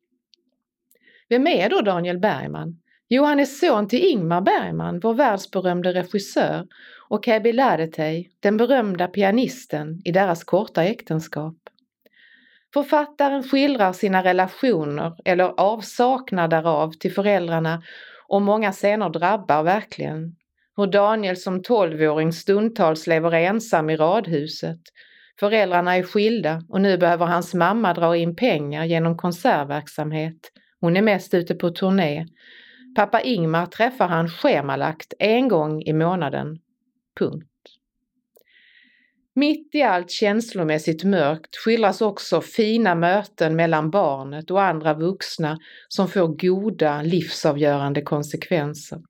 Vem 1.29 1.47
är 1.47 1.71
då 1.71 1.81
Daniel 1.81 2.19
Bergman? 2.19 2.81
Jo, 3.11 3.25
han 3.25 3.41
är 3.41 3.45
son 3.45 3.89
till 3.89 4.05
Ingmar 4.05 4.41
Bergman, 4.41 5.01
vår 5.01 5.15
världsberömde 5.15 5.93
regissör, 5.93 6.67
och 7.09 7.25
Käbi 7.25 7.53
Ladetei, 7.53 8.31
den 8.41 8.57
berömda 8.57 9.07
pianisten, 9.07 10.03
i 10.05 10.13
deras 10.13 10.45
korta 10.45 10.85
äktenskap. 10.85 11.55
Författaren 12.75 13.43
skildrar 13.43 13.93
sina 13.93 14.25
relationer, 14.25 15.13
eller 15.25 15.61
avsaknad 15.61 16.51
därav, 16.51 16.93
till 16.93 17.13
föräldrarna 17.13 17.83
och 18.29 18.43
många 18.43 18.73
scener 18.73 19.09
drabbar 19.09 19.63
verkligen. 19.63 20.37
Hur 20.77 20.87
Daniel 20.87 21.37
som 21.37 21.63
tolvåring 21.63 22.33
stundtals 22.33 23.07
lever 23.07 23.33
ensam 23.33 23.91
i 23.91 23.97
radhuset. 23.97 24.81
Föräldrarna 25.41 25.97
är 25.97 26.03
skilda 26.03 26.63
och 26.69 26.81
nu 26.81 26.99
behöver 26.99 27.27
hans 27.27 27.55
mamma 27.55 27.95
dra 27.95 28.17
in 28.17 28.37
pengar 28.37 28.85
genom 28.85 29.17
konsertverksamhet. 29.17 30.53
Hon 30.81 30.97
är 30.97 31.03
mest 31.03 31.35
ute 31.35 31.55
på 31.55 31.71
turné. 31.71 32.27
Pappa 32.99 33.21
Ingmar 33.21 33.67
träffar 33.67 34.09
han 34.09 34.29
schemalagt 34.29 35.15
en 35.19 35.49
gång 35.49 35.83
i 35.83 35.93
månaden. 35.93 36.59
Punkt. 37.19 37.47
Mitt 39.35 39.75
i 39.75 39.83
allt 39.83 40.11
känslomässigt 40.11 41.05
mörkt 41.05 41.57
skildras 41.57 42.01
också 42.01 42.41
fina 42.41 42.95
möten 42.95 43.57
mellan 43.57 43.91
barnet 43.91 44.51
och 44.51 44.63
andra 44.63 44.95
vuxna 44.95 45.59
som 45.89 46.09
får 46.09 46.29
goda 46.29 47.03
livsavgörande 47.03 48.03
konsekvenser. 48.03 49.01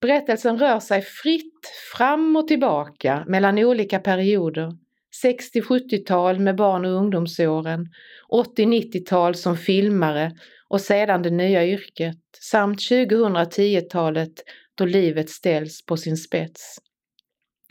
Berättelsen 0.00 0.58
rör 0.58 0.80
sig 0.80 1.02
fritt 1.02 1.66
fram 1.96 2.36
och 2.36 2.48
tillbaka 2.48 3.24
mellan 3.26 3.58
olika 3.58 3.98
perioder. 3.98 4.76
60-70-tal 5.24 6.40
med 6.40 6.56
barn 6.56 6.84
och 6.84 6.92
ungdomsåren, 6.92 7.88
80-90-tal 8.28 9.34
som 9.34 9.56
filmare 9.56 10.32
och 10.70 10.80
sedan 10.80 11.22
det 11.22 11.30
nya 11.30 11.66
yrket 11.66 12.18
samt 12.40 12.78
2010-talet 12.78 14.32
då 14.74 14.84
livet 14.84 15.30
ställs 15.30 15.86
på 15.86 15.96
sin 15.96 16.16
spets. 16.16 16.78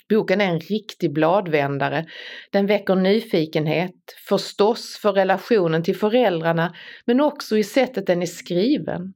Boken 0.10 0.41
är 0.41 0.45
en 0.45 0.60
riktig 0.60 1.14
bladvändare. 1.14 2.06
Den 2.52 2.68
väcker 2.68 2.95
nyfikenhet, 2.95 3.95
förstås 4.28 4.97
för 5.02 5.14
relationen 5.14 5.84
till 5.84 5.95
föräldrarna, 5.95 6.76
men 7.06 7.22
också 7.22 7.58
i 7.58 7.64
sättet 7.64 8.08
den 8.08 8.22
är 8.22 8.26
skriven. 8.26 9.14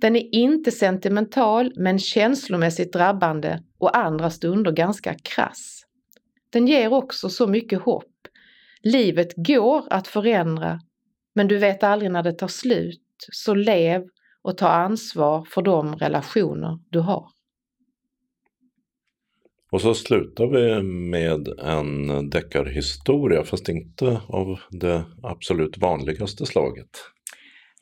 Den 0.00 0.16
är 0.16 0.34
inte 0.34 0.70
sentimental 0.70 1.72
men 1.76 1.98
känslomässigt 1.98 2.92
drabbande 2.92 3.62
och 3.78 3.96
andra 3.96 4.30
stunder 4.30 4.72
ganska 4.72 5.14
krass. 5.14 5.82
Den 6.52 6.66
ger 6.66 6.92
också 6.92 7.28
så 7.28 7.46
mycket 7.46 7.80
hopp. 7.80 8.12
Livet 8.82 9.32
går 9.36 9.84
att 9.90 10.08
förändra, 10.08 10.80
men 11.34 11.48
du 11.48 11.58
vet 11.58 11.82
aldrig 11.82 12.10
när 12.10 12.22
det 12.22 12.32
tar 12.32 12.48
slut, 12.48 13.05
så 13.32 13.54
lev 13.54 14.02
och 14.42 14.58
ta 14.58 14.68
ansvar 14.68 15.44
för 15.50 15.62
de 15.62 15.96
relationer 15.96 16.78
du 16.90 16.98
har. 16.98 17.28
Och 19.70 19.80
så 19.80 19.94
slutar 19.94 20.46
vi 20.46 20.82
med 20.82 21.48
en 21.48 22.30
deckarhistoria, 22.30 23.44
fast 23.44 23.68
inte 23.68 24.20
av 24.28 24.58
det 24.70 25.04
absolut 25.22 25.78
vanligaste 25.78 26.46
slaget. 26.46 26.90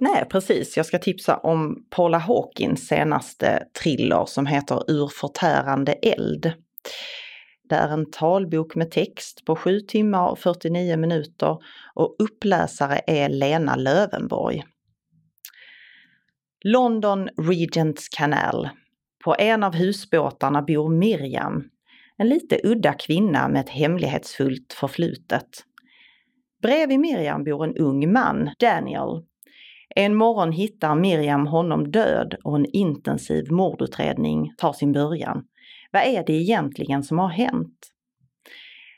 Nej, 0.01 0.25
precis. 0.31 0.77
Jag 0.77 0.87
ska 0.87 0.99
tipsa 0.99 1.37
om 1.37 1.87
Paula 1.91 2.19
Hawkins 2.19 2.87
senaste 2.87 3.63
thriller 3.83 4.25
som 4.27 4.47
heter 4.47 4.91
Ur 4.91 5.09
förtärande 5.21 5.93
eld. 5.93 6.53
Det 7.69 7.75
är 7.75 7.89
en 7.89 8.11
talbok 8.11 8.75
med 8.75 8.91
text 8.91 9.45
på 9.45 9.57
7 9.57 9.81
timmar 9.81 10.29
och 10.29 10.39
49 10.39 10.97
minuter 10.97 11.59
och 11.95 12.17
uppläsare 12.19 13.01
är 13.07 13.29
Lena 13.29 13.77
Lövenborg. 13.77 14.63
London 16.67 17.29
Regents 17.37 18.09
Canal. 18.09 18.69
På 19.25 19.35
en 19.39 19.63
av 19.63 19.75
husbåtarna 19.75 20.63
bor 20.63 20.89
Miriam, 20.89 21.65
en 22.17 22.29
lite 22.29 22.61
udda 22.65 22.93
kvinna 22.93 23.49
med 23.49 23.61
ett 23.61 23.69
hemlighetsfullt 23.69 24.73
förflutet. 24.73 25.49
Bredvid 26.63 27.01
Miriam 27.01 27.45
bor 27.45 27.65
en 27.65 27.77
ung 27.77 28.13
man, 28.13 28.51
Daniel. 28.59 29.23
En 29.97 30.15
morgon 30.15 30.53
hittar 30.53 30.95
Miriam 30.95 31.47
honom 31.47 31.91
död 31.91 32.35
och 32.45 32.57
en 32.57 32.67
intensiv 32.73 33.53
mordutredning 33.53 34.53
tar 34.57 34.73
sin 34.73 34.93
början. 34.93 35.45
Vad 35.93 36.03
är 36.03 36.25
det 36.27 36.33
egentligen 36.33 37.03
som 37.03 37.19
har 37.19 37.29
hänt? 37.29 37.91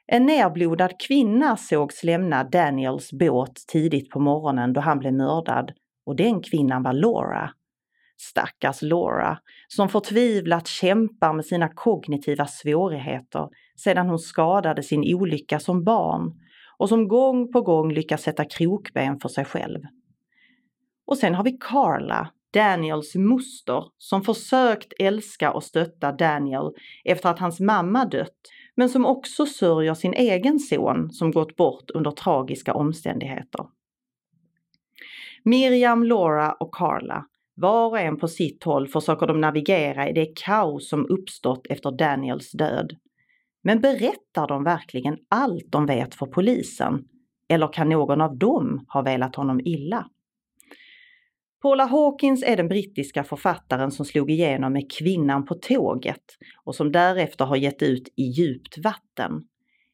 En 0.06 0.26
nerblodad 0.26 1.00
kvinna 1.00 1.56
sågs 1.56 2.04
lämna 2.04 2.44
Daniels 2.44 3.12
båt 3.12 3.64
tidigt 3.68 4.10
på 4.10 4.20
morgonen 4.20 4.72
då 4.72 4.80
han 4.80 4.98
blev 4.98 5.14
mördad 5.14 5.72
och 6.06 6.16
den 6.16 6.42
kvinnan 6.42 6.82
var 6.82 6.92
Laura. 6.92 7.50
Stackars 8.18 8.82
Laura, 8.82 9.38
som 9.68 9.88
förtvivlat 9.88 10.66
kämpar 10.66 11.32
med 11.32 11.46
sina 11.46 11.68
kognitiva 11.68 12.46
svårigheter 12.46 13.48
sedan 13.76 14.08
hon 14.08 14.18
skadade 14.18 14.82
sin 14.82 15.14
olycka 15.14 15.60
som 15.60 15.84
barn 15.84 16.40
och 16.78 16.88
som 16.88 17.08
gång 17.08 17.52
på 17.52 17.60
gång 17.60 17.92
lyckas 17.92 18.22
sätta 18.22 18.44
krokben 18.44 19.20
för 19.20 19.28
sig 19.28 19.44
själv. 19.44 19.80
Och 21.06 21.18
sen 21.18 21.34
har 21.34 21.44
vi 21.44 21.58
Carla, 21.60 22.30
Daniels 22.52 23.14
moster, 23.14 23.84
som 23.98 24.22
försökt 24.22 24.92
älska 24.98 25.52
och 25.52 25.64
stötta 25.64 26.12
Daniel 26.12 26.70
efter 27.04 27.28
att 27.28 27.38
hans 27.38 27.60
mamma 27.60 28.04
dött, 28.04 28.40
men 28.76 28.88
som 28.88 29.06
också 29.06 29.46
sörjer 29.46 29.94
sin 29.94 30.14
egen 30.14 30.58
son 30.58 31.10
som 31.10 31.30
gått 31.30 31.56
bort 31.56 31.90
under 31.90 32.10
tragiska 32.10 32.74
omständigheter. 32.74 33.66
Miriam, 35.48 36.04
Laura 36.04 36.52
och 36.52 36.74
Carla, 36.74 37.24
var 37.54 37.88
och 37.88 37.98
en 37.98 38.16
på 38.16 38.28
sitt 38.28 38.64
håll 38.64 38.88
försöker 38.88 39.26
de 39.26 39.40
navigera 39.40 40.08
i 40.08 40.12
det 40.12 40.26
kaos 40.44 40.88
som 40.88 41.06
uppstått 41.08 41.66
efter 41.66 41.90
Daniels 41.90 42.52
död. 42.52 42.96
Men 43.62 43.80
berättar 43.80 44.48
de 44.48 44.64
verkligen 44.64 45.16
allt 45.30 45.64
de 45.68 45.86
vet 45.86 46.14
för 46.14 46.26
polisen? 46.26 47.04
Eller 47.48 47.72
kan 47.72 47.88
någon 47.88 48.20
av 48.20 48.38
dem 48.38 48.84
ha 48.88 49.02
velat 49.02 49.36
honom 49.36 49.60
illa? 49.64 50.06
Paula 51.62 51.84
Hawkins 51.84 52.42
är 52.42 52.56
den 52.56 52.68
brittiska 52.68 53.24
författaren 53.24 53.90
som 53.90 54.04
slog 54.04 54.30
igenom 54.30 54.72
med 54.72 54.92
Kvinnan 54.92 55.44
på 55.44 55.54
tåget 55.54 56.24
och 56.64 56.74
som 56.74 56.92
därefter 56.92 57.44
har 57.44 57.56
gett 57.56 57.82
ut 57.82 58.08
I 58.16 58.22
djupt 58.22 58.78
vatten. 58.78 59.42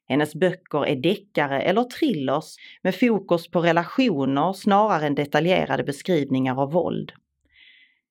Hennes 0.08 0.34
böcker 0.34 0.86
är 0.86 0.96
deckare 0.96 1.62
eller 1.62 1.84
thrillers 1.84 2.56
med 2.82 2.94
fokus 2.94 3.50
på 3.50 3.60
relationer 3.60 4.52
snarare 4.52 5.06
än 5.06 5.14
detaljerade 5.14 5.84
beskrivningar 5.84 6.62
av 6.62 6.72
våld. 6.72 7.12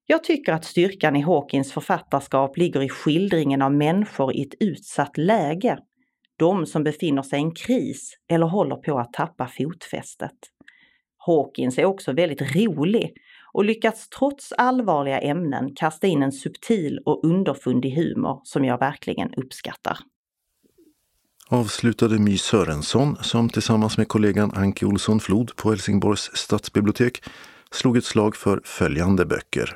Jag 0.06 0.24
tycker 0.24 0.54
att 0.54 0.66
styrkan 0.66 1.16
i 1.16 1.22
Hawkins 1.22 1.74
författarskap 1.74 2.58
ligger 2.58 2.82
i 2.82 2.90
skildringen 2.90 3.62
av 3.62 3.74
människor 3.74 4.34
i 4.34 4.42
ett 4.42 4.54
utsatt 4.60 5.18
läge. 5.18 5.78
De 6.38 6.66
som 6.66 6.84
befinner 6.84 7.22
sig 7.22 7.40
i 7.40 7.42
en 7.42 7.56
kris 7.56 8.18
eller 8.32 8.46
håller 8.46 8.76
på 8.76 9.00
att 9.00 9.14
tappa 9.14 9.48
fotfästet. 9.48 10.38
Hawkins 11.18 11.78
är 11.78 11.86
också 11.86 12.14
väldigt 12.14 12.56
rolig 12.56 13.14
och 13.54 13.66
lyckats 13.66 14.10
trots 14.10 14.52
allvarliga 14.52 15.20
ämnen 15.20 15.76
kasta 15.76 16.08
in 16.08 16.24
en 16.24 16.32
subtil 16.32 17.00
och 17.06 17.26
underfundig 17.26 17.92
humor 17.96 18.42
som 18.44 18.66
jag 18.66 18.80
verkligen 18.80 19.34
uppskattar. 19.34 19.98
Avslutade 21.54 22.20
My 22.20 22.38
Sörensson 22.38 23.18
som 23.22 23.50
tillsammans 23.50 23.98
med 23.98 24.08
kollegan 24.08 24.52
Anki 24.56 24.86
Olsson 24.86 25.20
Flod 25.20 25.56
på 25.56 25.70
Helsingborgs 25.70 26.32
stadsbibliotek 26.34 27.24
slog 27.72 27.98
ett 27.98 28.06
slag 28.06 28.36
för 28.36 28.62
följande 28.64 29.26
böcker. 29.26 29.76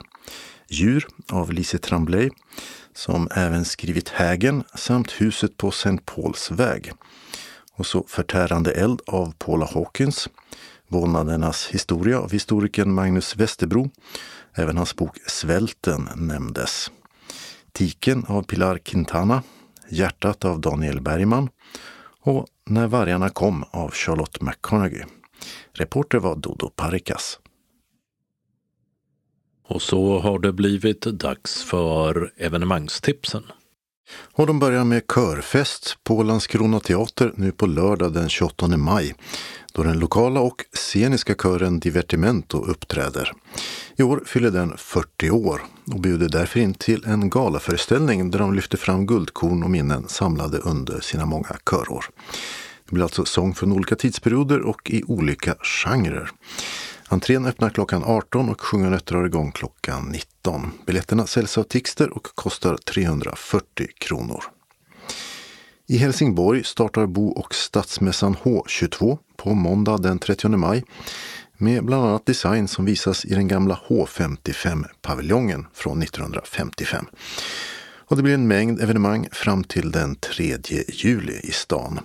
Djur 0.69 1.07
av 1.31 1.53
Lise 1.53 1.77
Tremblay 1.77 2.29
som 2.93 3.27
även 3.35 3.65
skrivit 3.65 4.09
Hägen 4.09 4.63
samt 4.75 5.11
Huset 5.11 5.57
på 5.57 5.67
St. 5.69 5.97
Pauls 6.05 6.51
väg. 6.51 6.91
Och 7.73 7.85
så 7.85 8.05
Förtärande 8.07 8.71
eld 8.71 9.01
av 9.07 9.33
Paula 9.37 9.69
Hawkins 9.73 10.29
Vålnadernas 10.87 11.67
historia 11.67 12.19
av 12.19 12.31
historikern 12.31 12.93
Magnus 12.93 13.35
Westerbro. 13.35 13.89
Även 14.53 14.77
hans 14.77 14.95
bok 14.95 15.17
Svälten 15.27 16.09
nämndes. 16.15 16.91
Tiken 17.71 18.25
av 18.27 18.43
Pilar 18.43 18.77
Quintana, 18.77 19.43
Hjärtat 19.89 20.45
av 20.45 20.61
Daniel 20.61 21.01
Bergman 21.01 21.49
och 22.21 22.47
När 22.65 22.87
vargarna 22.87 23.29
kom 23.29 23.63
av 23.71 23.91
Charlotte 23.91 24.41
McConaughey. 24.41 25.03
Reporter 25.73 26.17
var 26.17 26.35
Dodo 26.35 26.69
Parikas. 26.69 27.39
Och 29.67 29.81
så 29.81 30.19
har 30.19 30.39
det 30.39 30.53
blivit 30.53 31.01
dags 31.01 31.63
för 31.63 32.33
evenemangstipsen. 32.37 33.43
Och 34.09 34.47
de 34.47 34.59
börjar 34.59 34.83
med 34.83 35.07
körfest 35.07 35.97
på 36.03 36.23
Landskrona 36.23 36.79
teater 36.79 37.33
nu 37.35 37.51
på 37.51 37.65
lördag 37.65 38.13
den 38.13 38.29
28 38.29 38.67
maj 38.67 39.15
då 39.73 39.83
den 39.83 39.99
lokala 39.99 40.39
och 40.39 40.65
sceniska 40.73 41.35
kören 41.35 41.79
Divertimento 41.79 42.65
uppträder. 42.65 43.33
I 43.95 44.03
år 44.03 44.23
fyller 44.25 44.51
den 44.51 44.77
40 44.77 45.29
år 45.29 45.61
och 45.93 45.99
bjuder 45.99 46.29
därför 46.29 46.59
in 46.59 46.73
till 46.73 47.05
en 47.05 47.29
galaföreställning 47.29 48.31
där 48.31 48.39
de 48.39 48.53
lyfter 48.53 48.77
fram 48.77 49.07
guldkorn 49.07 49.63
och 49.63 49.69
minnen 49.71 50.07
samlade 50.07 50.57
under 50.57 50.99
sina 50.99 51.25
många 51.25 51.55
körår. 51.69 52.05
Det 52.85 52.93
blir 52.93 53.03
alltså 53.03 53.25
sång 53.25 53.55
från 53.55 53.71
olika 53.71 53.95
tidsperioder 53.95 54.61
och 54.61 54.89
i 54.89 55.03
olika 55.03 55.55
genrer. 55.61 56.29
Entrén 57.07 57.45
öppnar 57.45 57.69
klockan 57.69 58.03
18 58.03 58.49
och 58.49 58.61
Sjunganötter 58.61 59.15
drar 59.15 59.25
igång 59.25 59.51
klockan 59.51 60.05
19. 60.05 60.34
Biljetterna 60.85 61.27
säljs 61.27 61.57
av 61.57 61.63
Tixter 61.63 62.09
och 62.09 62.23
kostar 62.35 62.77
340 62.77 63.87
kronor. 63.97 64.43
I 65.87 65.97
Helsingborg 65.97 66.63
startar 66.63 67.05
Bo 67.05 67.29
och 67.29 67.55
stadsmässan 67.55 68.35
H22 68.35 69.17
på 69.37 69.53
måndag 69.53 69.97
den 69.97 70.19
30 70.19 70.47
maj 70.47 70.83
med 71.57 71.85
bland 71.85 72.05
annat 72.05 72.25
design 72.25 72.67
som 72.67 72.85
visas 72.85 73.25
i 73.25 73.35
den 73.35 73.47
gamla 73.47 73.79
H55-paviljongen 73.87 75.65
från 75.73 76.01
1955. 76.01 77.05
Och 78.07 78.17
det 78.17 78.23
blir 78.23 78.33
en 78.33 78.47
mängd 78.47 78.81
evenemang 78.81 79.27
fram 79.31 79.63
till 79.63 79.91
den 79.91 80.15
3 80.15 80.57
juli 80.87 81.39
i 81.43 81.51
stan. 81.51 81.99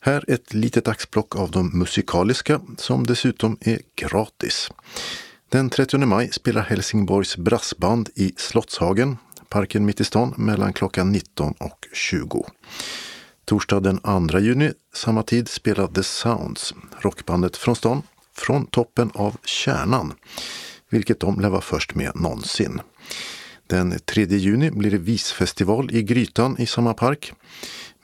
Här 0.00 0.24
ett 0.28 0.54
litet 0.54 0.88
axplock 0.88 1.36
av 1.36 1.50
de 1.50 1.78
musikaliska 1.78 2.60
som 2.78 3.06
dessutom 3.06 3.58
är 3.60 3.80
gratis. 3.96 4.70
Den 5.54 5.70
30 5.70 5.98
maj 5.98 6.30
spelar 6.32 6.62
Helsingborgs 6.62 7.36
brassband 7.36 8.10
i 8.14 8.34
Slottshagen, 8.36 9.16
parken 9.48 9.86
mitt 9.86 10.00
i 10.00 10.04
stan, 10.04 10.34
mellan 10.36 10.72
klockan 10.72 11.12
19 11.12 11.54
och 11.60 11.86
20. 11.92 12.46
Torsdag 13.44 13.80
den 13.80 13.98
2 14.30 14.38
juni 14.38 14.72
samma 14.94 15.22
tid 15.22 15.48
spelar 15.48 15.86
The 15.86 16.02
Sounds, 16.02 16.74
rockbandet 17.00 17.56
från 17.56 17.76
stan, 17.76 18.02
från 18.36 18.66
toppen 18.66 19.10
av 19.14 19.36
Kärnan, 19.44 20.12
vilket 20.90 21.20
de 21.20 21.40
lär 21.40 21.48
vara 21.48 21.60
först 21.60 21.94
med 21.94 22.12
någonsin. 22.14 22.80
Den 23.66 23.98
3 24.04 24.24
juni 24.24 24.70
blir 24.70 24.90
det 24.90 24.98
visfestival 24.98 25.90
i 25.92 26.02
Grytan 26.02 26.56
i 26.58 26.66
samma 26.66 26.94
park 26.94 27.32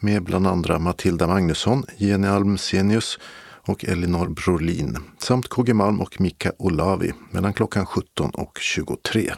med 0.01 0.22
bland 0.22 0.46
andra 0.46 0.78
Matilda 0.78 1.26
Magnusson, 1.26 1.84
Jenny 1.96 2.28
Almsenius 2.28 3.18
och 3.62 3.84
Elinor 3.84 4.28
Brolin 4.28 4.98
samt 5.18 5.48
KG 5.48 5.74
Malm 5.74 6.00
och 6.00 6.20
Mika 6.20 6.52
Olavi 6.58 7.12
mellan 7.30 7.52
klockan 7.52 7.86
17 7.86 8.30
och 8.30 8.58
23. 8.61 9.32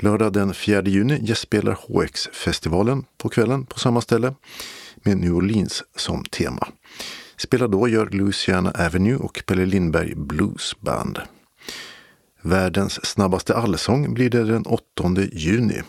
Lördag 0.00 0.32
den 0.32 0.54
4 0.54 0.82
juni 0.82 1.20
gästspelar 1.22 1.78
HX-festivalen 1.88 3.04
på 3.18 3.28
kvällen 3.28 3.66
på 3.66 3.78
samma 3.78 4.00
ställe 4.00 4.34
med 4.96 5.16
New 5.16 5.32
Orleans 5.32 5.84
som 5.96 6.24
tema. 6.24 6.68
Spelar 7.36 7.68
då 7.68 7.88
gör 7.88 8.06
Louisiana 8.06 8.70
Avenue 8.70 9.16
och 9.16 9.42
Pelle 9.46 9.66
Lindberg 9.66 10.14
Blues 10.16 10.80
Band. 10.80 11.18
Världens 12.42 13.06
snabbaste 13.06 13.54
allsång 13.54 14.14
blir 14.14 14.30
det 14.30 14.44
den 14.44 14.66
8 14.66 14.82
juni 15.32 15.82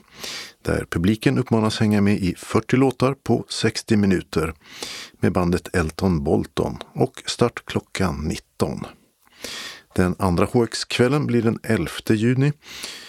där 0.67 0.85
publiken 0.89 1.37
uppmanas 1.37 1.79
hänga 1.79 2.01
med 2.01 2.17
i 2.17 2.35
40 2.37 2.75
låtar 2.75 3.13
på 3.13 3.45
60 3.49 3.97
minuter 3.97 4.53
med 5.19 5.31
bandet 5.31 5.75
Elton 5.75 6.23
Bolton 6.23 6.77
och 6.93 7.23
start 7.25 7.65
klockan 7.65 8.15
19. 8.27 8.85
Den 9.95 10.15
andra 10.19 10.45
HX-kvällen 10.45 11.25
blir 11.25 11.41
den 11.41 11.59
11 11.63 11.89
juni 12.09 12.53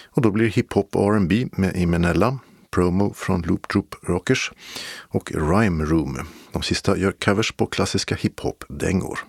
och 0.09 0.21
då 0.21 0.31
blir 0.31 0.45
det 0.45 0.51
hiphop 0.51 0.95
och 0.95 1.15
R&B 1.15 1.47
med 1.51 1.75
Imenella, 1.75 2.39
Promo 2.71 3.13
från 3.13 3.41
Loop 3.41 3.67
Troop 3.67 3.95
Rockers 4.01 4.51
och 4.97 5.31
Rhyme 5.31 5.85
Room. 5.85 6.19
De 6.51 6.61
sista 6.61 6.97
gör 6.97 7.11
covers 7.11 7.51
på 7.51 7.65
klassiska 7.65 8.15
hiphop-dängor. 8.15 9.19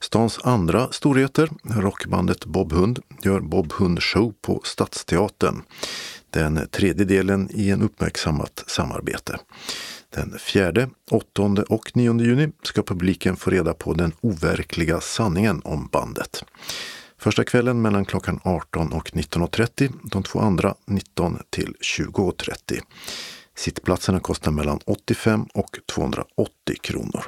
Stans 0.00 0.38
andra 0.44 0.92
storheter, 0.92 1.50
rockbandet 1.64 2.44
Bob 2.44 2.72
Hund, 2.72 2.98
gör 3.22 3.40
Bob 3.40 3.72
Hund 3.72 4.02
Show 4.02 4.34
på 4.42 4.60
Stadsteatern. 4.64 5.62
Den 6.36 6.68
tredje 6.70 7.04
delen 7.04 7.48
i 7.54 7.70
en 7.70 7.82
uppmärksammat 7.82 8.64
samarbete. 8.66 9.38
Den 10.14 10.38
fjärde, 10.38 10.88
åttonde 11.10 11.62
och 11.62 11.90
nionde 11.94 12.24
juni 12.24 12.52
ska 12.62 12.82
publiken 12.82 13.36
få 13.36 13.50
reda 13.50 13.74
på 13.74 13.94
den 13.94 14.12
overkliga 14.20 15.00
sanningen 15.00 15.60
om 15.64 15.88
bandet. 15.92 16.44
Första 17.18 17.44
kvällen 17.44 17.82
mellan 17.82 18.04
klockan 18.04 18.40
18 18.42 18.92
och 18.92 19.10
19.30, 19.10 19.92
de 20.02 20.22
två 20.22 20.40
andra 20.40 20.74
19 20.86 21.38
till 21.50 21.74
20.30. 21.80 22.80
Sittplatserna 23.56 24.20
kostar 24.20 24.50
mellan 24.50 24.80
85 24.84 25.46
och 25.54 25.78
280 25.86 26.76
kronor. 26.82 27.24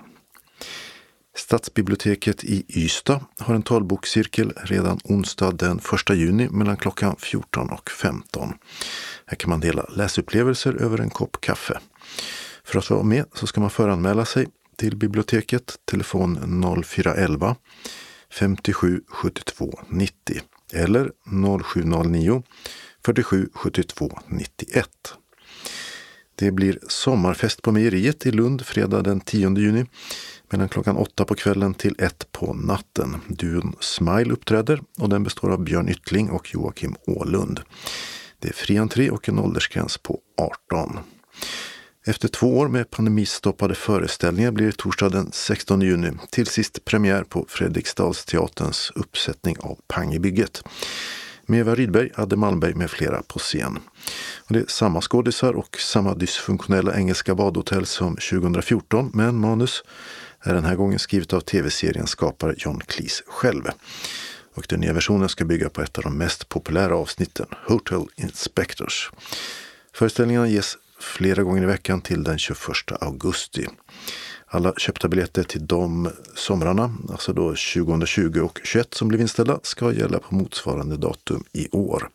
Stadsbiblioteket 1.39 2.45
i 2.45 2.65
Ystad 2.69 3.25
har 3.39 3.55
en 3.55 3.63
talbokscirkel 3.63 4.53
redan 4.57 4.99
onsdag 5.05 5.51
den 5.51 5.81
1 6.11 6.17
juni 6.17 6.49
mellan 6.49 6.77
klockan 6.77 7.17
14 7.19 7.71
och 7.71 7.91
15. 7.91 8.55
Här 9.27 9.37
kan 9.37 9.51
man 9.51 9.61
dela 9.61 9.83
läsupplevelser 9.83 10.83
över 10.83 10.99
en 10.99 11.11
kopp 11.11 11.41
kaffe. 11.41 11.79
För 12.65 12.79
att 12.79 12.91
vara 12.91 13.03
med 13.03 13.25
så 13.35 13.47
ska 13.47 13.61
man 13.61 13.71
föranmäla 13.71 14.25
sig 14.25 14.47
till 14.77 14.97
biblioteket, 14.97 15.79
telefon 15.85 16.63
0411 16.85 17.57
57 18.31 19.01
72 19.09 19.81
90 19.89 20.41
eller 20.73 21.11
0709 21.63 22.43
47 23.05 23.49
72 23.55 24.19
91. 24.27 24.89
Det 26.35 26.51
blir 26.51 26.79
sommarfest 26.89 27.63
på 27.63 27.73
mejeriet 27.73 28.27
i 28.27 28.31
Lund 28.31 28.67
fredag 28.67 29.03
den 29.03 29.21
10 29.21 29.59
juni 29.59 29.87
mellan 30.51 30.69
klockan 30.69 30.97
åtta 30.97 31.25
på 31.25 31.35
kvällen 31.35 31.75
till 31.75 31.95
ett 31.99 32.33
på 32.33 32.55
natten. 32.55 33.17
Duon 33.29 33.77
Smile 33.81 34.33
uppträder 34.33 34.81
och 34.99 35.09
den 35.09 35.25
består 35.25 35.51
av 35.51 35.65
Björn 35.65 35.89
Yttling 35.89 36.31
och 36.31 36.55
Joakim 36.55 36.97
Ålund. 37.07 37.61
Det 38.39 38.49
är 38.49 38.53
fri 38.53 38.79
entré 38.79 39.11
och 39.11 39.29
en 39.29 39.39
åldersgräns 39.39 39.99
på 39.99 40.19
18. 40.71 40.99
Efter 42.07 42.29
två 42.29 42.59
år 42.59 42.69
med 42.69 42.91
pandemistoppade 42.91 43.75
föreställningar 43.75 44.51
blir 44.51 44.67
det 44.67 44.77
torsdag 44.77 45.09
den 45.09 45.33
16 45.33 45.81
juni 45.81 46.13
till 46.31 46.47
sist 46.47 46.85
premiär 46.85 47.23
på 47.23 47.47
Fredriksdalsteaterns 47.49 48.93
uppsättning 48.95 49.57
av 49.61 49.79
Pang 49.89 50.15
i 50.15 50.19
bygget. 50.19 50.63
Med 51.47 51.61
Eva 51.61 51.75
Rydberg, 51.75 52.11
Adde 52.15 52.37
Malmberg 52.37 52.75
med 52.75 52.91
flera 52.91 53.23
på 53.23 53.39
scen. 53.39 53.79
Och 54.39 54.55
det 54.55 54.59
är 54.61 54.65
samma 54.69 55.01
skådisar 55.01 55.53
och 55.53 55.77
samma 55.79 56.15
dysfunktionella 56.15 56.97
engelska 56.97 57.35
badhotell 57.35 57.87
som 57.87 58.17
2014 58.17 59.11
men 59.15 59.41
manus 59.41 59.83
är 60.43 60.55
den 60.55 60.65
här 60.65 60.77
gången 60.77 60.99
skrivet 60.99 61.33
av 61.33 61.41
tv-serien 61.41 62.07
skapare 62.07 62.55
John 62.59 62.81
Cleese 62.81 63.23
själv. 63.27 63.63
Och 64.55 64.67
den 64.69 64.81
nya 64.81 64.93
versionen 64.93 65.29
ska 65.29 65.45
bygga 65.45 65.69
på 65.69 65.83
ett 65.83 65.99
av 65.99 66.05
de 66.05 66.19
mest 66.19 66.49
populära 66.49 66.97
avsnitten, 66.97 67.47
Hotel 67.67 68.07
Inspectors. 68.17 69.11
Föreställningarna 69.93 70.49
ges 70.49 70.77
flera 71.01 71.43
gånger 71.43 71.63
i 71.63 71.67
veckan 71.67 72.01
till 72.01 72.25
den 72.25 72.39
21 72.39 72.59
augusti. 73.01 73.67
Alla 74.47 74.73
köpta 74.77 75.09
biljetter 75.09 75.43
till 75.43 75.67
de 75.67 76.11
somrarna, 76.35 76.95
alltså 77.11 77.33
då 77.33 77.49
2020 77.49 78.41
och 78.41 78.55
2021 78.55 78.95
som 78.95 79.09
blev 79.09 79.21
inställda, 79.21 79.61
ska 79.63 79.93
gälla 79.93 80.19
på 80.19 80.35
motsvarande 80.35 80.97
datum 80.97 81.45
i 81.53 81.69
år. 81.73 82.09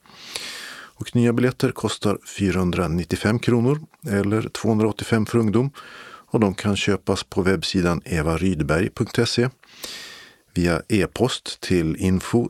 Och 0.96 1.16
nya 1.16 1.34
biljetter 1.34 1.72
kostar 1.72 2.18
495 2.38 3.40
kronor 3.40 3.82
eller 4.08 4.50
285 4.50 5.26
för 5.26 5.38
ungdom 5.38 5.72
och 6.34 6.40
de 6.40 6.54
kan 6.54 6.76
köpas 6.76 7.24
på 7.24 7.42
webbsidan 7.42 8.02
evarydberg.se 8.06 9.50
via 10.54 10.82
e-post 10.90 11.62
till 11.62 11.96
info 11.96 12.50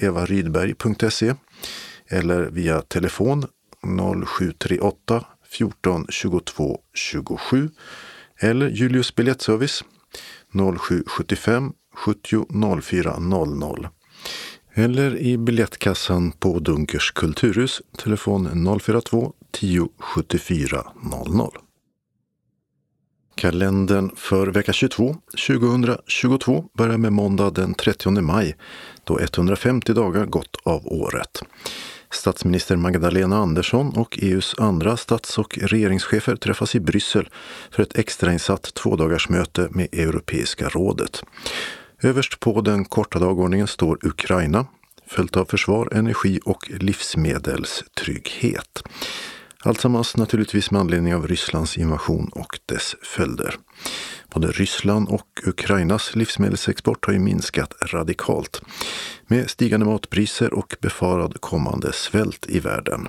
evarydberg.se 0.00 1.34
eller 2.08 2.42
via 2.42 2.80
telefon 2.80 3.46
0738 4.38 5.24
14 5.50 6.06
22 6.08 6.80
27 6.94 7.70
eller 8.40 8.68
Julius 8.68 9.14
biljettservice 9.14 9.84
0775 10.52 11.72
70 11.94 12.46
04 12.82 13.18
00 13.18 13.88
eller 14.74 15.16
i 15.16 15.38
biljettkassan 15.38 16.32
på 16.32 16.58
Dunkers 16.58 17.10
kulturhus, 17.10 17.82
telefon 17.96 18.80
042 18.80 19.32
10 19.52 19.88
74 19.98 20.86
00. 21.34 21.69
Kalendern 23.40 24.10
för 24.16 24.46
vecka 24.46 24.72
22 24.72 25.16
2022 25.48 26.64
börjar 26.78 26.98
med 26.98 27.12
måndag 27.12 27.50
den 27.50 27.74
30 27.74 28.10
maj 28.10 28.56
då 29.04 29.20
150 29.20 29.92
dagar 29.92 30.26
gått 30.26 30.56
av 30.62 30.86
året. 30.86 31.42
Statsminister 32.10 32.76
Magdalena 32.76 33.36
Andersson 33.36 33.96
och 33.96 34.18
EUs 34.22 34.54
andra 34.58 34.96
stats 34.96 35.38
och 35.38 35.58
regeringschefer 35.58 36.36
träffas 36.36 36.74
i 36.74 36.80
Bryssel 36.80 37.28
för 37.70 37.82
ett 37.82 37.98
extrainsatt 37.98 38.74
tvådagarsmöte 38.74 39.68
med 39.70 39.88
Europeiska 39.92 40.68
rådet. 40.68 41.22
Överst 42.02 42.40
på 42.40 42.60
den 42.60 42.84
korta 42.84 43.18
dagordningen 43.18 43.66
står 43.66 43.98
Ukraina, 44.02 44.66
följt 45.06 45.36
av 45.36 45.44
försvar, 45.44 45.88
energi 45.92 46.40
och 46.44 46.70
livsmedelstrygghet. 46.70 48.82
Alltsammans 49.64 50.16
naturligtvis 50.16 50.70
med 50.70 50.80
anledning 50.80 51.14
av 51.14 51.28
Rysslands 51.28 51.78
invasion 51.78 52.28
och 52.32 52.58
dess 52.66 52.96
följder. 53.02 53.54
Både 54.30 54.48
Ryssland 54.52 55.08
och 55.08 55.40
Ukrainas 55.46 56.16
livsmedelsexport 56.16 57.06
har 57.06 57.12
ju 57.12 57.18
minskat 57.18 57.74
radikalt 57.82 58.62
med 59.26 59.50
stigande 59.50 59.86
matpriser 59.86 60.54
och 60.54 60.76
befarad 60.80 61.40
kommande 61.40 61.92
svält 61.92 62.46
i 62.48 62.60
världen. 62.60 63.08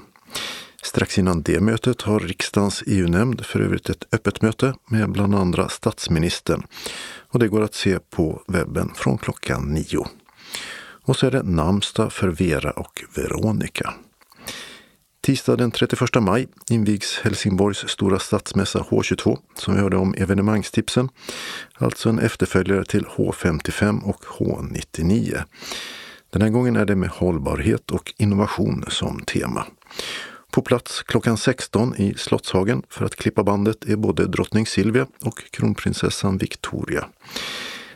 Strax 0.83 1.17
innan 1.17 1.41
det 1.41 1.61
mötet 1.61 2.01
har 2.01 2.19
riksdagens 2.19 2.83
EU-nämnd 2.87 3.45
för 3.45 3.59
övrigt 3.59 3.89
ett 3.89 4.05
öppet 4.11 4.41
möte 4.41 4.73
med 4.89 5.11
bland 5.11 5.35
andra 5.35 5.69
statsministern. 5.69 6.63
Och 7.29 7.39
det 7.39 7.47
går 7.47 7.61
att 7.61 7.75
se 7.75 7.99
på 7.99 8.43
webben 8.47 8.91
från 8.95 9.17
klockan 9.17 9.73
nio. 9.73 10.05
Och 11.03 11.17
så 11.17 11.27
är 11.27 11.31
det 11.31 11.43
namnsdag 11.43 12.13
för 12.13 12.27
Vera 12.27 12.71
och 12.71 13.03
Veronica. 13.15 13.93
Tisdag 15.21 15.55
den 15.55 15.71
31 15.71 16.21
maj 16.21 16.47
invigs 16.69 17.19
Helsingborgs 17.23 17.77
stora 17.77 18.19
stadsmässa 18.19 18.79
H22 18.79 19.37
som 19.55 19.73
vi 19.73 19.79
hörde 19.79 19.97
om 19.97 20.13
evenemangstipsen. 20.17 21.09
Alltså 21.77 22.09
en 22.09 22.19
efterföljare 22.19 22.85
till 22.85 23.05
H55 23.05 24.03
och 24.03 24.23
H99. 24.23 25.43
Den 26.29 26.41
här 26.41 26.49
gången 26.49 26.75
är 26.75 26.85
det 26.85 26.95
med 26.95 27.09
hållbarhet 27.09 27.91
och 27.91 28.13
innovation 28.17 28.85
som 28.87 29.19
tema. 29.19 29.65
På 30.51 30.61
plats 30.61 31.03
klockan 31.03 31.37
16 31.37 31.95
i 31.95 32.13
Slottshagen 32.17 32.83
för 32.89 33.05
att 33.05 33.15
klippa 33.15 33.43
bandet 33.43 33.85
är 33.85 33.95
både 33.95 34.27
drottning 34.27 34.65
Silvia 34.65 35.07
och 35.23 35.51
kronprinsessan 35.51 36.37
Victoria. 36.37 37.05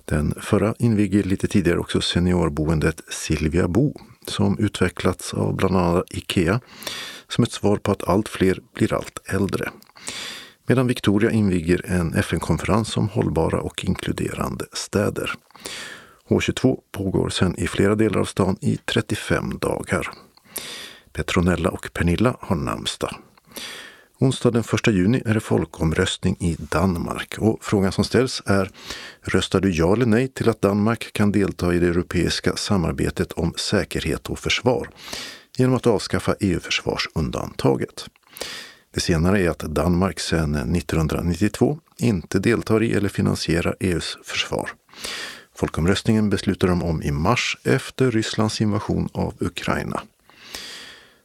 Den 0.06 0.34
förra 0.42 0.76
inviger 0.80 1.24
lite 1.24 1.48
tidigare 1.48 1.80
också 1.80 2.02
seniorboendet 2.02 3.02
Silvia 3.10 3.68
Bo 3.68 3.94
som 4.28 4.60
utvecklats 4.60 5.34
av 5.34 5.56
bland 5.56 5.78
annat 5.78 6.04
Ikea 6.10 6.60
som 7.28 7.44
ett 7.44 7.52
svar 7.52 7.78
på 7.78 7.92
att 7.92 8.10
allt 8.10 8.30
fler 8.30 8.60
blir 8.74 8.94
allt 8.94 9.20
äldre. 9.26 9.70
Medan 10.68 10.88
Victoria 10.88 11.32
inviger 11.32 11.86
en 11.86 12.14
FN-konferens 12.14 12.98
om 12.98 13.10
hållbara 13.10 13.62
och 13.62 13.86
inkluderande 13.86 14.66
städer. 14.74 15.32
H22 16.28 16.80
pågår 16.92 17.30
sedan 17.30 17.56
i 17.58 17.68
flera 17.68 17.96
delar 17.96 18.20
av 18.20 18.26
stan 18.26 18.58
i 18.62 18.78
35 18.86 19.58
dagar. 19.60 20.12
Petronella 21.14 21.70
och 21.70 21.90
Pernilla 21.94 22.38
har 22.40 22.56
namnsdag. 22.56 23.16
Onsdag 24.20 24.52
den 24.52 24.64
1 24.74 24.88
juni 24.88 25.22
är 25.26 25.34
det 25.34 25.40
folkomröstning 25.40 26.36
i 26.40 26.56
Danmark 26.60 27.36
och 27.40 27.58
frågan 27.62 27.92
som 27.92 28.04
ställs 28.04 28.42
är 28.46 28.72
Röstar 29.22 29.62
du 29.62 29.72
ja 29.72 29.94
eller 29.94 30.06
nej 30.06 30.28
till 30.28 30.50
att 30.50 30.62
Danmark 30.62 31.14
kan 31.14 31.32
delta 31.32 31.74
i 31.74 31.80
det 31.80 31.88
europeiska 31.88 32.56
samarbetet 32.56 33.32
om 33.32 33.54
säkerhet 33.58 34.30
och 34.30 34.40
försvar 34.40 34.90
genom 35.58 35.76
att 35.76 35.88
avskaffa 35.88 36.36
EU-försvarsundantaget? 36.40 38.06
Det 38.94 39.00
senare 39.00 39.42
är 39.42 39.50
att 39.50 39.60
Danmark 39.60 40.20
sedan 40.20 40.56
1992 40.56 41.80
inte 41.98 42.40
deltar 42.40 42.84
i 42.84 42.94
eller 42.94 43.10
finansierar 43.10 43.76
EUs 43.80 44.18
försvar. 44.24 44.70
Folkomröstningen 45.56 46.30
beslutar 46.30 46.68
de 46.68 46.84
om 46.84 47.04
i 47.04 47.12
mars 47.12 47.58
efter 47.64 48.12
Rysslands 48.12 48.62
invasion 48.62 49.10
av 49.14 49.34
Ukraina. 49.40 50.02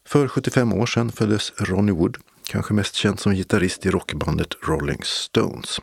För 0.07 0.29
75 0.29 0.73
år 0.73 0.87
sedan 0.87 1.13
föddes 1.13 1.53
Ronnie 1.57 1.93
Wood, 1.93 2.17
kanske 2.47 2.75
mest 2.75 2.95
känd 2.95 3.21
som 3.21 3.35
gitarrist 3.35 3.87
i 3.87 3.91
rockbandet 3.91 4.55
Rolling 4.63 5.01
Stones. 5.05 5.81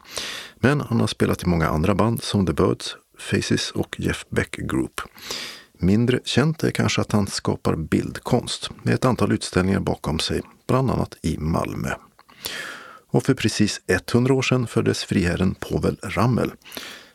Men 0.56 0.82
han 0.82 1.00
har 1.00 1.08
spelat 1.08 1.44
i 1.44 1.46
många 1.46 1.68
andra 1.68 1.96
band 1.96 2.24
som 2.24 2.46
The 2.46 2.54
Birds, 2.54 2.96
Faces 3.20 3.72
och 3.72 3.96
Jeff 4.00 4.26
Beck 4.30 4.56
Group. 4.56 5.02
Mindre 5.80 6.20
känt 6.24 6.64
är 6.64 6.72
kanske 6.72 7.02
att 7.02 7.12
han 7.12 7.28
skapar 7.28 7.76
bildkonst 7.76 8.70
med 8.84 8.94
ett 8.94 9.06
antal 9.06 9.32
utställningar 9.32 9.80
bakom 9.80 10.20
sig, 10.20 10.42
bland 10.68 10.92
annat 10.92 11.16
i 11.22 11.38
Malmö. 11.38 11.90
Och 13.10 13.24
för 13.24 13.34
precis 13.34 13.82
100 13.88 14.34
år 14.34 14.42
sedan 14.42 14.68
föddes 14.68 15.04
friherren 15.04 15.56
Povel 15.56 16.00
Ramel, 16.04 16.52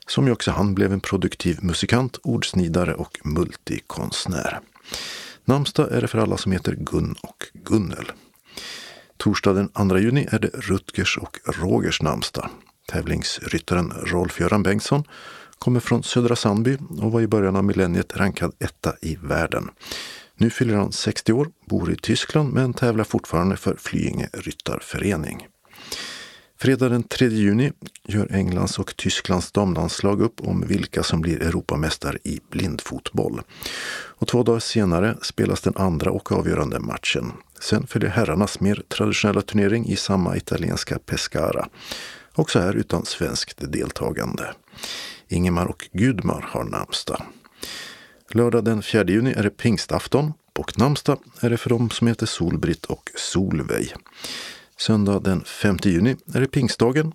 som 0.07 0.27
ju 0.27 0.33
också 0.33 0.51
han 0.51 0.75
blev 0.75 0.93
en 0.93 1.01
produktiv 1.01 1.59
musikant, 1.63 2.19
ordsnidare 2.23 2.95
och 2.95 3.19
multikonstnär. 3.25 4.61
Namnsdag 5.45 5.93
är 5.93 6.01
det 6.01 6.09
för 6.09 6.19
alla 6.19 6.37
som 6.37 6.53
heter 6.53 6.75
Gun 6.75 7.15
och 7.23 7.45
Gunnel. 7.55 8.13
Torsdag 9.17 9.53
den 9.53 9.69
2 9.69 9.99
juni 9.99 10.29
är 10.31 10.39
det 10.39 10.51
Rutgers 10.55 11.19
och 11.19 11.39
Rogers 11.45 12.03
namnsdag. 12.03 12.49
Tävlingsryttaren 12.89 13.93
Rolf-Göran 14.07 14.63
Bengtsson 14.63 15.05
kommer 15.63 15.81
från 15.81 16.03
Södra 16.03 16.37
Sandby 16.37 16.79
och 17.01 17.13
var 17.13 17.21
i 17.21 17.27
början 17.27 17.57
av 17.57 17.65
millenniet 17.65 18.17
rankad 18.17 18.53
etta 18.59 18.95
i 19.01 19.19
världen. 19.23 19.71
Nu 20.37 20.51
fyller 20.51 20.75
han 20.75 20.93
60 20.93 21.33
år, 21.33 21.49
bor 21.67 21.93
i 21.93 21.97
Tyskland 21.97 22.53
men 22.53 22.75
tävlar 22.75 23.05
fortfarande 23.05 23.57
för 23.57 23.77
Flyinge 23.77 24.29
Ryttarförening. 24.33 25.47
Fredag 26.59 26.89
den 26.89 27.03
3 27.03 27.29
juni 27.29 27.73
gör 28.09 28.33
Englands 28.33 28.79
och 28.79 28.97
Tysklands 28.97 29.53
damlandslag 29.53 30.23
upp 30.23 30.41
om 30.41 30.61
vilka 30.67 31.03
som 31.03 31.21
blir 31.21 31.43
Europamästare 31.43 32.19
i 32.25 32.41
blindfotboll. 32.51 33.41
Och 33.93 34.29
två 34.29 34.43
dagar 34.43 34.61
senare 34.61 35.17
spelas 35.23 35.61
den 35.61 35.77
andra 35.77 36.11
och 36.11 36.33
avgörande 36.33 36.81
matchen. 36.81 37.33
Sen 37.61 37.87
följer 37.87 38.11
herrarnas 38.11 38.61
mer 38.61 38.83
traditionella 38.89 39.43
turnering 39.43 39.87
i 39.87 39.97
samma 39.97 40.37
italienska 40.37 40.99
Pescara. 40.99 41.69
Också 42.35 42.59
här 42.59 42.75
utan 42.75 43.05
svenskt 43.05 43.73
deltagande. 43.73 44.55
Ingemar 45.33 45.67
och 45.67 45.89
Gudmar 45.93 46.45
har 46.49 46.65
namnsdag. 46.65 47.23
Lördag 48.31 48.65
den 48.65 48.83
4 48.83 49.05
juni 49.05 49.33
är 49.33 49.43
det 49.43 49.51
pingstafton 49.51 50.33
och 50.59 50.79
namnsdag 50.79 51.19
är 51.41 51.51
det 51.51 51.57
för 51.57 51.71
dem 51.71 51.91
som 51.91 52.07
heter 52.07 52.27
Solbritt 52.27 52.85
och 52.85 53.11
Solveig. 53.17 53.95
Söndag 54.77 55.21
den 55.21 55.45
5 55.45 55.77
juni 55.85 56.17
är 56.35 56.41
det 56.41 56.47
pingstdagen. 56.47 57.13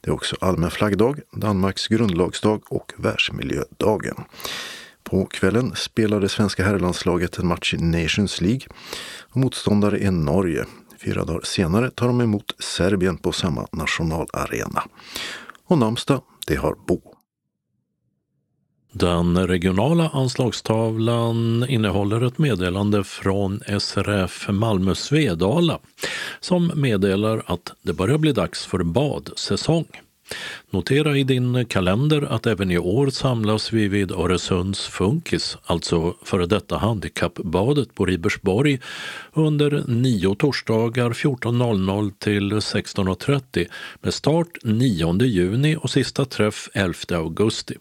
Det 0.00 0.10
är 0.10 0.14
också 0.14 0.36
allmän 0.40 0.70
flaggdag, 0.70 1.20
Danmarks 1.32 1.88
grundlagsdag 1.88 2.62
och 2.72 2.92
världsmiljödagen. 2.96 4.24
På 5.02 5.26
kvällen 5.26 5.72
spelar 5.76 6.20
det 6.20 6.28
svenska 6.28 6.64
herrlandslaget 6.64 7.38
en 7.38 7.46
match 7.46 7.74
i 7.74 7.76
Nations 7.76 8.40
League. 8.40 8.66
Och 9.20 9.36
motståndare 9.36 9.98
är 9.98 10.10
Norge. 10.10 10.64
Fyra 11.04 11.24
dagar 11.24 11.40
senare 11.44 11.90
tar 11.90 12.06
de 12.06 12.20
emot 12.20 12.54
Serbien 12.58 13.16
på 13.16 13.32
samma 13.32 13.66
nationalarena. 13.72 14.82
Och 15.66 15.78
namnsdag, 15.78 16.22
det 16.46 16.56
har 16.56 16.76
Bo. 16.86 17.15
Den 18.98 19.46
regionala 19.46 20.08
anslagstavlan 20.08 21.66
innehåller 21.68 22.26
ett 22.26 22.38
meddelande 22.38 23.04
från 23.04 23.60
SRF 23.80 24.48
Malmö 24.48 24.94
Svedala 24.94 25.78
som 26.40 26.72
meddelar 26.74 27.42
att 27.46 27.72
det 27.82 27.92
börjar 27.92 28.18
bli 28.18 28.32
dags 28.32 28.66
för 28.66 28.82
badsäsong. 28.82 29.84
Notera 30.70 31.16
i 31.16 31.24
din 31.24 31.66
kalender 31.66 32.22
att 32.22 32.46
även 32.46 32.70
i 32.70 32.78
år 32.78 33.10
samlas 33.10 33.72
vi 33.72 33.88
vid 33.88 34.12
Öresunds 34.12 34.86
Funkis, 34.86 35.58
alltså 35.66 36.14
före 36.22 36.46
detta 36.46 36.76
handikappbadet 36.78 37.94
på 37.94 38.06
Ribersborg, 38.06 38.80
under 39.32 39.84
nio 39.86 40.34
torsdagar 40.34 41.10
14.00 41.10 42.12
till 42.18 42.52
16.30 42.52 43.66
med 44.02 44.14
start 44.14 44.58
9 44.62 45.22
juni 45.22 45.76
och 45.76 45.90
sista 45.90 46.24
träff 46.24 46.68
11 46.74 46.94
augusti. 47.10 47.74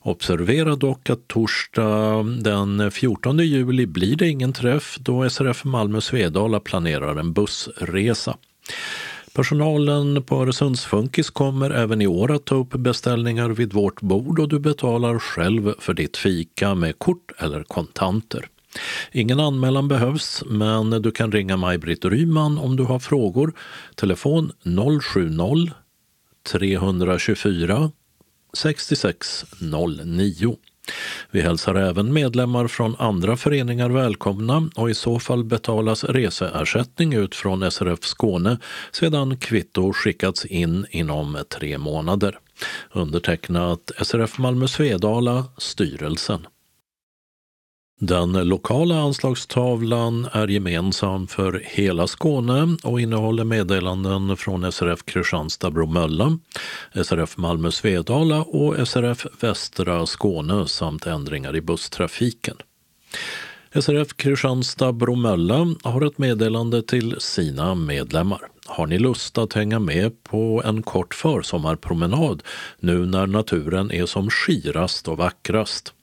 Observera 0.00 0.76
dock 0.76 1.10
att 1.10 1.28
torsdag 1.28 2.22
den 2.22 2.90
14 2.90 3.38
juli 3.38 3.86
blir 3.86 4.16
det 4.16 4.28
ingen 4.28 4.52
träff 4.52 4.96
då 5.00 5.30
SRF 5.30 5.64
Malmö 5.64 6.00
Svedala 6.00 6.60
planerar 6.60 7.16
en 7.16 7.32
bussresa. 7.32 8.36
Personalen 9.34 10.22
på 10.22 10.42
Öresundsfunkis 10.42 11.30
kommer 11.30 11.70
även 11.70 12.02
i 12.02 12.06
år 12.06 12.32
att 12.32 12.44
ta 12.44 12.54
upp 12.54 12.70
beställningar 12.70 13.48
vid 13.48 13.72
vårt 13.72 14.00
bord 14.00 14.38
och 14.38 14.48
du 14.48 14.58
betalar 14.58 15.18
själv 15.18 15.74
för 15.78 15.94
ditt 15.94 16.16
fika 16.16 16.74
med 16.74 16.98
kort 16.98 17.32
eller 17.38 17.62
kontanter. 17.62 18.48
Ingen 19.12 19.40
anmälan 19.40 19.88
behövs, 19.88 20.42
men 20.46 20.90
du 20.90 21.10
kan 21.10 21.32
ringa 21.32 21.56
Maj-Britt 21.56 22.04
Ryman 22.04 22.58
om 22.58 22.76
du 22.76 22.82
har 22.82 22.98
frågor. 22.98 23.52
Telefon 23.94 24.52
070 25.14 25.70
324 26.52 27.90
6609. 28.56 30.56
Vi 31.30 31.40
hälsar 31.40 31.74
även 31.74 32.12
medlemmar 32.12 32.68
från 32.68 32.96
andra 32.98 33.36
föreningar 33.36 33.90
välkomna 33.90 34.70
och 34.74 34.90
i 34.90 34.94
så 34.94 35.18
fall 35.18 35.44
betalas 35.44 36.04
reseersättning 36.04 37.14
ut 37.14 37.34
från 37.34 37.70
SRF 37.70 38.04
Skåne 38.04 38.58
sedan 38.92 39.36
kvitto 39.36 39.92
skickats 39.92 40.44
in 40.44 40.86
inom 40.90 41.44
tre 41.48 41.78
månader. 41.78 42.38
Undertecknat 42.92 43.90
SRF 44.02 44.38
Malmö 44.38 44.68
Svedala, 44.68 45.44
styrelsen. 45.58 46.46
Den 48.00 48.32
lokala 48.32 49.00
anslagstavlan 49.00 50.28
är 50.32 50.48
gemensam 50.48 51.26
för 51.26 51.62
hela 51.64 52.06
Skåne 52.06 52.76
och 52.82 53.00
innehåller 53.00 53.44
meddelanden 53.44 54.36
från 54.36 54.72
SRF 54.72 55.04
Kristianstad-Bromölla, 55.04 56.38
SRF 57.04 57.36
Malmö 57.36 57.70
Svedala 57.70 58.42
och 58.42 58.88
SRF 58.88 59.26
Västra 59.40 60.06
Skåne 60.06 60.68
samt 60.68 61.06
ändringar 61.06 61.56
i 61.56 61.60
busstrafiken. 61.60 62.56
SRF 63.74 64.08
Kristianstad-Bromölla 64.16 65.74
har 65.82 66.06
ett 66.06 66.18
meddelande 66.18 66.82
till 66.82 67.16
sina 67.18 67.74
medlemmar. 67.74 68.40
Har 68.66 68.86
ni 68.86 68.98
lust 68.98 69.38
att 69.38 69.52
hänga 69.52 69.78
med 69.78 70.24
på 70.24 70.62
en 70.64 70.82
kort 70.82 71.14
försommarpromenad 71.14 72.42
nu 72.80 73.06
när 73.06 73.26
naturen 73.26 73.90
är 73.90 74.06
som 74.06 74.30
skirast 74.30 75.08
och 75.08 75.16
vackrast? 75.16 75.94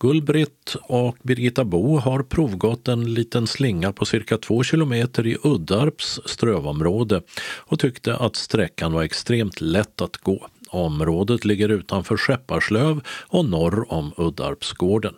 Gullbritt 0.00 0.76
och 0.82 1.16
Birgitta 1.22 1.64
Bo 1.64 1.96
har 1.96 2.22
provgått 2.22 2.88
en 2.88 3.14
liten 3.14 3.46
slinga 3.46 3.92
på 3.92 4.04
cirka 4.04 4.38
två 4.38 4.62
kilometer 4.62 5.26
i 5.26 5.36
Uddarps 5.44 6.20
strövområde 6.24 7.22
och 7.40 7.78
tyckte 7.78 8.16
att 8.16 8.36
sträckan 8.36 8.92
var 8.92 9.02
extremt 9.02 9.60
lätt 9.60 10.00
att 10.00 10.16
gå. 10.16 10.46
Området 10.68 11.44
ligger 11.44 11.68
utanför 11.68 12.16
Skepparslöv 12.16 13.00
och 13.26 13.44
norr 13.44 13.92
om 13.92 14.12
Uddarpsgården. 14.16 15.14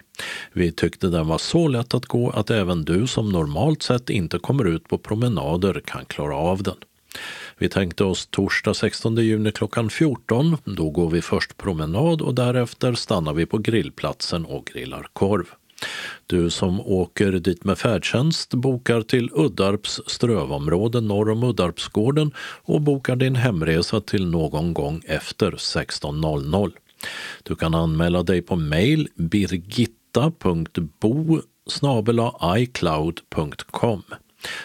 Vi 0.52 0.72
tyckte 0.72 1.08
den 1.08 1.28
var 1.28 1.38
så 1.38 1.68
lätt 1.68 1.94
att 1.94 2.06
gå 2.06 2.30
att 2.30 2.50
även 2.50 2.84
du 2.84 3.06
som 3.06 3.32
normalt 3.32 3.82
sett 3.82 4.10
inte 4.10 4.38
kommer 4.38 4.64
ut 4.64 4.88
på 4.88 4.98
promenader 4.98 5.82
kan 5.84 6.04
klara 6.04 6.36
av 6.36 6.62
den. 6.62 6.76
Vi 7.60 7.68
tänkte 7.68 8.04
oss 8.04 8.26
torsdag 8.26 8.74
16 8.74 9.16
juni 9.16 9.52
klockan 9.52 9.90
14. 9.90 10.56
Då 10.64 10.90
går 10.90 11.10
vi 11.10 11.22
först 11.22 11.56
promenad 11.56 12.22
och 12.22 12.34
därefter 12.34 12.94
stannar 12.94 13.34
vi 13.34 13.46
på 13.46 13.58
grillplatsen 13.58 14.44
och 14.44 14.66
grillar 14.66 15.06
korv. 15.12 15.44
Du 16.26 16.50
som 16.50 16.80
åker 16.80 17.32
dit 17.32 17.64
med 17.64 17.78
färdtjänst 17.78 18.54
bokar 18.54 19.02
till 19.02 19.30
Uddarps 19.32 20.00
strövområde 20.06 21.00
norr 21.00 21.30
om 21.30 21.42
Uddarpsgården 21.42 22.32
och 22.62 22.80
bokar 22.80 23.16
din 23.16 23.36
hemresa 23.36 24.00
till 24.00 24.26
någon 24.26 24.74
gång 24.74 25.02
efter 25.06 25.50
16.00. 25.50 26.72
Du 27.42 27.56
kan 27.56 27.74
anmäla 27.74 28.22
dig 28.22 28.42
på 28.42 28.56
mejl 28.56 29.08
birgitta.bo 29.14 29.80
icloud.com 32.56 34.02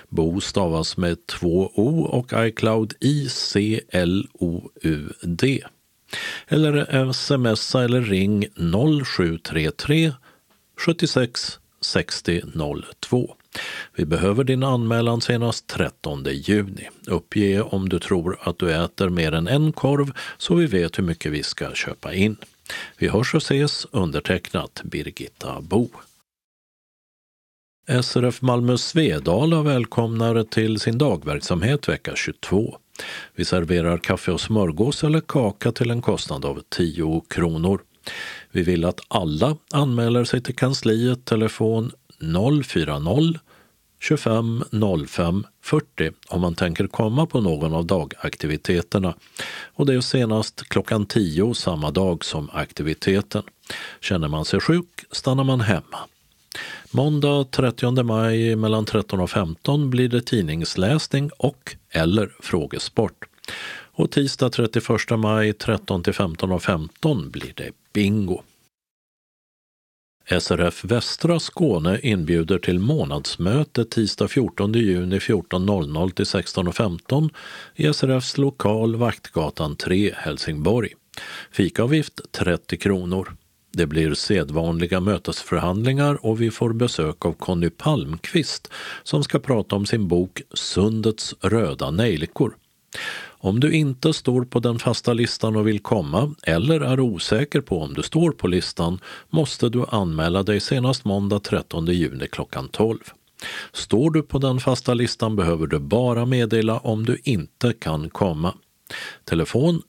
Bo 0.09 0.41
stavas 0.41 0.97
med 0.97 1.27
två 1.27 1.71
O 1.75 2.01
och 2.01 2.33
iCloud 2.35 2.93
I-C-L-O-U-D. 2.99 3.73
Eller 6.47 7.11
smsa 7.13 7.83
eller 7.83 8.01
ring 8.01 8.47
0733 9.05 10.13
76 10.77 11.59
60 11.81 12.41
02. 13.09 13.35
Vi 13.95 14.05
behöver 14.05 14.43
din 14.43 14.63
anmälan 14.63 15.21
senast 15.21 15.67
13 15.67 16.25
juni. 16.31 16.89
Uppge 17.07 17.61
om 17.61 17.89
du 17.89 17.99
tror 17.99 18.37
att 18.41 18.59
du 18.59 18.71
äter 18.73 19.09
mer 19.09 19.31
än 19.31 19.47
en 19.47 19.71
korv 19.71 20.11
så 20.37 20.55
vi 20.55 20.65
vet 20.65 20.97
hur 20.97 21.03
mycket 21.03 21.31
vi 21.31 21.43
ska 21.43 21.73
köpa 21.73 22.13
in. 22.13 22.37
Vi 22.97 23.07
hörs 23.07 23.35
och 23.35 23.41
ses 23.41 23.87
undertecknat 23.91 24.81
Birgitta 24.83 25.61
Bo. 25.61 25.89
SRF 27.87 28.41
Malmö 28.41 28.77
Svedala 28.77 29.61
välkomnar 29.61 30.43
till 30.43 30.79
sin 30.79 30.97
dagverksamhet 30.97 31.89
vecka 31.89 32.11
22. 32.15 32.77
Vi 33.35 33.45
serverar 33.45 33.97
kaffe 33.97 34.31
och 34.31 34.41
smörgås 34.41 35.03
eller 35.03 35.21
kaka 35.21 35.71
till 35.71 35.91
en 35.91 36.01
kostnad 36.01 36.45
av 36.45 36.61
10 36.69 37.23
kronor. 37.29 37.81
Vi 38.51 38.63
vill 38.63 38.85
att 38.85 38.99
alla 39.07 39.57
anmäler 39.71 40.23
sig 40.23 40.41
till 40.41 40.55
kansliet 40.55 41.25
telefon 41.25 41.91
040 42.63 43.39
25 43.99 44.63
05 45.07 45.43
40 45.63 46.11
om 46.27 46.41
man 46.41 46.55
tänker 46.55 46.87
komma 46.87 47.25
på 47.25 47.41
någon 47.41 47.73
av 47.73 47.85
dagaktiviteterna. 47.85 49.15
Och 49.73 49.85
det 49.85 49.93
är 49.93 50.01
senast 50.01 50.69
klockan 50.69 51.05
10 51.05 51.53
samma 51.53 51.91
dag 51.91 52.25
som 52.25 52.49
aktiviteten. 52.53 53.43
Känner 54.01 54.27
man 54.27 54.45
sig 54.45 54.59
sjuk 54.59 55.05
stannar 55.11 55.43
man 55.43 55.61
hemma. 55.61 55.97
Måndag 56.91 57.51
30 57.51 58.03
maj 58.03 58.55
mellan 58.55 58.85
13 58.85 59.19
och 59.19 59.29
15 59.29 59.89
blir 59.89 60.09
det 60.09 60.21
tidningsläsning 60.21 61.29
och 61.37 61.75
eller 61.91 62.31
frågesport. 62.39 63.25
Och 63.97 64.11
tisdag 64.11 64.49
31 64.49 64.85
maj 65.17 65.53
13 65.53 66.03
till 66.03 66.13
15 66.13 66.51
och 66.51 66.63
15 66.63 67.29
blir 67.29 67.53
det 67.55 67.71
bingo. 67.93 68.41
SRF 70.39 70.85
Västra 70.85 71.39
Skåne 71.39 71.99
inbjuder 72.03 72.57
till 72.59 72.79
månadsmöte 72.79 73.85
tisdag 73.85 74.27
14 74.27 74.73
juni 74.73 75.19
14.00 75.19 76.11
till 76.11 76.25
16.15 76.25 77.29
i 77.75 77.93
SRFs 77.93 78.37
lokal 78.37 78.95
Vaktgatan 78.95 79.75
3, 79.75 80.13
Helsingborg. 80.17 80.89
Fikavgift 81.51 82.31
30 82.31 82.77
kronor. 82.77 83.35
Det 83.77 83.87
blir 83.87 84.13
sedvanliga 84.13 84.99
mötesförhandlingar 84.99 86.25
och 86.25 86.41
vi 86.41 86.51
får 86.51 86.73
besök 86.73 87.25
av 87.25 87.33
Conny 87.33 87.69
Palmqvist 87.69 88.71
som 89.03 89.23
ska 89.23 89.39
prata 89.39 89.75
om 89.75 89.85
sin 89.85 90.07
bok 90.07 90.41
Sundets 90.53 91.35
röda 91.41 91.91
nejlikor. 91.91 92.55
Om 93.21 93.59
du 93.59 93.71
inte 93.71 94.13
står 94.13 94.45
på 94.45 94.59
den 94.59 94.79
fasta 94.79 95.13
listan 95.13 95.55
och 95.55 95.67
vill 95.67 95.79
komma 95.79 96.35
eller 96.43 96.81
är 96.81 96.99
osäker 96.99 97.61
på 97.61 97.81
om 97.81 97.93
du 97.93 98.03
står 98.03 98.31
på 98.31 98.47
listan 98.47 98.99
måste 99.29 99.69
du 99.69 99.85
anmäla 99.89 100.43
dig 100.43 100.59
senast 100.59 101.05
måndag 101.05 101.39
13 101.39 101.85
juni 101.85 102.27
klockan 102.27 102.69
12. 102.69 102.99
Står 103.73 104.11
du 104.11 104.21
på 104.21 104.37
den 104.37 104.59
fasta 104.59 104.93
listan 104.93 105.35
behöver 105.35 105.67
du 105.67 105.79
bara 105.79 106.25
meddela 106.25 106.77
om 106.79 107.05
du 107.05 107.17
inte 107.23 107.73
kan 107.73 108.09
komma. 108.09 108.53
Telefon 109.23 109.81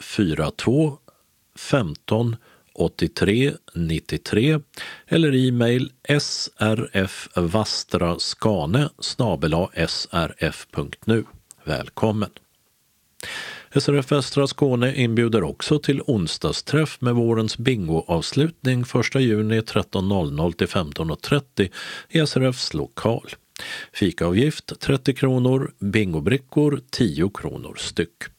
042 0.00 0.98
15 1.56 2.36
83 2.76 3.52
93 3.74 4.60
eller 5.06 5.48
e-mail 5.48 5.92
srfvastraskane 6.18 8.88
srf.nu. 9.88 11.24
Välkommen! 11.64 12.30
SRF 13.74 14.12
Västra 14.12 14.46
Skåne 14.46 14.94
inbjuder 14.94 15.42
också 15.42 15.78
till 15.78 16.02
onsdagsträff 16.06 17.00
med 17.00 17.14
vårens 17.14 17.58
bingoavslutning 17.58 18.80
1 18.80 18.86
juni 19.14 19.60
13.00 19.60 20.52
till 20.52 20.66
15.30 20.66 21.70
i 22.08 22.26
SRFs 22.26 22.74
lokal. 22.74 23.28
Fikaavgift 23.92 24.80
30 24.80 25.14
kronor, 25.14 25.72
bingobrickor 25.78 26.80
10 26.90 27.30
kronor 27.34 27.74
styck. 27.78 28.35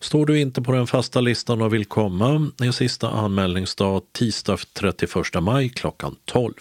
Står 0.00 0.26
du 0.26 0.40
inte 0.40 0.62
på 0.62 0.72
den 0.72 0.86
fasta 0.86 1.20
listan 1.20 1.62
och 1.62 1.74
vill 1.74 1.84
komma 1.84 2.50
är 2.62 2.70
sista 2.70 3.10
anmälningsdag 3.10 4.02
tisdag 4.12 4.58
31 4.72 5.10
maj 5.40 5.68
klockan 5.68 6.16
12. 6.24 6.54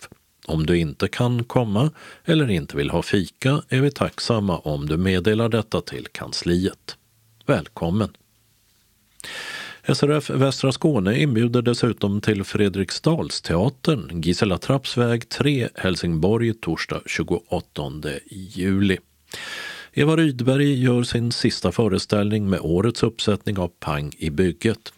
Om 0.45 0.65
du 0.65 0.77
inte 0.77 1.07
kan 1.07 1.43
komma 1.43 1.91
eller 2.26 2.49
inte 2.49 2.77
vill 2.77 2.89
ha 2.89 3.01
fika 3.01 3.61
är 3.69 3.81
vi 3.81 3.91
tacksamma 3.91 4.57
om 4.57 4.85
du 4.85 4.97
meddelar 4.97 5.49
detta 5.49 5.81
till 5.81 6.07
kansliet. 6.11 6.97
Välkommen! 7.45 8.09
SRF 9.93 10.30
Västra 10.30 10.71
Skåne 10.71 11.19
inbjuder 11.19 11.61
dessutom 11.61 12.21
till 12.21 12.43
Fredriksdalsteatern, 12.43 14.21
Gisela 14.21 14.57
Trapps 14.57 14.97
väg 14.97 15.30
3, 15.30 15.69
Helsingborg, 15.76 16.53
torsdag 16.53 17.01
28 17.05 17.91
juli. 18.30 18.97
Eva 19.99 20.15
Rydberg 20.15 20.84
gör 20.84 21.03
sin 21.03 21.31
sista 21.31 21.71
föreställning 21.71 22.49
med 22.49 22.59
årets 22.59 23.03
uppsättning 23.03 23.57
av 23.57 23.67
Pang 23.67 24.11
i 24.17 24.30
bygget. 24.30 24.93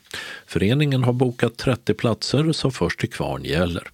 Föreningen 0.45 1.03
har 1.03 1.13
bokat 1.13 1.57
30 1.57 1.93
platser 1.93 2.51
så 2.51 2.71
först 2.71 2.99
till 2.99 3.09
kvarn 3.09 3.43
gäller. 3.43 3.87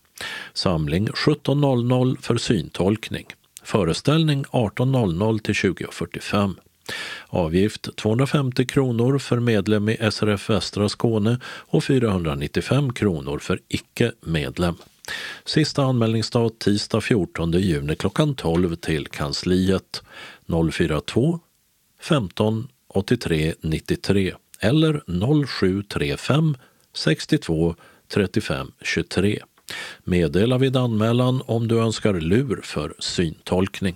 Samling 0.53 1.07
17.00 1.07 2.17
för 2.21 2.38
syntolkning. 2.38 3.25
Föreställning 3.63 4.43
18.00 4.43 5.39
till 5.39 5.53
20.45. 5.53 6.55
Avgift 7.27 7.95
250 7.95 8.65
kronor 8.65 9.17
för 9.17 9.39
medlem 9.39 9.89
i 9.89 9.97
SRF 10.11 10.49
Västra 10.49 10.89
Skåne 10.89 11.39
och 11.45 11.84
495 11.84 12.93
kronor 12.93 13.39
för 13.39 13.59
icke-medlem. 13.67 14.75
Sista 15.45 15.84
anmälningsdag 15.84 16.59
tisdag 16.59 17.01
14 17.01 17.51
juni 17.51 17.95
klockan 17.95 18.35
12 18.35 18.75
till 18.75 19.07
kansliet 19.07 20.03
042 20.71 21.39
15 22.01 22.67
83 22.88 23.53
93 23.61 24.34
eller 24.59 25.01
0735 25.45 26.57
62 26.93 27.75
35 28.13 28.71
23. 28.81 29.39
Meddela 30.03 30.57
vid 30.57 30.77
anmälan 30.77 31.41
om 31.45 31.67
du 31.67 31.79
önskar 31.79 32.13
lur 32.13 32.61
för 32.63 32.93
syntolkning. 32.99 33.95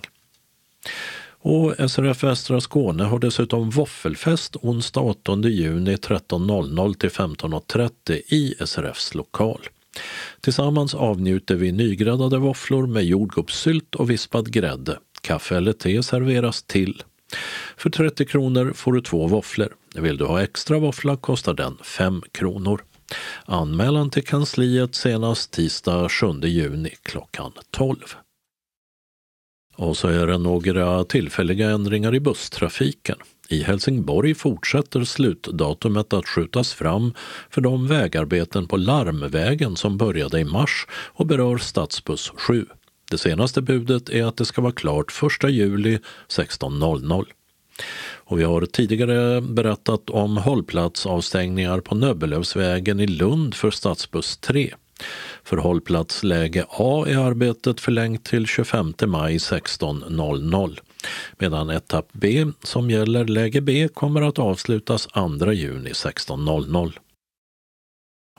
Och 1.44 1.90
SRF 1.90 2.22
Västra 2.22 2.60
Skåne 2.60 3.04
har 3.04 3.18
dessutom 3.18 3.70
våffelfest 3.70 4.56
onsdag 4.56 5.00
8 5.00 5.36
juni 5.48 5.96
13.00 5.96 6.94
till 6.94 7.10
15.30 7.10 8.12
i 8.26 8.54
SRFs 8.66 9.14
lokal. 9.14 9.60
Tillsammans 10.40 10.94
avnjuter 10.94 11.54
vi 11.54 11.72
nygräddade 11.72 12.38
våfflor 12.38 12.86
med 12.86 13.04
jordgubbssylt 13.04 13.94
och 13.94 14.10
vispad 14.10 14.52
grädde. 14.52 14.98
Kaffe 15.20 15.56
eller 15.56 15.72
te 15.72 16.02
serveras 16.02 16.62
till. 16.62 17.02
För 17.76 17.90
30 17.90 18.26
kronor 18.26 18.72
får 18.72 18.92
du 18.92 19.00
två 19.00 19.26
våfflor. 19.26 19.74
Vill 19.94 20.16
du 20.16 20.24
ha 20.24 20.42
extra 20.42 20.78
våffla 20.78 21.16
kostar 21.16 21.54
den 21.54 21.76
5 21.82 22.22
kronor. 22.32 22.84
Anmälan 23.44 24.10
till 24.10 24.24
kansliet 24.24 24.94
senast 24.94 25.50
tisdag 25.50 26.08
7 26.08 26.26
juni 26.42 26.90
klockan 27.02 27.52
12. 27.70 27.96
Och 29.76 29.96
så 29.96 30.08
är 30.08 30.26
det 30.26 30.38
några 30.38 31.04
tillfälliga 31.04 31.70
ändringar 31.70 32.14
i 32.14 32.20
busstrafiken. 32.20 33.16
I 33.52 33.62
Helsingborg 33.62 34.34
fortsätter 34.34 35.04
slutdatumet 35.04 36.12
att 36.12 36.28
skjutas 36.28 36.72
fram 36.72 37.14
för 37.50 37.60
de 37.60 37.86
vägarbeten 37.86 38.66
på 38.66 38.76
Larmvägen 38.76 39.76
som 39.76 39.98
började 39.98 40.40
i 40.40 40.44
mars 40.44 40.86
och 40.90 41.26
berör 41.26 41.58
stadsbuss 41.58 42.32
7. 42.36 42.66
Det 43.10 43.18
senaste 43.18 43.62
budet 43.62 44.08
är 44.08 44.24
att 44.24 44.36
det 44.36 44.44
ska 44.44 44.62
vara 44.62 44.72
klart 44.72 45.12
1 45.42 45.50
juli 45.50 45.98
16.00. 46.28 47.24
Och 48.14 48.38
vi 48.38 48.44
har 48.44 48.66
tidigare 48.66 49.40
berättat 49.40 50.10
om 50.10 50.36
hållplatsavstängningar 50.36 51.80
på 51.80 51.94
Nöbbelövsvägen 51.94 53.00
i 53.00 53.06
Lund 53.06 53.54
för 53.54 53.70
stadsbuss 53.70 54.36
3. 54.36 54.74
För 55.44 55.56
hållplatsläge 55.56 56.64
A 56.68 57.04
är 57.08 57.16
arbetet 57.16 57.80
förlängt 57.80 58.24
till 58.24 58.46
25 58.46 58.94
maj 59.06 59.36
16.00 59.36 60.78
medan 61.38 61.70
etapp 61.70 62.08
B 62.12 62.46
som 62.62 62.90
gäller 62.90 63.24
läge 63.24 63.60
B 63.60 63.88
kommer 63.94 64.22
att 64.22 64.38
avslutas 64.38 65.06
2 65.06 65.52
juni 65.52 65.90
16.00. 65.90 66.92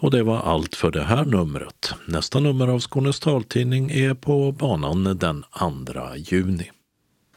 Och 0.02 0.11
det 0.11 0.23
var 0.23 0.38
allt 0.38 0.76
för 0.76 0.91
det 0.91 1.03
här 1.03 1.26
numret. 1.26 1.94
Nästa 2.06 2.40
nummer 2.40 2.68
av 2.68 2.80
Skånes 2.80 3.19
taltidning 3.19 3.91
är 3.91 4.14
på 4.14 4.52
banan 4.52 5.03
den 5.03 5.44
2 5.60 6.15
juni. 6.15 6.72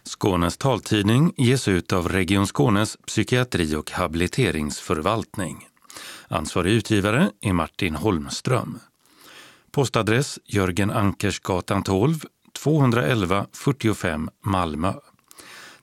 Skånes 0.05 0.57
taltidning 0.57 1.33
ges 1.37 1.69
ut 1.69 1.93
av 1.93 2.09
Region 2.09 2.47
Skånes 2.47 2.97
psykiatri 3.07 3.77
och 3.77 3.91
habiliteringsförvaltning. 3.91 5.69
Ansvarig 6.29 6.73
utgivare 6.73 7.31
är 7.41 7.53
Martin 7.53 7.95
Holmström. 7.95 8.79
Postadress 9.71 10.39
Jörgen 10.45 10.91
Ankersgatan 10.91 11.83
12, 11.83 12.15
211 12.63 13.47
45 13.53 14.31
Malmö. 14.45 14.93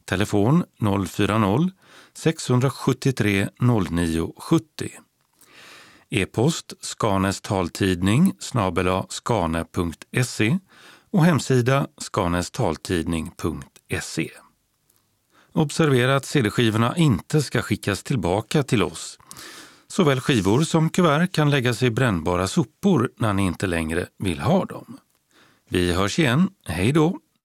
Telefon 0.05 0.63
040-673 0.79 3.49
0970. 3.61 4.89
E-post 6.09 6.73
Skanes 6.81 7.41
taltidning 7.41 8.33
snabela 8.39 9.05
skane.se 9.09 10.57
och 11.11 11.25
hemsida 11.25 11.87
skanestaltidning.se. 11.97 14.29
Observera 15.53 16.15
att 16.15 16.25
CD-skivorna 16.25 16.97
inte 16.97 17.41
ska 17.41 17.61
skickas 17.61 18.03
tillbaka 18.03 18.63
till 18.63 18.83
oss. 18.83 19.19
Såväl 19.87 20.19
skivor 20.19 20.63
som 20.63 20.89
kuvert 20.89 21.31
kan 21.31 21.49
läggas 21.49 21.83
i 21.83 21.89
brännbara 21.89 22.47
sopor 22.47 23.11
när 23.17 23.33
ni 23.33 23.45
inte 23.45 23.67
längre 23.67 24.07
vill 24.17 24.39
ha 24.39 24.65
dem. 24.65 24.97
Vi 25.69 25.93
hörs 25.93 26.19
igen. 26.19 26.49
Hej 26.65 26.91
då! 26.91 27.19